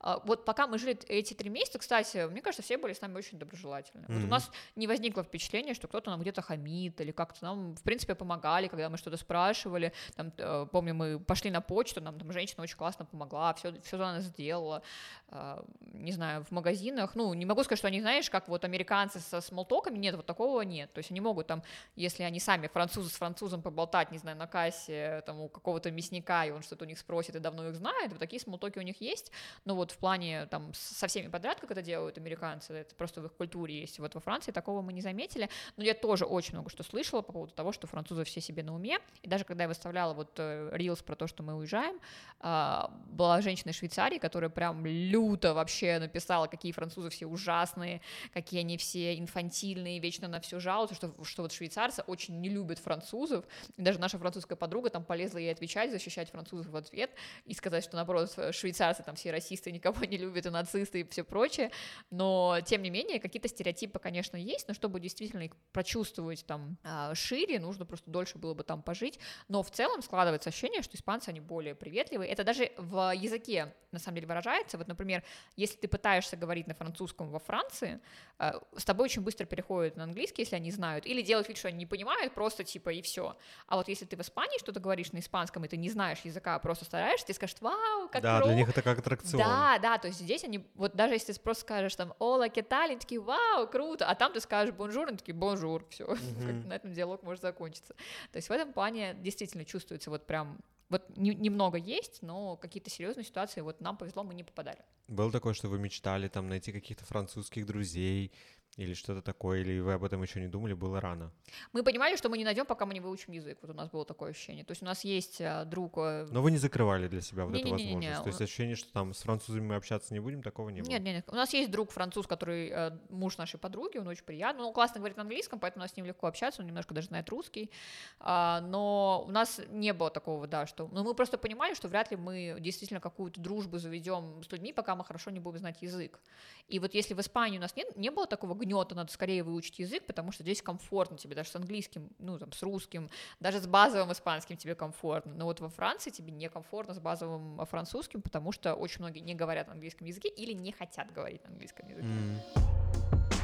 А, 0.00 0.20
вот 0.24 0.44
пока 0.44 0.66
мы 0.66 0.78
жили 0.78 0.98
эти 1.08 1.34
три 1.34 1.50
месяца, 1.50 1.78
кстати, 1.78 2.26
мне 2.28 2.40
кажется, 2.40 2.62
все 2.62 2.78
были 2.78 2.92
с 2.92 3.00
нами 3.00 3.16
очень 3.16 3.38
доброжелательны. 3.38 4.04
Mm-hmm. 4.06 4.14
Вот 4.14 4.24
у 4.24 4.28
нас 4.28 4.50
не 4.76 4.86
возникло 4.86 5.22
впечатления, 5.22 5.74
что 5.74 5.88
кто-то 5.88 6.10
нам 6.10 6.20
где-то 6.20 6.42
хамит 6.42 7.00
или 7.00 7.12
как-то 7.12 7.44
нам, 7.44 7.74
в 7.74 7.82
принципе, 7.82 8.14
помогали, 8.14 8.68
когда 8.68 8.88
мы 8.88 8.96
что-то 8.96 9.16
спрашивали. 9.16 9.92
Там, 10.16 10.32
э, 10.36 10.66
помню, 10.70 10.94
мы 10.94 11.18
пошли 11.20 11.50
на 11.50 11.60
почту, 11.60 12.00
нам 12.00 12.18
там 12.18 12.32
женщина 12.32 12.62
очень 12.62 12.76
классно 12.76 13.04
помогла, 13.04 13.52
все, 13.54 13.80
все 13.82 13.97
что-то 13.98 14.08
она 14.08 14.20
сделала, 14.20 14.82
а, 15.30 15.64
не 15.92 16.12
знаю, 16.12 16.44
в 16.44 16.50
магазинах, 16.52 17.14
ну, 17.14 17.34
не 17.34 17.44
могу 17.44 17.62
сказать, 17.62 17.78
что 17.78 17.88
они, 17.88 18.00
знаешь, 18.00 18.30
как 18.30 18.48
вот 18.48 18.64
американцы 18.64 19.20
со 19.20 19.40
смолтоками, 19.40 19.98
нет, 19.98 20.14
вот 20.14 20.26
такого 20.26 20.62
нет, 20.62 20.92
то 20.92 20.98
есть 20.98 21.10
они 21.10 21.20
могут 21.20 21.46
там, 21.46 21.62
если 21.96 22.22
они 22.22 22.40
сами 22.40 22.66
французы 22.68 23.10
с 23.10 23.12
французом 23.12 23.60
поболтать, 23.60 24.10
не 24.10 24.18
знаю, 24.18 24.36
на 24.36 24.46
кассе, 24.46 25.22
там, 25.26 25.40
у 25.40 25.48
какого-то 25.48 25.90
мясника, 25.90 26.46
и 26.46 26.50
он 26.50 26.62
что-то 26.62 26.84
у 26.84 26.88
них 26.88 26.98
спросит 26.98 27.36
и 27.36 27.40
давно 27.40 27.68
их 27.68 27.74
знает, 27.74 28.10
вот 28.10 28.18
такие 28.18 28.40
смолтоки 28.40 28.78
у 28.78 28.82
них 28.82 29.00
есть, 29.00 29.32
но 29.64 29.74
вот 29.74 29.90
в 29.90 29.98
плане, 29.98 30.46
там, 30.46 30.72
со 30.74 31.06
всеми 31.08 31.28
подряд, 31.28 31.60
как 31.60 31.70
это 31.70 31.82
делают 31.82 32.16
американцы, 32.16 32.72
это 32.72 32.94
просто 32.94 33.20
в 33.20 33.26
их 33.26 33.34
культуре 33.34 33.80
есть, 33.80 33.98
вот 33.98 34.14
во 34.14 34.20
Франции 34.20 34.52
такого 34.52 34.80
мы 34.80 34.92
не 34.92 35.02
заметили, 35.02 35.50
но 35.76 35.84
я 35.84 35.94
тоже 35.94 36.24
очень 36.24 36.54
много 36.54 36.70
что 36.70 36.82
слышала 36.82 37.22
по 37.22 37.32
поводу 37.32 37.52
того, 37.52 37.72
что 37.72 37.86
французы 37.86 38.24
все 38.24 38.40
себе 38.40 38.62
на 38.62 38.74
уме, 38.74 38.98
и 39.22 39.28
даже 39.28 39.44
когда 39.44 39.64
я 39.64 39.68
выставляла 39.68 40.14
вот 40.14 40.38
рилс 40.38 41.00
э, 41.00 41.04
про 41.04 41.16
то, 41.16 41.26
что 41.26 41.42
мы 41.42 41.54
уезжаем, 41.54 41.98
а, 42.40 42.90
была 43.10 43.40
женщина 43.40 43.70
из 43.70 43.76
Швейцарии, 43.88 44.18
которая 44.18 44.50
прям 44.50 44.84
люто 44.84 45.54
вообще 45.54 45.98
написала, 45.98 46.46
какие 46.46 46.72
французы 46.72 47.08
все 47.08 47.26
ужасные, 47.26 48.02
какие 48.34 48.60
они 48.60 48.76
все 48.76 49.18
инфантильные, 49.18 49.98
вечно 49.98 50.28
на 50.28 50.40
все 50.40 50.60
жалуются, 50.60 50.94
что, 50.94 51.14
что 51.24 51.42
вот 51.42 51.52
швейцарцы 51.52 52.02
очень 52.02 52.38
не 52.40 52.50
любят 52.50 52.78
французов. 52.78 53.46
И 53.78 53.82
даже 53.82 53.98
наша 53.98 54.18
французская 54.18 54.56
подруга 54.56 54.90
там 54.90 55.04
полезла 55.04 55.38
ей 55.38 55.50
отвечать, 55.50 55.90
защищать 55.90 56.30
французов 56.30 56.70
в 56.70 56.76
ответ 56.76 57.10
и 57.46 57.54
сказать, 57.54 57.82
что 57.82 57.96
наоборот, 57.96 58.30
швейцарцы 58.52 59.02
там 59.02 59.16
все 59.16 59.30
расисты, 59.30 59.72
никого 59.72 60.04
не 60.04 60.18
любят, 60.18 60.44
и 60.44 60.50
нацисты, 60.50 61.00
и 61.00 61.08
все 61.08 61.24
прочее. 61.24 61.70
Но, 62.10 62.58
тем 62.66 62.82
не 62.82 62.90
менее, 62.90 63.20
какие-то 63.20 63.48
стереотипы, 63.48 63.98
конечно, 63.98 64.36
есть, 64.36 64.68
но 64.68 64.74
чтобы 64.74 65.00
действительно 65.00 65.42
их 65.42 65.56
прочувствовать 65.72 66.44
там 66.46 66.76
а, 66.84 67.14
шире, 67.14 67.58
нужно 67.58 67.86
просто 67.86 68.10
дольше 68.10 68.36
было 68.36 68.52
бы 68.52 68.64
там 68.64 68.82
пожить. 68.82 69.18
Но 69.48 69.62
в 69.62 69.70
целом 69.70 70.02
складывается 70.02 70.50
ощущение, 70.50 70.82
что 70.82 70.96
испанцы, 70.96 71.30
они 71.30 71.40
более 71.40 71.74
приветливые. 71.74 72.30
Это 72.30 72.44
даже 72.44 72.70
в 72.76 73.14
языке, 73.14 73.72
на 73.92 73.98
самом 73.98 74.16
деле, 74.16 74.26
выражается. 74.26 74.78
Вот, 74.78 74.88
например, 74.88 75.22
если 75.56 75.76
ты 75.76 75.88
пытаешься 75.88 76.36
говорить 76.36 76.66
на 76.66 76.74
французском 76.74 77.30
во 77.30 77.38
Франции, 77.38 78.00
э, 78.38 78.52
с 78.76 78.84
тобой 78.84 79.06
очень 79.06 79.22
быстро 79.22 79.44
переходят 79.46 79.96
на 79.96 80.04
английский, 80.04 80.42
если 80.42 80.56
они 80.56 80.70
знают, 80.70 81.06
или 81.06 81.22
делают 81.22 81.48
вид, 81.48 81.56
что 81.56 81.68
они 81.68 81.78
не 81.78 81.86
понимают, 81.86 82.34
просто 82.34 82.64
типа 82.64 82.90
и 82.90 83.02
все. 83.02 83.36
А 83.66 83.76
вот 83.76 83.88
если 83.88 84.04
ты 84.04 84.16
в 84.16 84.20
Испании 84.20 84.58
что-то 84.58 84.80
говоришь 84.80 85.12
на 85.12 85.18
испанском, 85.18 85.64
и 85.64 85.68
ты 85.68 85.76
не 85.76 85.90
знаешь 85.90 86.20
языка, 86.24 86.54
а 86.54 86.58
просто 86.58 86.84
стараешься, 86.84 87.26
ты 87.26 87.34
скажешь, 87.34 87.56
вау, 87.60 88.08
как 88.08 88.22
Да, 88.22 88.38
про... 88.38 88.46
для 88.46 88.56
них 88.56 88.68
это 88.68 88.82
как 88.82 88.98
аттракцион. 88.98 89.42
Да, 89.42 89.78
да, 89.78 89.98
то 89.98 90.08
есть 90.08 90.20
здесь 90.20 90.44
они, 90.44 90.66
вот 90.74 90.94
даже 90.94 91.14
если 91.14 91.32
ты 91.32 91.40
просто 91.40 91.62
скажешь 91.62 91.94
там, 91.96 92.14
hola, 92.18 92.48
qué 92.48 92.66
tal, 92.66 92.90
они 92.90 93.00
такие, 93.00 93.20
вау, 93.20 93.66
круто, 93.68 94.06
а 94.06 94.14
там 94.14 94.32
ты 94.32 94.40
скажешь 94.40 94.74
bonjour, 94.74 95.08
они 95.08 95.16
такие, 95.16 95.34
bonjour, 95.34 95.84
все, 95.90 96.06
на 96.66 96.74
этом 96.74 96.92
диалог 96.92 97.22
может 97.22 97.42
закончиться. 97.42 97.94
То 98.32 98.36
есть 98.36 98.48
в 98.48 98.52
этом 98.52 98.72
плане 98.72 99.14
действительно 99.14 99.64
чувствуется 99.64 100.10
вот 100.10 100.26
прям 100.26 100.58
вот 100.90 101.16
не, 101.16 101.34
немного 101.34 101.76
есть, 101.76 102.22
но 102.22 102.56
какие-то 102.56 102.90
серьезные 102.90 103.24
ситуации, 103.24 103.60
вот 103.60 103.80
нам 103.80 103.96
повезло, 103.96 104.24
мы 104.24 104.34
не 104.34 104.44
попадали. 104.44 104.78
Было 105.06 105.30
такое, 105.30 105.54
что 105.54 105.68
вы 105.68 105.78
мечтали 105.78 106.28
там 106.28 106.48
найти 106.48 106.72
каких-то 106.72 107.04
французских 107.04 107.66
друзей, 107.66 108.32
или 108.78 108.94
что-то 108.94 109.22
такое, 109.22 109.60
или 109.60 109.80
вы 109.80 109.94
об 109.94 110.04
этом 110.04 110.22
еще 110.22 110.40
не 110.40 110.46
думали, 110.46 110.72
было 110.72 111.00
рано? 111.00 111.32
Мы 111.72 111.82
понимали, 111.82 112.14
что 112.14 112.28
мы 112.28 112.38
не 112.38 112.44
найдем, 112.44 112.64
пока 112.64 112.86
мы 112.86 112.94
не 112.94 113.00
выучим 113.00 113.32
язык. 113.32 113.58
Вот 113.60 113.72
у 113.72 113.74
нас 113.74 113.90
было 113.90 114.04
такое 114.04 114.30
ощущение. 114.30 114.64
То 114.64 114.70
есть 114.70 114.82
у 114.82 114.84
нас 114.84 115.02
есть 115.02 115.40
а, 115.40 115.64
друг... 115.64 115.98
Э, 115.98 116.28
Но 116.30 116.42
вы 116.42 116.52
не 116.52 116.58
закрывали 116.58 117.08
для 117.08 117.20
себя 117.20 117.44
вот 117.44 117.54
не, 117.54 117.60
эту 117.60 117.68
не, 117.68 117.72
возможность? 117.72 118.00
Не, 118.00 118.16
не. 118.16 118.22
То 118.22 118.28
есть 118.28 118.40
ощущение, 118.40 118.76
что 118.76 118.92
там 118.92 119.14
с 119.14 119.22
французами 119.22 119.66
мы 119.66 119.74
общаться 119.74 120.14
не 120.14 120.20
будем, 120.20 120.42
такого 120.44 120.68
не 120.68 120.80
было? 120.82 120.90
Нет, 120.90 121.02
нет, 121.02 121.16
нет. 121.16 121.24
У 121.28 121.34
нас 121.34 121.52
есть 121.54 121.72
друг 121.72 121.90
француз, 121.90 122.28
который 122.28 122.68
э, 122.68 122.90
муж 123.10 123.36
нашей 123.36 123.58
подруги, 123.58 123.98
он 123.98 124.06
очень 124.06 124.24
приятный. 124.24 124.62
Он 124.62 124.72
классно 124.72 125.00
говорит 125.00 125.16
на 125.16 125.24
английском, 125.24 125.58
поэтому 125.58 125.82
у 125.82 125.84
нас 125.84 125.92
с 125.92 125.96
ним 125.96 126.06
легко 126.06 126.28
общаться, 126.28 126.62
он 126.62 126.68
немножко 126.68 126.94
даже 126.94 127.08
знает 127.08 127.28
русский. 127.30 127.72
А, 128.20 128.60
но 128.60 129.24
у 129.26 129.30
нас 129.32 129.60
не 129.70 129.92
было 129.92 130.10
такого, 130.10 130.46
да, 130.46 130.66
что... 130.66 130.88
Ну, 130.92 131.02
мы 131.02 131.14
просто 131.14 131.36
понимали, 131.36 131.74
что 131.74 131.88
вряд 131.88 132.12
ли 132.12 132.16
мы 132.16 132.58
действительно 132.60 133.00
какую-то 133.00 133.40
дружбу 133.40 133.78
заведем 133.78 134.40
с 134.44 134.52
людьми, 134.52 134.72
пока 134.72 134.94
мы 134.94 135.04
хорошо 135.04 135.32
не 135.32 135.40
будем 135.40 135.58
знать 135.58 135.82
язык. 135.82 136.20
И 136.68 136.78
вот 136.78 136.94
если 136.94 137.14
в 137.14 137.20
Испании 137.20 137.58
у 137.58 137.60
нас 137.60 137.74
нет, 137.74 137.96
не 137.96 138.12
было 138.12 138.28
такого 138.28 138.54
гнета, 138.68 138.94
надо 138.94 139.10
скорее 139.10 139.42
выучить 139.42 139.78
язык, 139.78 140.04
потому 140.06 140.32
что 140.32 140.42
здесь 140.42 140.62
комфортно 140.62 141.16
тебе, 141.16 141.34
даже 141.34 141.48
с 141.48 141.56
английским, 141.56 142.10
ну, 142.18 142.38
там, 142.38 142.52
с 142.52 142.62
русским, 142.62 143.10
даже 143.40 143.60
с 143.60 143.66
базовым 143.66 144.12
испанским 144.12 144.56
тебе 144.56 144.74
комфортно. 144.74 145.34
Но 145.34 145.46
вот 145.46 145.60
во 145.60 145.68
Франции 145.68 146.10
тебе 146.10 146.32
некомфортно 146.32 146.94
с 146.94 146.98
базовым 146.98 147.64
французским, 147.66 148.22
потому 148.22 148.52
что 148.52 148.74
очень 148.74 149.00
многие 149.00 149.20
не 149.20 149.34
говорят 149.34 149.68
на 149.68 149.72
английском 149.72 150.06
языке 150.06 150.28
или 150.28 150.52
не 150.52 150.72
хотят 150.72 151.12
говорить 151.12 151.42
на 151.44 151.50
английском 151.50 151.88
языке. 151.88 152.08
Mm. 152.08 153.37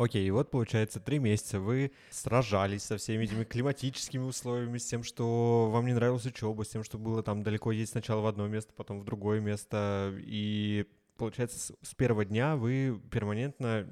Окей, 0.00 0.26
и 0.26 0.30
вот 0.30 0.50
получается 0.50 0.98
три 0.98 1.18
месяца 1.18 1.60
вы 1.60 1.92
сражались 2.08 2.84
со 2.84 2.96
всеми 2.96 3.24
этими 3.24 3.44
климатическими 3.44 4.22
условиями, 4.22 4.78
с 4.78 4.86
тем, 4.86 5.02
что 5.02 5.68
вам 5.70 5.84
не 5.84 5.92
нравилась 5.92 6.24
учеба, 6.24 6.64
с 6.64 6.68
тем, 6.68 6.84
что 6.84 6.96
было 6.96 7.22
там 7.22 7.42
далеко 7.42 7.70
ездить 7.70 7.90
сначала 7.90 8.22
в 8.22 8.26
одно 8.26 8.48
место, 8.48 8.72
потом 8.74 9.00
в 9.00 9.04
другое 9.04 9.40
место, 9.40 10.14
и 10.20 10.86
получается 11.18 11.74
с 11.82 11.94
первого 11.94 12.24
дня 12.24 12.56
вы 12.56 12.98
перманентно 13.10 13.86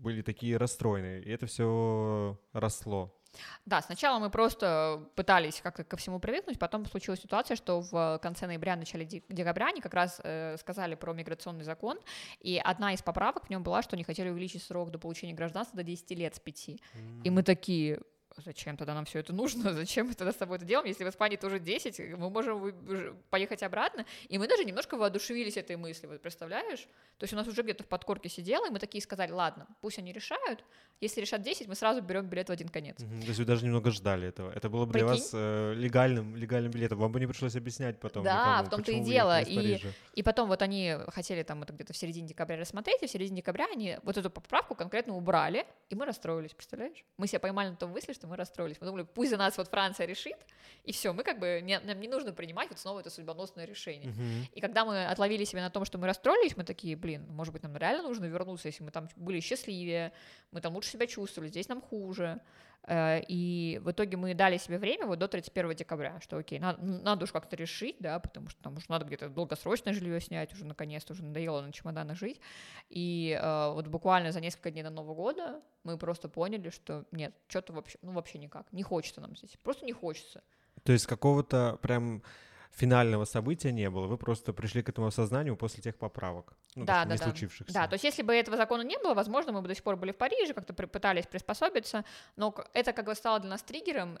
были 0.00 0.20
такие 0.20 0.58
расстроенные, 0.58 1.22
и 1.22 1.30
это 1.30 1.46
все 1.46 2.38
росло. 2.52 3.18
Да, 3.66 3.82
сначала 3.82 4.18
мы 4.18 4.30
просто 4.30 5.02
пытались 5.14 5.60
как-то 5.60 5.84
ко 5.84 5.96
всему 5.96 6.18
привыкнуть, 6.20 6.58
потом 6.58 6.86
случилась 6.86 7.20
ситуация, 7.20 7.56
что 7.56 7.80
в 7.80 8.18
конце 8.22 8.46
ноября, 8.46 8.76
начале 8.76 9.04
декабря 9.04 9.66
они 9.68 9.80
как 9.80 9.94
раз 9.94 10.20
э, 10.22 10.56
сказали 10.58 10.94
про 10.94 11.12
миграционный 11.12 11.64
закон, 11.64 11.98
и 12.40 12.60
одна 12.62 12.92
из 12.94 13.02
поправок 13.02 13.46
в 13.46 13.50
нем 13.50 13.62
была, 13.62 13.82
что 13.82 13.96
они 13.96 14.04
хотели 14.04 14.28
увеличить 14.28 14.62
срок 14.62 14.90
до 14.90 14.98
получения 14.98 15.34
гражданства 15.34 15.76
до 15.76 15.82
10 15.82 16.10
лет 16.12 16.34
с 16.34 16.40
5. 16.40 16.68
Mm. 16.68 16.78
И 17.24 17.30
мы 17.30 17.42
такие, 17.42 18.00
зачем 18.42 18.76
тогда 18.76 18.94
нам 18.94 19.04
все 19.04 19.20
это 19.20 19.32
нужно, 19.32 19.72
зачем 19.74 20.08
мы 20.08 20.14
тогда 20.14 20.32
с 20.32 20.36
тобой 20.36 20.56
это 20.56 20.66
делаем, 20.66 20.86
если 20.86 21.04
в 21.04 21.08
Испании 21.08 21.36
тоже 21.36 21.58
10, 21.58 22.16
мы 22.16 22.30
можем 22.30 22.74
поехать 23.30 23.62
обратно, 23.62 24.04
и 24.28 24.38
мы 24.38 24.48
даже 24.48 24.64
немножко 24.64 24.96
воодушевились 24.96 25.56
этой 25.56 25.76
мыслью, 25.76 26.10
вот 26.10 26.22
представляешь? 26.22 26.80
То 27.18 27.24
есть 27.24 27.32
у 27.32 27.36
нас 27.36 27.46
уже 27.46 27.62
где-то 27.62 27.84
в 27.84 27.86
подкорке 27.86 28.28
сидело, 28.28 28.66
и 28.66 28.70
мы 28.70 28.78
такие 28.78 29.02
сказали, 29.02 29.30
ладно, 29.30 29.66
пусть 29.80 29.98
они 29.98 30.12
решают, 30.12 30.64
если 31.00 31.20
решат 31.20 31.42
10, 31.42 31.68
мы 31.68 31.74
сразу 31.74 32.00
берем 32.00 32.26
билет 32.26 32.48
в 32.48 32.52
один 32.52 32.68
конец. 32.68 33.00
Угу, 33.00 33.20
то 33.20 33.26
есть 33.26 33.38
вы 33.38 33.44
даже 33.44 33.64
немного 33.64 33.90
ждали 33.90 34.28
этого, 34.28 34.50
это 34.50 34.68
было 34.68 34.86
бы 34.86 34.92
Прикинь? 34.92 35.06
для 35.06 35.16
вас 35.16 35.30
э, 35.32 35.74
легальным, 35.74 36.36
легальным 36.36 36.72
билетом, 36.72 36.98
вам 36.98 37.12
бы 37.12 37.20
не 37.20 37.26
пришлось 37.26 37.56
объяснять 37.56 38.00
потом. 38.00 38.24
Да, 38.24 38.60
никому, 38.60 38.66
в 38.66 38.70
том-то 38.70 38.92
и 38.92 39.00
дело, 39.00 39.40
и, 39.40 39.80
и 40.14 40.22
потом 40.22 40.48
вот 40.48 40.62
они 40.62 40.96
хотели 41.08 41.42
там 41.42 41.62
это 41.62 41.72
где-то 41.72 41.92
в 41.92 41.96
середине 41.96 42.28
декабря 42.28 42.56
рассмотреть, 42.56 43.02
и 43.02 43.06
в 43.06 43.10
середине 43.10 43.38
декабря 43.38 43.66
они 43.72 43.98
вот 44.02 44.16
эту 44.16 44.30
поправку 44.30 44.74
конкретно 44.74 45.16
убрали, 45.16 45.66
и 45.90 45.94
мы 45.94 46.06
расстроились, 46.06 46.52
представляешь? 46.54 47.04
Мы 47.16 47.26
себя 47.26 47.40
поймали 47.40 47.70
на 47.70 47.76
том 47.76 47.90
мысли, 47.90 48.12
что 48.12 48.23
мы 48.26 48.36
расстроились. 48.36 48.76
Мы 48.80 48.86
думали, 48.86 49.02
пусть 49.02 49.30
за 49.30 49.36
нас 49.36 49.56
вот 49.56 49.68
Франция 49.68 50.06
решит, 50.06 50.36
и 50.84 50.92
все, 50.92 51.12
мы 51.12 51.22
как 51.22 51.38
бы, 51.38 51.60
не, 51.62 51.78
нам 51.80 51.98
не 52.00 52.08
нужно 52.08 52.32
принимать 52.32 52.68
вот 52.68 52.78
снова 52.78 53.00
это 53.00 53.10
судьбоносное 53.10 53.64
решение. 53.64 54.10
Uh-huh. 54.10 54.48
И 54.52 54.60
когда 54.60 54.84
мы 54.84 55.06
отловили 55.06 55.44
себя 55.44 55.62
на 55.62 55.70
том, 55.70 55.84
что 55.84 55.98
мы 55.98 56.06
расстроились, 56.06 56.56
мы 56.56 56.64
такие, 56.64 56.96
блин, 56.96 57.26
может 57.30 57.52
быть, 57.52 57.62
нам 57.62 57.76
реально 57.76 58.02
нужно 58.02 58.26
вернуться, 58.26 58.68
если 58.68 58.84
мы 58.84 58.90
там 58.90 59.08
были 59.16 59.40
счастливее, 59.40 60.12
мы 60.50 60.60
там 60.60 60.74
лучше 60.74 60.90
себя 60.90 61.06
чувствовали, 61.06 61.48
здесь 61.48 61.68
нам 61.68 61.80
хуже. 61.80 62.40
Э, 62.86 63.20
и 63.28 63.80
в 63.82 63.90
итоге 63.90 64.16
мы 64.16 64.34
дали 64.34 64.58
себе 64.58 64.78
время 64.78 65.06
вот 65.06 65.18
до 65.18 65.28
31 65.28 65.74
декабря, 65.74 66.20
что 66.20 66.36
окей, 66.36 66.58
надо, 66.58 66.82
надо 66.82 67.24
уж 67.24 67.32
как-то 67.32 67.56
решить, 67.56 67.96
да, 68.00 68.18
потому 68.18 68.48
что 68.48 68.62
там 68.62 68.76
уж 68.76 68.88
надо 68.88 69.06
где-то 69.06 69.28
долгосрочное 69.28 69.94
жилье 69.94 70.20
снять, 70.20 70.52
уже 70.52 70.64
наконец-то 70.64 71.12
уже 71.12 71.24
надоело 71.24 71.62
на 71.62 71.72
чемоданах 71.72 72.16
жить. 72.16 72.40
И 72.90 73.38
э, 73.40 73.72
вот 73.72 73.86
буквально 73.86 74.32
за 74.32 74.40
несколько 74.40 74.70
дней 74.70 74.82
до 74.82 74.90
Нового 74.90 75.14
года 75.14 75.60
мы 75.82 75.96
просто 75.96 76.28
поняли, 76.28 76.70
что 76.70 77.04
нет, 77.10 77.34
что-то 77.48 77.72
вообще, 77.72 77.98
ну 78.02 78.12
вообще 78.12 78.38
никак, 78.38 78.70
не 78.72 78.82
хочется 78.82 79.20
нам 79.20 79.36
здесь, 79.36 79.56
просто 79.62 79.84
не 79.86 79.92
хочется. 79.92 80.42
То 80.82 80.92
есть 80.92 81.06
какого-то 81.06 81.78
прям 81.80 82.22
финального 82.74 83.24
события 83.24 83.72
не 83.72 83.88
было, 83.90 84.06
вы 84.06 84.18
просто 84.18 84.52
пришли 84.52 84.82
к 84.82 84.88
этому 84.88 85.06
осознанию 85.06 85.56
после 85.56 85.82
тех 85.82 85.96
поправок, 85.96 86.54
ну, 86.74 86.84
да, 86.84 87.04
да, 87.04 87.12
не 87.12 87.18
да. 87.18 87.24
случившихся. 87.24 87.72
Да, 87.72 87.86
то 87.86 87.94
есть 87.94 88.04
если 88.04 88.22
бы 88.22 88.34
этого 88.34 88.56
закона 88.56 88.82
не 88.82 88.98
было, 88.98 89.14
возможно, 89.14 89.52
мы 89.52 89.62
бы 89.62 89.68
до 89.68 89.74
сих 89.74 89.84
пор 89.84 89.96
были 89.96 90.12
в 90.12 90.16
Париже, 90.16 90.54
как-то 90.54 90.74
пытались 90.74 91.26
приспособиться, 91.26 92.04
но 92.36 92.54
это 92.72 92.92
как 92.92 93.06
бы 93.06 93.14
стало 93.14 93.40
для 93.40 93.50
нас 93.50 93.62
триггером, 93.62 94.18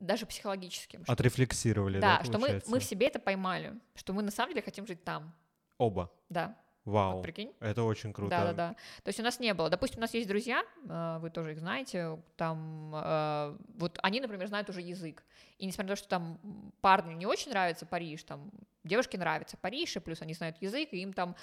даже 0.00 0.26
психологическим. 0.26 1.04
Отрефлексировали, 1.06 2.00
да, 2.00 2.18
да 2.18 2.24
что 2.24 2.38
мы, 2.38 2.62
мы 2.66 2.78
в 2.78 2.84
себе 2.84 3.06
это 3.06 3.18
поймали, 3.18 3.74
что 3.94 4.12
мы 4.12 4.22
на 4.22 4.30
самом 4.30 4.50
деле 4.50 4.62
хотим 4.62 4.86
жить 4.86 5.02
там. 5.04 5.34
Оба? 5.78 6.12
Да. 6.28 6.56
Вау, 6.84 7.16
вот, 7.16 7.22
прикинь? 7.22 7.52
это 7.60 7.82
очень 7.82 8.12
круто. 8.12 8.30
Да, 8.30 8.44
да, 8.44 8.52
да. 8.52 8.76
То 9.02 9.08
есть 9.08 9.18
у 9.18 9.22
нас 9.22 9.40
не 9.40 9.54
было. 9.54 9.70
Допустим, 9.70 9.98
у 9.98 10.00
нас 10.02 10.12
есть 10.12 10.28
друзья, 10.28 10.62
э, 10.86 11.18
вы 11.20 11.30
тоже 11.30 11.52
их 11.52 11.58
знаете, 11.58 12.18
там, 12.36 12.92
э, 12.94 13.56
вот 13.78 13.98
они, 14.02 14.20
например, 14.20 14.46
знают 14.48 14.68
уже 14.68 14.82
язык. 14.82 15.22
И 15.58 15.66
несмотря 15.66 15.90
на 15.90 15.96
то, 15.96 16.00
что 16.00 16.08
там 16.08 16.38
парню 16.82 17.16
не 17.16 17.24
очень 17.26 17.50
нравится 17.50 17.86
Париж, 17.86 18.24
там 18.24 18.50
девушке 18.84 19.16
нравится 19.16 19.56
Париж, 19.56 19.96
и 19.96 20.00
плюс 20.00 20.20
они 20.20 20.34
знают 20.34 20.56
язык, 20.60 20.90
и 20.92 20.98
им 20.98 21.14
там, 21.14 21.36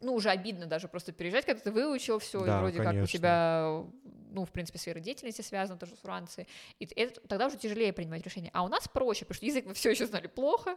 ну, 0.00 0.14
уже 0.14 0.30
обидно 0.30 0.66
даже 0.66 0.88
просто 0.88 1.12
переезжать, 1.12 1.44
когда 1.44 1.60
ты 1.60 1.70
выучил 1.70 2.18
все, 2.18 2.44
да, 2.44 2.56
и 2.56 2.60
вроде 2.60 2.78
конечно. 2.78 3.00
как 3.00 3.04
у 3.04 3.06
тебя, 3.06 3.82
ну, 4.30 4.46
в 4.46 4.50
принципе, 4.50 4.78
сфера 4.78 5.00
деятельности 5.00 5.42
связана 5.42 5.78
тоже 5.78 5.94
с 5.96 5.98
Францией, 5.98 6.48
и 6.78 6.86
это, 6.86 7.20
тогда 7.28 7.48
уже 7.48 7.58
тяжелее 7.58 7.92
принимать 7.92 8.24
решения. 8.24 8.50
А 8.54 8.64
у 8.64 8.68
нас 8.68 8.88
проще, 8.88 9.26
потому 9.26 9.36
что 9.36 9.46
язык 9.46 9.66
мы 9.66 9.74
все 9.74 9.90
еще 9.90 10.06
знали 10.06 10.26
плохо, 10.26 10.76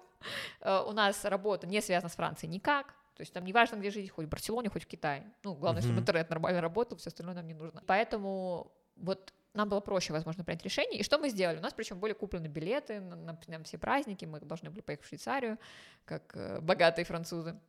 э, 0.59 0.83
у 0.85 0.91
нас 0.91 1.23
работа 1.23 1.67
не 1.67 1.81
связана 1.81 2.09
с 2.09 2.15
Францией 2.15 2.51
никак, 2.51 2.95
то 3.19 3.23
есть 3.23 3.33
там 3.33 3.43
неважно, 3.43 3.75
где 3.75 3.91
жить, 3.91 4.09
хоть 4.09 4.27
в 4.27 4.29
Барселоне, 4.29 4.69
хоть 4.69 4.83
в 4.83 4.87
Китае. 4.87 5.29
Ну, 5.43 5.53
главное, 5.53 5.81
mm-hmm. 5.81 5.85
чтобы 5.87 5.99
интернет 5.99 6.29
нормально 6.29 6.61
работал, 6.61 6.97
все 6.97 7.09
остальное 7.09 7.35
нам 7.35 7.45
не 7.45 7.53
нужно. 7.53 7.83
Поэтому 7.85 8.71
вот 8.95 9.33
нам 9.53 9.67
было 9.67 9.81
проще, 9.81 10.13
возможно, 10.13 10.45
принять 10.45 10.63
решение. 10.63 11.01
И 11.01 11.03
что 11.03 11.17
мы 11.17 11.27
сделали? 11.27 11.57
У 11.57 11.61
нас 11.61 11.73
причем 11.73 11.99
были 11.99 12.13
куплены 12.13 12.47
билеты 12.47 13.01
на, 13.01 13.17
на, 13.17 13.37
на 13.45 13.63
все 13.65 13.77
праздники, 13.77 14.23
мы 14.23 14.39
должны 14.39 14.69
были 14.69 14.79
поехать 14.79 15.05
в 15.05 15.09
Швейцарию, 15.09 15.57
как 16.05 16.31
э, 16.33 16.61
богатые 16.61 17.03
французы. 17.03 17.59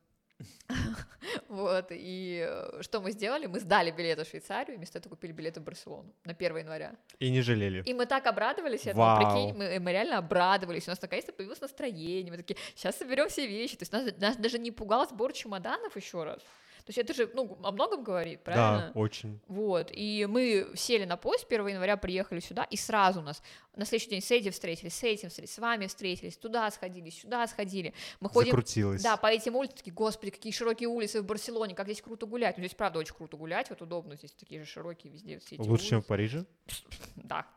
Вот, 1.47 1.87
и 1.91 2.45
э, 2.47 2.81
что 2.81 3.01
мы 3.01 3.11
сделали? 3.11 3.45
Мы 3.45 3.59
сдали 3.59 3.91
билеты 3.91 4.23
в 4.23 4.27
Швейцарию, 4.27 4.77
вместо 4.77 4.99
этого 4.99 5.15
купили 5.15 5.31
билеты 5.31 5.59
в 5.59 5.63
Барселону 5.63 6.13
на 6.25 6.33
1 6.33 6.57
января. 6.57 6.95
И 7.19 7.29
не 7.29 7.41
жалели. 7.41 7.83
И 7.85 7.93
мы 7.93 8.05
так 8.05 8.25
обрадовались 8.25 8.81
этому, 8.81 9.03
Вау. 9.03 9.17
прикинь, 9.17 9.57
мы, 9.57 9.79
мы 9.79 9.91
реально 9.91 10.17
обрадовались, 10.17 10.87
у 10.87 10.91
нас 10.91 11.01
наконец-то 11.01 11.31
появилось 11.31 11.61
настроение, 11.61 12.31
мы 12.31 12.37
такие, 12.37 12.57
сейчас 12.75 12.97
соберем 12.97 13.27
все 13.27 13.47
вещи, 13.47 13.75
то 13.75 13.83
есть 13.83 13.91
нас, 13.91 14.05
нас 14.17 14.37
даже 14.37 14.59
не 14.59 14.71
пугал 14.71 15.07
сбор 15.07 15.33
чемоданов 15.33 15.95
еще 15.95 16.23
раз. 16.23 16.39
То 16.83 16.89
есть 16.89 16.97
это 16.97 17.13
же, 17.13 17.29
ну, 17.33 17.57
о 17.63 17.71
многом 17.71 18.03
говорит, 18.03 18.43
правильно? 18.43 18.91
Да, 18.93 18.99
очень. 18.99 19.39
Вот, 19.47 19.89
и 19.91 20.25
мы 20.29 20.71
сели 20.75 21.05
на 21.05 21.17
поезд 21.17 21.45
1 21.49 21.67
января, 21.67 21.97
приехали 21.97 22.39
сюда, 22.39 22.63
и 22.63 22.77
сразу 22.77 23.19
у 23.19 23.23
нас 23.23 23.41
на 23.75 23.85
следующий 23.85 24.09
день 24.09 24.21
с 24.21 24.31
этим 24.31 24.51
встретились, 24.51 24.93
с 24.93 25.03
этим 25.03 25.29
встретились, 25.29 25.53
с 25.53 25.59
вами 25.59 25.87
встретились, 25.87 26.37
туда 26.37 26.69
сходили, 26.71 27.09
сюда 27.09 27.47
сходили. 27.47 27.93
Мы 28.19 28.29
ходим... 28.29 28.51
Закрутилось. 28.51 29.01
Да, 29.01 29.17
по 29.17 29.27
этим 29.27 29.55
улицам, 29.55 29.77
такие, 29.77 29.93
господи, 29.93 30.31
какие 30.31 30.51
широкие 30.51 30.89
улицы 30.89 31.21
в 31.21 31.25
Барселоне, 31.25 31.75
как 31.75 31.87
здесь 31.87 32.01
круто 32.01 32.25
гулять. 32.25 32.57
Ну, 32.57 32.63
здесь, 32.63 32.75
правда, 32.75 32.99
очень 32.99 33.15
круто 33.15 33.37
гулять, 33.37 33.69
вот 33.69 33.81
удобно, 33.81 34.15
здесь 34.15 34.31
такие 34.31 34.61
же 34.61 34.67
широкие 34.67 35.11
везде 35.11 35.39
все 35.39 35.55
эти 35.55 35.67
Лучше, 35.67 35.85
чем 35.87 35.97
улицы. 35.99 36.05
в 36.05 36.07
Париже? 36.07 36.45
Да, 37.15 37.47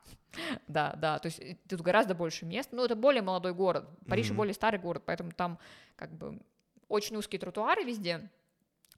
да, 0.66 0.94
да, 0.96 1.18
то 1.18 1.26
есть 1.26 1.40
э, 1.40 1.56
тут 1.68 1.80
гораздо 1.80 2.14
больше 2.14 2.44
мест, 2.44 2.70
но 2.72 2.84
это 2.84 2.96
более 2.96 3.22
молодой 3.22 3.54
город, 3.54 3.86
Париж 4.08 4.28
Мгм. 4.28 4.36
более 4.38 4.54
старый 4.54 4.80
город, 4.80 5.02
поэтому 5.06 5.32
там 5.32 5.58
как 5.96 6.12
бы 6.12 6.40
очень 6.88 7.16
узкие 7.16 7.38
тротуары 7.38 7.84
везде, 7.84 8.30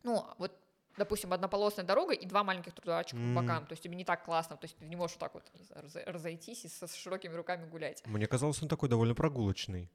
ну, 0.02 0.26
вот 0.38 0.52
допустим, 0.96 1.32
однополосная 1.32 1.84
дорога 1.84 2.14
и 2.14 2.26
два 2.26 2.42
маленьких 2.42 2.72
тротуарчика 2.72 3.18
М. 3.20 3.34
по 3.34 3.42
бокам, 3.42 3.66
то 3.66 3.72
есть 3.72 3.82
тебе 3.82 3.96
не 3.96 4.04
так 4.04 4.24
классно, 4.24 4.56
то 4.56 4.64
есть 4.64 4.76
ты 4.78 4.86
не 4.86 4.96
можешь 4.96 5.16
вот 5.16 5.20
так 5.20 5.34
вот 5.34 5.44
не 5.54 5.64
знаю, 5.64 5.84
разо- 5.84 6.10
разойтись 6.10 6.64
и 6.64 6.68
со 6.68 6.86
широкими 6.88 7.34
руками 7.34 7.68
гулять. 7.68 8.02
Мне 8.06 8.26
казалось, 8.26 8.62
он 8.62 8.68
такой 8.68 8.88
довольно 8.88 9.14
прогулочный. 9.14 9.90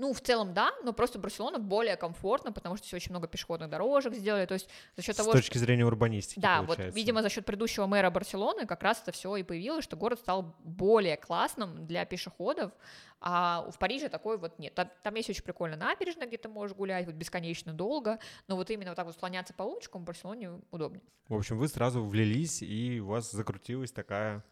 Ну, 0.00 0.14
в 0.14 0.20
целом, 0.22 0.54
да, 0.54 0.72
но 0.82 0.94
просто 0.94 1.18
Барселона 1.18 1.58
более 1.58 1.94
комфортно, 1.94 2.52
потому 2.52 2.76
что 2.76 2.86
здесь 2.86 2.94
очень 2.94 3.10
много 3.10 3.28
пешеходных 3.28 3.68
дорожек 3.68 4.14
сделали, 4.14 4.46
то 4.46 4.54
есть 4.54 4.66
за 4.96 5.02
счет 5.02 5.14
С 5.14 5.18
того, 5.18 5.32
что 5.32 5.40
точки 5.40 5.58
зрения 5.58 5.84
урбанистики, 5.84 6.40
да, 6.40 6.60
вот, 6.60 6.68
получается. 6.68 6.96
видимо, 6.96 7.20
за 7.20 7.28
счет 7.28 7.44
предыдущего 7.44 7.84
мэра 7.84 8.08
Барселоны 8.08 8.64
как 8.64 8.82
раз 8.82 9.02
это 9.02 9.12
все 9.12 9.36
и 9.36 9.42
появилось, 9.42 9.84
что 9.84 9.96
город 9.96 10.18
стал 10.18 10.56
более 10.64 11.18
классным 11.18 11.86
для 11.86 12.06
пешеходов, 12.06 12.72
а 13.20 13.70
в 13.70 13.78
Париже 13.78 14.08
такой 14.08 14.38
вот 14.38 14.58
нет. 14.58 14.74
Там, 14.74 14.88
там 15.02 15.14
есть 15.16 15.28
очень 15.28 15.42
прикольная 15.42 15.76
набережная, 15.76 16.26
где 16.26 16.38
ты 16.38 16.48
можешь 16.48 16.74
гулять 16.74 17.04
вот 17.04 17.16
бесконечно 17.16 17.74
долго, 17.74 18.18
но 18.48 18.56
вот 18.56 18.70
именно 18.70 18.92
вот 18.92 18.96
так 18.96 19.04
вот 19.04 19.18
слоняться 19.18 19.52
по 19.52 19.64
улочкам 19.64 20.00
в 20.00 20.04
Барселоне 20.06 20.62
удобнее. 20.70 21.02
В 21.28 21.34
общем, 21.34 21.58
вы 21.58 21.68
сразу 21.68 22.02
влились, 22.02 22.62
и 22.62 23.00
у 23.00 23.08
вас 23.08 23.30
закрутилась 23.30 23.92
такая 23.92 24.42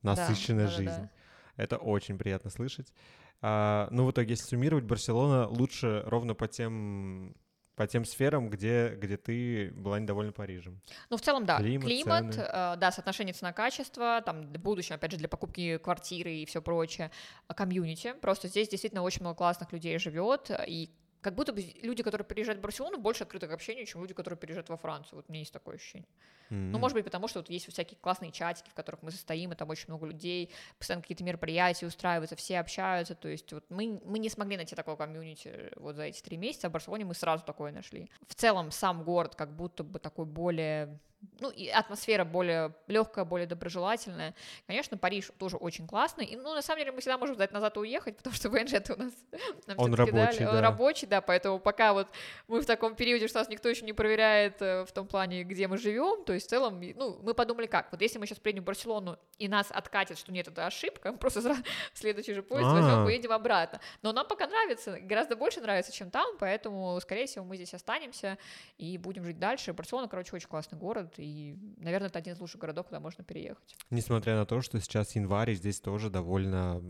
насыщенная 0.00 0.64
да, 0.64 0.70
да, 0.70 0.76
жизнь. 0.78 1.02
да. 1.02 1.10
Это 1.56 1.76
очень 1.76 2.18
приятно 2.18 2.50
слышать. 2.50 2.92
А, 3.40 3.88
ну, 3.90 4.04
в 4.06 4.10
итоге, 4.10 4.30
если 4.30 4.44
суммировать, 4.44 4.84
Барселона 4.84 5.46
лучше 5.48 6.02
ровно 6.06 6.34
по 6.34 6.48
тем 6.48 7.34
по 7.76 7.86
тем 7.86 8.04
сферам, 8.04 8.50
где, 8.50 8.94
где 8.96 9.16
ты 9.16 9.72
была 9.72 9.98
недовольна 9.98 10.32
Парижем. 10.32 10.80
Ну, 11.10 11.16
в 11.16 11.20
целом, 11.20 11.44
да. 11.44 11.58
Климат, 11.58 11.86
Климат, 11.88 12.34
цены. 12.34 12.46
э, 12.48 12.76
да, 12.76 12.92
соотношение 12.92 13.34
цена-качество, 13.34 14.22
там, 14.24 14.42
в 14.46 14.58
будущем, 14.58 14.94
опять 14.94 15.10
же, 15.10 15.16
для 15.16 15.28
покупки 15.28 15.78
квартиры 15.78 16.32
и 16.32 16.46
все 16.46 16.62
прочее, 16.62 17.10
А 17.48 17.54
комьюнити. 17.54 18.14
Просто 18.20 18.48
здесь 18.48 18.68
действительно 18.68 19.02
очень 19.02 19.22
много 19.22 19.38
классных 19.38 19.72
людей 19.72 19.98
живет, 19.98 20.50
и 20.66 20.90
как 21.24 21.34
будто 21.34 21.54
бы 21.54 21.64
люди, 21.82 22.02
которые 22.02 22.26
приезжают 22.26 22.58
в 22.58 22.62
Барселону, 22.62 22.98
больше 22.98 23.24
открыты 23.24 23.48
к 23.48 23.50
общению, 23.50 23.86
чем 23.86 24.02
люди, 24.02 24.12
которые 24.12 24.36
приезжают 24.36 24.68
во 24.68 24.76
Францию. 24.76 25.16
Вот 25.16 25.24
у 25.26 25.32
меня 25.32 25.40
есть 25.40 25.54
такое 25.54 25.76
ощущение. 25.76 26.06
Ну, 26.50 26.78
может 26.78 26.94
быть, 26.94 27.04
потому 27.04 27.28
что 27.28 27.38
вот 27.38 27.48
есть 27.48 27.66
всякие 27.72 27.98
классные 27.98 28.30
чатики, 28.30 28.68
в 28.68 28.74
которых 28.74 29.02
мы 29.02 29.10
состоим, 29.10 29.50
и 29.50 29.56
там 29.56 29.70
очень 29.70 29.86
много 29.88 30.06
людей, 30.06 30.52
постоянно 30.78 31.00
какие-то 31.00 31.24
мероприятия 31.24 31.86
устраиваются, 31.86 32.36
все 32.36 32.60
общаются, 32.60 33.14
то 33.14 33.28
есть 33.28 33.50
вот 33.54 33.64
мы, 33.70 34.00
мы 34.04 34.18
не 34.18 34.28
смогли 34.28 34.56
найти 34.56 34.76
такого 34.76 34.96
комьюнити 34.96 35.72
вот 35.76 35.96
за 35.96 36.02
эти 36.02 36.20
три 36.20 36.36
месяца, 36.36 36.66
а 36.66 36.70
в 36.70 36.74
Барселоне 36.74 37.06
мы 37.06 37.14
сразу 37.14 37.42
такое 37.42 37.72
нашли. 37.72 38.10
В 38.28 38.34
целом 38.34 38.70
сам 38.70 39.02
город 39.02 39.34
как 39.34 39.56
будто 39.56 39.82
бы 39.82 39.98
такой 39.98 40.26
более 40.26 41.00
ну, 41.40 41.50
и 41.50 41.68
атмосфера 41.68 42.24
более 42.24 42.74
легкая, 42.86 43.24
более 43.24 43.46
доброжелательная. 43.46 44.34
Конечно, 44.66 44.96
Париж 44.96 45.30
тоже 45.38 45.56
очень 45.56 45.86
классный. 45.86 46.24
И, 46.24 46.36
ну, 46.36 46.54
на 46.54 46.62
самом 46.62 46.80
деле, 46.80 46.92
мы 46.92 47.00
всегда 47.00 47.18
можем 47.18 47.34
сдать 47.34 47.52
назад 47.52 47.76
и 47.76 47.80
уехать, 47.80 48.16
потому 48.16 48.34
что 48.34 48.48
ВНЖ 48.54 48.74
это 48.74 48.94
у 48.94 48.96
нас 48.98 49.12
нам 49.66 49.78
Он 49.78 49.90
дали. 49.90 50.10
рабочий, 50.10 50.46
Он 50.46 50.54
да. 50.54 50.60
рабочий, 50.60 51.06
да, 51.06 51.20
поэтому 51.20 51.58
пока 51.58 51.92
вот 51.92 52.08
мы 52.48 52.60
в 52.60 52.66
таком 52.66 52.94
периоде, 52.94 53.28
что 53.28 53.38
нас 53.38 53.48
никто 53.48 53.68
еще 53.68 53.84
не 53.84 53.92
проверяет 53.92 54.60
э, 54.60 54.84
в 54.84 54.92
том 54.92 55.06
плане, 55.06 55.44
где 55.44 55.68
мы 55.68 55.78
живем, 55.78 56.24
то 56.24 56.32
есть 56.32 56.46
в 56.46 56.50
целом, 56.50 56.80
ну, 56.96 57.18
мы 57.22 57.34
подумали 57.34 57.66
как, 57.66 57.90
вот 57.92 58.00
если 58.00 58.18
мы 58.18 58.26
сейчас 58.26 58.38
приедем 58.38 58.62
в 58.62 58.66
Барселону 58.66 59.18
и 59.38 59.48
нас 59.48 59.68
откатит, 59.70 60.18
что 60.18 60.32
нет, 60.32 60.48
это 60.48 60.66
ошибка, 60.66 61.12
мы 61.12 61.18
просто 61.18 61.42
сразу 61.42 61.62
следующий 61.94 62.34
же 62.34 62.42
поезд 62.42 62.68
А. 62.68 62.74
возьмем, 62.74 63.04
поедем 63.04 63.32
обратно. 63.32 63.80
Но 64.02 64.12
нам 64.12 64.26
пока 64.26 64.46
нравится, 64.46 64.98
гораздо 65.00 65.36
больше 65.36 65.60
нравится, 65.60 65.92
чем 65.92 66.10
там, 66.10 66.36
поэтому, 66.38 66.98
скорее 67.00 67.26
всего, 67.26 67.44
мы 67.44 67.56
здесь 67.56 67.74
останемся 67.74 68.38
и 68.78 68.98
будем 68.98 69.24
жить 69.24 69.38
дальше. 69.38 69.72
Барселона, 69.72 70.08
короче, 70.08 70.34
очень 70.34 70.48
классный 70.48 70.78
город, 70.78 71.13
и, 71.18 71.56
наверное, 71.78 72.08
это 72.08 72.18
один 72.18 72.34
из 72.34 72.40
лучших 72.40 72.60
городов, 72.60 72.86
куда 72.86 73.00
можно 73.00 73.24
переехать. 73.24 73.76
Несмотря 73.90 74.36
на 74.36 74.46
то, 74.46 74.60
что 74.60 74.80
сейчас 74.80 75.14
январь, 75.16 75.54
здесь 75.54 75.80
тоже 75.80 76.10
довольно, 76.10 76.80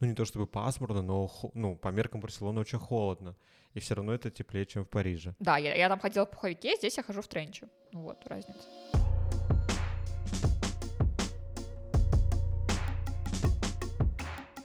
ну 0.00 0.06
не 0.06 0.14
то 0.14 0.24
чтобы 0.24 0.46
пасмурно, 0.46 1.02
но 1.02 1.30
ну, 1.54 1.76
по 1.76 1.88
меркам 1.88 2.20
Барселоны 2.20 2.60
очень 2.60 2.78
холодно. 2.78 3.36
И 3.72 3.78
все 3.80 3.94
равно 3.94 4.12
это 4.12 4.30
теплее, 4.30 4.66
чем 4.66 4.84
в 4.84 4.88
Париже. 4.88 5.34
Да, 5.38 5.56
я, 5.56 5.74
я 5.74 5.88
там 5.88 6.00
ходила 6.00 6.26
в 6.26 6.30
пуховике, 6.30 6.76
здесь 6.76 6.96
я 6.96 7.02
хожу 7.02 7.22
в 7.22 7.28
тренче. 7.28 7.68
Ну 7.92 8.02
вот, 8.02 8.26
разница. 8.26 8.68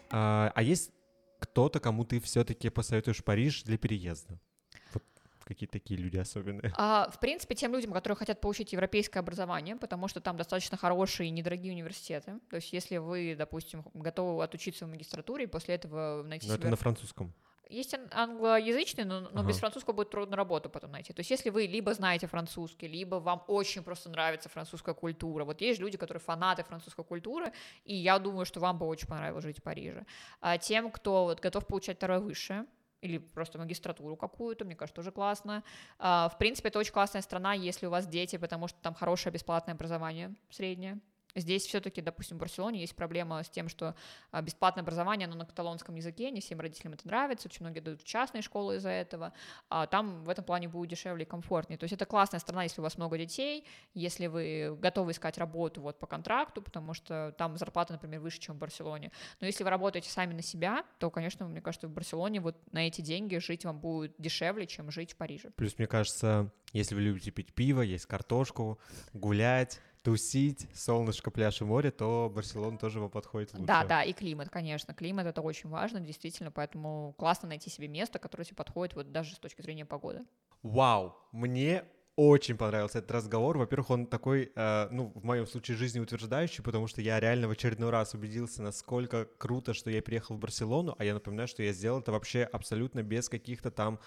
А, 0.09 0.51
а 0.55 0.63
есть 0.63 0.91
кто-то, 1.39 1.79
кому 1.79 2.05
ты 2.05 2.19
все-таки 2.19 2.69
посоветуешь 2.69 3.23
Париж 3.23 3.63
для 3.63 3.77
переезда? 3.77 4.39
Какие 5.45 5.69
такие 5.69 5.99
люди 5.99 6.17
особенные. 6.17 6.73
А, 6.75 7.07
в 7.11 7.19
принципе, 7.19 7.53
тем 7.53 7.73
людям, 7.73 7.93
которые 7.93 8.17
хотят 8.17 8.41
получить 8.41 8.73
европейское 8.73 9.21
образование, 9.21 9.75
потому 9.75 10.07
что 10.07 10.19
там 10.19 10.37
достаточно 10.37 10.75
хорошие 10.75 11.27
и 11.27 11.31
недорогие 11.31 11.71
университеты. 11.71 12.39
То 12.49 12.55
есть, 12.55 12.73
если 12.73 12.97
вы, 12.97 13.35
допустим, 13.37 13.85
готовы 13.93 14.43
отучиться 14.43 14.87
в 14.87 14.89
магистратуре 14.89 15.43
и 15.43 15.47
после 15.47 15.75
этого 15.75 16.23
найти 16.23 16.47
Но 16.47 16.55
себе... 16.55 16.61
это 16.63 16.71
на 16.71 16.75
французском. 16.77 17.31
Есть 17.69 17.93
ан- 17.93 18.09
англоязычный, 18.11 19.05
но, 19.05 19.21
но 19.21 19.43
без 19.43 19.55
Ага. 19.55 19.59
французского 19.59 19.93
будет 19.93 20.09
трудно 20.09 20.35
работу 20.35 20.69
потом 20.69 20.91
найти. 20.91 21.13
То 21.13 21.19
есть, 21.19 21.29
если 21.29 21.51
вы 21.51 21.67
либо 21.67 21.93
знаете 21.93 22.25
французский, 22.27 22.87
либо 22.87 23.15
вам 23.15 23.43
очень 23.47 23.83
просто 23.83 24.09
нравится 24.09 24.49
французская 24.49 24.95
культура. 24.95 25.45
Вот 25.45 25.61
есть 25.61 25.79
люди, 25.79 25.97
которые 25.97 26.21
фанаты 26.21 26.63
французской 26.63 27.05
культуры, 27.05 27.53
и 27.83 27.95
я 27.95 28.17
думаю, 28.17 28.45
что 28.45 28.59
вам 28.59 28.79
бы 28.79 28.87
очень 28.87 29.07
понравилось 29.07 29.43
жить 29.43 29.59
в 29.59 29.63
Париже. 29.63 30.05
А 30.41 30.57
тем, 30.57 30.89
кто 30.91 31.25
вот 31.25 31.39
готов 31.39 31.67
получать 31.67 31.97
второе 31.97 32.19
высшее, 32.19 32.65
или 33.05 33.17
просто 33.19 33.57
магистратуру 33.57 34.15
какую-то, 34.17 34.65
мне 34.65 34.75
кажется, 34.75 34.95
тоже 34.95 35.11
классно. 35.11 35.63
А, 35.99 36.29
в 36.29 36.37
принципе, 36.37 36.69
это 36.69 36.79
очень 36.79 36.93
классная 36.93 37.21
страна, 37.21 37.53
если 37.53 37.85
у 37.85 37.89
вас 37.89 38.07
дети, 38.07 38.37
потому 38.37 38.67
что 38.67 38.79
там 38.81 38.93
хорошее 38.93 39.31
бесплатное 39.33 39.75
образование 39.75 40.35
среднее. 40.49 40.99
Здесь 41.35 41.65
все-таки, 41.65 42.01
допустим, 42.01 42.37
в 42.37 42.39
Барселоне 42.39 42.79
есть 42.79 42.95
проблема 42.95 43.43
с 43.43 43.49
тем, 43.49 43.67
что 43.67 43.95
а, 44.31 44.41
бесплатное 44.41 44.83
образование, 44.83 45.27
оно 45.27 45.35
на 45.35 45.45
каталонском 45.45 45.95
языке, 45.95 46.31
не 46.31 46.39
всем 46.39 46.59
родителям 46.59 46.93
это 46.93 47.05
нравится, 47.07 47.47
очень 47.49 47.65
многие 47.65 47.81
дают 47.81 48.03
частные 48.03 48.41
школы 48.41 48.77
из-за 48.77 48.89
этого, 48.89 49.33
а 49.69 49.85
там 49.87 50.23
в 50.23 50.29
этом 50.29 50.45
плане 50.45 50.69
будет 50.69 50.89
дешевле 50.89 51.23
и 51.23 51.27
комфортнее. 51.27 51.77
То 51.77 51.83
есть 51.83 51.93
это 51.93 52.05
классная 52.05 52.39
страна, 52.39 52.63
если 52.63 52.79
у 52.79 52.83
вас 52.83 52.97
много 52.97 53.17
детей, 53.17 53.65
если 53.93 54.27
вы 54.27 54.77
готовы 54.79 55.11
искать 55.11 55.37
работу 55.37 55.81
вот 55.81 55.99
по 55.99 56.07
контракту, 56.07 56.61
потому 56.61 56.93
что 56.93 57.33
там 57.37 57.57
зарплата, 57.57 57.93
например, 57.93 58.21
выше, 58.21 58.39
чем 58.39 58.55
в 58.55 58.59
Барселоне. 58.59 59.11
Но 59.41 59.47
если 59.47 59.63
вы 59.63 59.69
работаете 59.69 60.09
сами 60.09 60.33
на 60.33 60.41
себя, 60.41 60.85
то, 60.99 61.09
конечно, 61.09 61.45
мне 61.45 61.61
кажется, 61.61 61.87
в 61.87 61.91
Барселоне 61.91 62.39
вот 62.39 62.55
на 62.71 62.87
эти 62.87 63.01
деньги 63.01 63.37
жить 63.37 63.65
вам 63.65 63.79
будет 63.79 64.13
дешевле, 64.17 64.67
чем 64.67 64.89
жить 64.91 65.13
в 65.13 65.17
Париже. 65.17 65.51
Плюс, 65.55 65.77
мне 65.77 65.87
кажется, 65.87 66.51
если 66.71 66.95
вы 66.95 67.01
любите 67.01 67.31
пить 67.31 67.53
пиво, 67.53 67.81
есть 67.81 68.05
картошку, 68.05 68.79
гулять, 69.13 69.81
тусить, 70.05 70.67
солнышко, 70.75 71.31
пляж 71.31 71.61
и 71.61 71.65
море, 71.65 71.89
то 71.89 72.31
Барселона 72.33 72.77
тоже 72.77 72.99
вам 72.99 73.09
подходит 73.09 73.53
лучше. 73.53 73.65
Да, 73.65 73.83
да, 73.83 74.03
и 74.03 74.13
климат, 74.13 74.49
конечно. 74.49 74.93
Климат 74.93 75.25
это 75.25 75.41
очень 75.41 75.67
важно, 75.67 75.99
действительно, 75.99 76.51
поэтому 76.51 77.15
классно 77.17 77.49
найти 77.49 77.71
себе 77.71 77.87
место, 77.87 78.19
которое 78.19 78.43
тебе 78.43 78.55
подходит 78.55 78.95
вот 78.95 79.11
даже 79.11 79.33
с 79.33 79.39
точки 79.39 79.63
зрения 79.63 79.83
погоды. 79.83 80.23
Вау, 80.61 81.17
мне 81.31 81.85
очень 82.15 82.55
понравился 82.55 82.99
этот 82.99 83.09
разговор. 83.09 83.57
Во-первых, 83.57 83.89
он 83.89 84.05
такой, 84.05 84.51
э, 84.55 84.87
ну, 84.91 85.11
в 85.15 85.25
моем 85.25 85.47
случае, 85.47 85.75
жизнеутверждающий, 85.75 86.63
потому 86.63 86.85
что 86.85 87.01
я 87.01 87.19
реально 87.19 87.47
в 87.47 87.51
очередной 87.51 87.89
раз 87.89 88.13
убедился, 88.13 88.61
насколько 88.61 89.25
круто, 89.39 89.73
что 89.73 89.89
я 89.89 90.01
переехал 90.01 90.35
в 90.35 90.39
Барселону, 90.39 90.95
а 90.99 91.03
я 91.03 91.15
напоминаю, 91.15 91.47
что 91.47 91.63
я 91.63 91.73
сделал 91.73 92.01
это 92.01 92.11
вообще 92.11 92.43
абсолютно 92.43 93.01
без 93.01 93.27
каких-то 93.27 93.71
там 93.71 93.99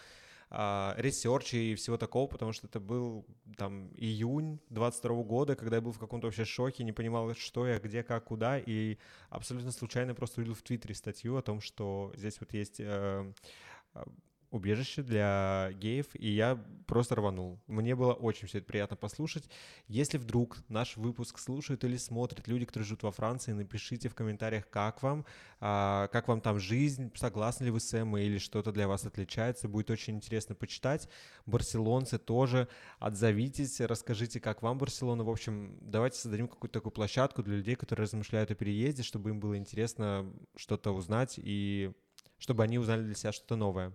research 0.51 1.48
ей 1.48 1.73
и 1.73 1.75
всего 1.75 1.99
такого, 1.99 2.27
потому 2.27 2.55
что 2.55 2.67
это 2.67 2.81
был 2.81 3.27
там 3.59 3.91
июнь 3.97 4.61
22 4.71 5.23
года, 5.25 5.57
когда 5.57 5.77
я 5.77 5.83
был 5.83 5.93
в 5.93 5.99
каком-то 5.99 6.29
вообще 6.29 6.45
шоке, 6.45 6.85
не 6.85 6.93
понимал, 6.93 7.35
что 7.35 7.67
я, 7.67 7.79
где, 7.79 8.03
как, 8.03 8.25
куда, 8.25 8.59
и 8.59 8.97
абсолютно 9.29 9.73
случайно 9.73 10.15
просто 10.15 10.41
увидел 10.41 10.55
в 10.55 10.63
Твиттере 10.63 10.95
статью 10.95 11.37
о 11.37 11.43
том, 11.43 11.61
что 11.61 12.13
здесь 12.17 12.41
вот 12.41 12.55
есть 12.55 12.77
э, 12.79 13.33
убежище 14.51 15.03
для 15.03 15.71
геев, 15.75 16.07
и 16.15 16.31
я 16.31 16.59
просто 16.87 17.15
рванул. 17.17 17.61
Мне 17.67 17.95
было 17.95 18.15
очень 18.15 18.49
все 18.49 18.59
это 18.59 18.67
приятно 18.67 18.97
послушать. 18.97 19.49
Если 19.89 20.17
вдруг 20.17 20.59
наш 20.69 20.97
выпуск 20.97 21.39
слушают 21.39 21.85
или 21.85 21.97
смотрят 21.97 22.49
люди, 22.49 22.65
которые 22.65 22.87
живут 22.87 23.03
во 23.03 23.13
Франции, 23.13 23.53
напишите 23.53 24.09
в 24.09 24.15
комментариях, 24.15 24.69
как 24.71 25.03
вам, 25.03 25.27
а, 25.61 26.09
как 26.09 26.29
вам 26.29 26.41
там 26.41 26.59
жизнь, 26.59 27.13
согласны 27.15 27.65
ли 27.65 27.71
вы 27.71 27.81
с 27.81 27.93
Эммой 27.93 28.27
или 28.27 28.39
что-то 28.39 28.73
для 28.73 28.89
вас 28.89 29.05
отличается. 29.05 29.69
Будет 29.69 29.91
очень 29.91 30.17
интересно 30.17 30.55
почитать. 30.55 31.09
Барселонцы 31.45 32.19
тоже 32.19 32.69
отзовитесь, 32.99 33.81
расскажите, 33.81 34.41
как 34.41 34.63
вам 34.63 34.79
Барселона. 34.79 35.25
В 35.25 35.31
общем, 35.31 35.77
давайте 35.83 36.19
создадим 36.19 36.49
какую-то 36.49 36.79
такую 36.81 36.93
площадку 36.93 37.43
для 37.43 37.57
людей, 37.57 37.75
которые 37.75 38.05
размышляют 38.05 38.51
о 38.51 38.55
переезде, 38.55 39.03
чтобы 39.03 39.31
им 39.31 39.41
было 39.41 39.59
интересно 39.59 40.33
что-то 40.57 40.93
узнать 40.93 41.35
и 41.37 41.93
чтобы 42.39 42.63
они 42.63 42.79
узнали 42.79 43.03
для 43.03 43.15
себя 43.15 43.33
что-то 43.33 43.57
новое. 43.57 43.95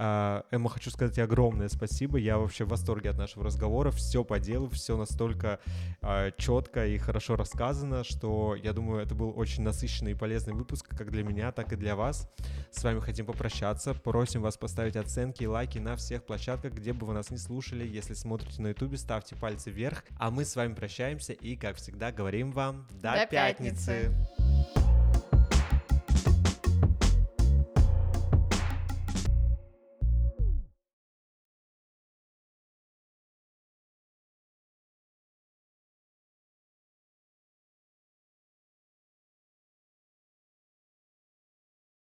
А, 0.00 0.44
Эмма, 0.52 0.70
хочу 0.70 0.90
сказать 0.90 1.18
огромное 1.18 1.68
спасибо. 1.68 2.18
Я 2.18 2.38
вообще 2.38 2.64
в 2.64 2.68
восторге 2.68 3.10
от 3.10 3.18
нашего 3.18 3.44
разговора. 3.44 3.90
Все 3.90 4.22
по 4.22 4.38
делу, 4.38 4.68
все 4.68 4.96
настолько 4.96 5.58
а, 6.00 6.30
четко 6.38 6.86
и 6.86 6.98
хорошо 6.98 7.34
рассказано, 7.34 8.04
что 8.04 8.54
я 8.54 8.72
думаю, 8.72 9.02
это 9.02 9.16
был 9.16 9.36
очень 9.36 9.64
насыщенный 9.64 10.12
и 10.12 10.14
полезный 10.14 10.54
выпуск 10.54 10.86
как 10.96 11.10
для 11.10 11.24
меня, 11.24 11.50
так 11.50 11.72
и 11.72 11.76
для 11.76 11.96
вас. 11.96 12.30
С 12.70 12.84
вами 12.84 13.00
хотим 13.00 13.26
попрощаться. 13.26 13.92
Просим 13.92 14.40
вас 14.40 14.56
поставить 14.56 14.94
оценки 14.96 15.42
и 15.42 15.46
лайки 15.46 15.78
на 15.78 15.96
всех 15.96 16.24
площадках, 16.24 16.74
где 16.74 16.92
бы 16.92 17.04
вы 17.04 17.14
нас 17.14 17.30
не 17.30 17.38
слушали. 17.38 17.84
Если 17.86 18.14
смотрите 18.14 18.62
на 18.62 18.68
ютубе, 18.68 18.98
ставьте 18.98 19.34
пальцы 19.34 19.70
вверх. 19.70 20.04
А 20.18 20.30
мы 20.30 20.44
с 20.44 20.54
вами 20.54 20.74
прощаемся 20.74 21.32
и, 21.32 21.56
как 21.56 21.76
всегда, 21.76 22.12
говорим 22.12 22.52
вам 22.52 22.86
до, 22.90 23.14
до 23.14 23.26
пятницы. 23.26 23.86
пятницы. 23.86 25.07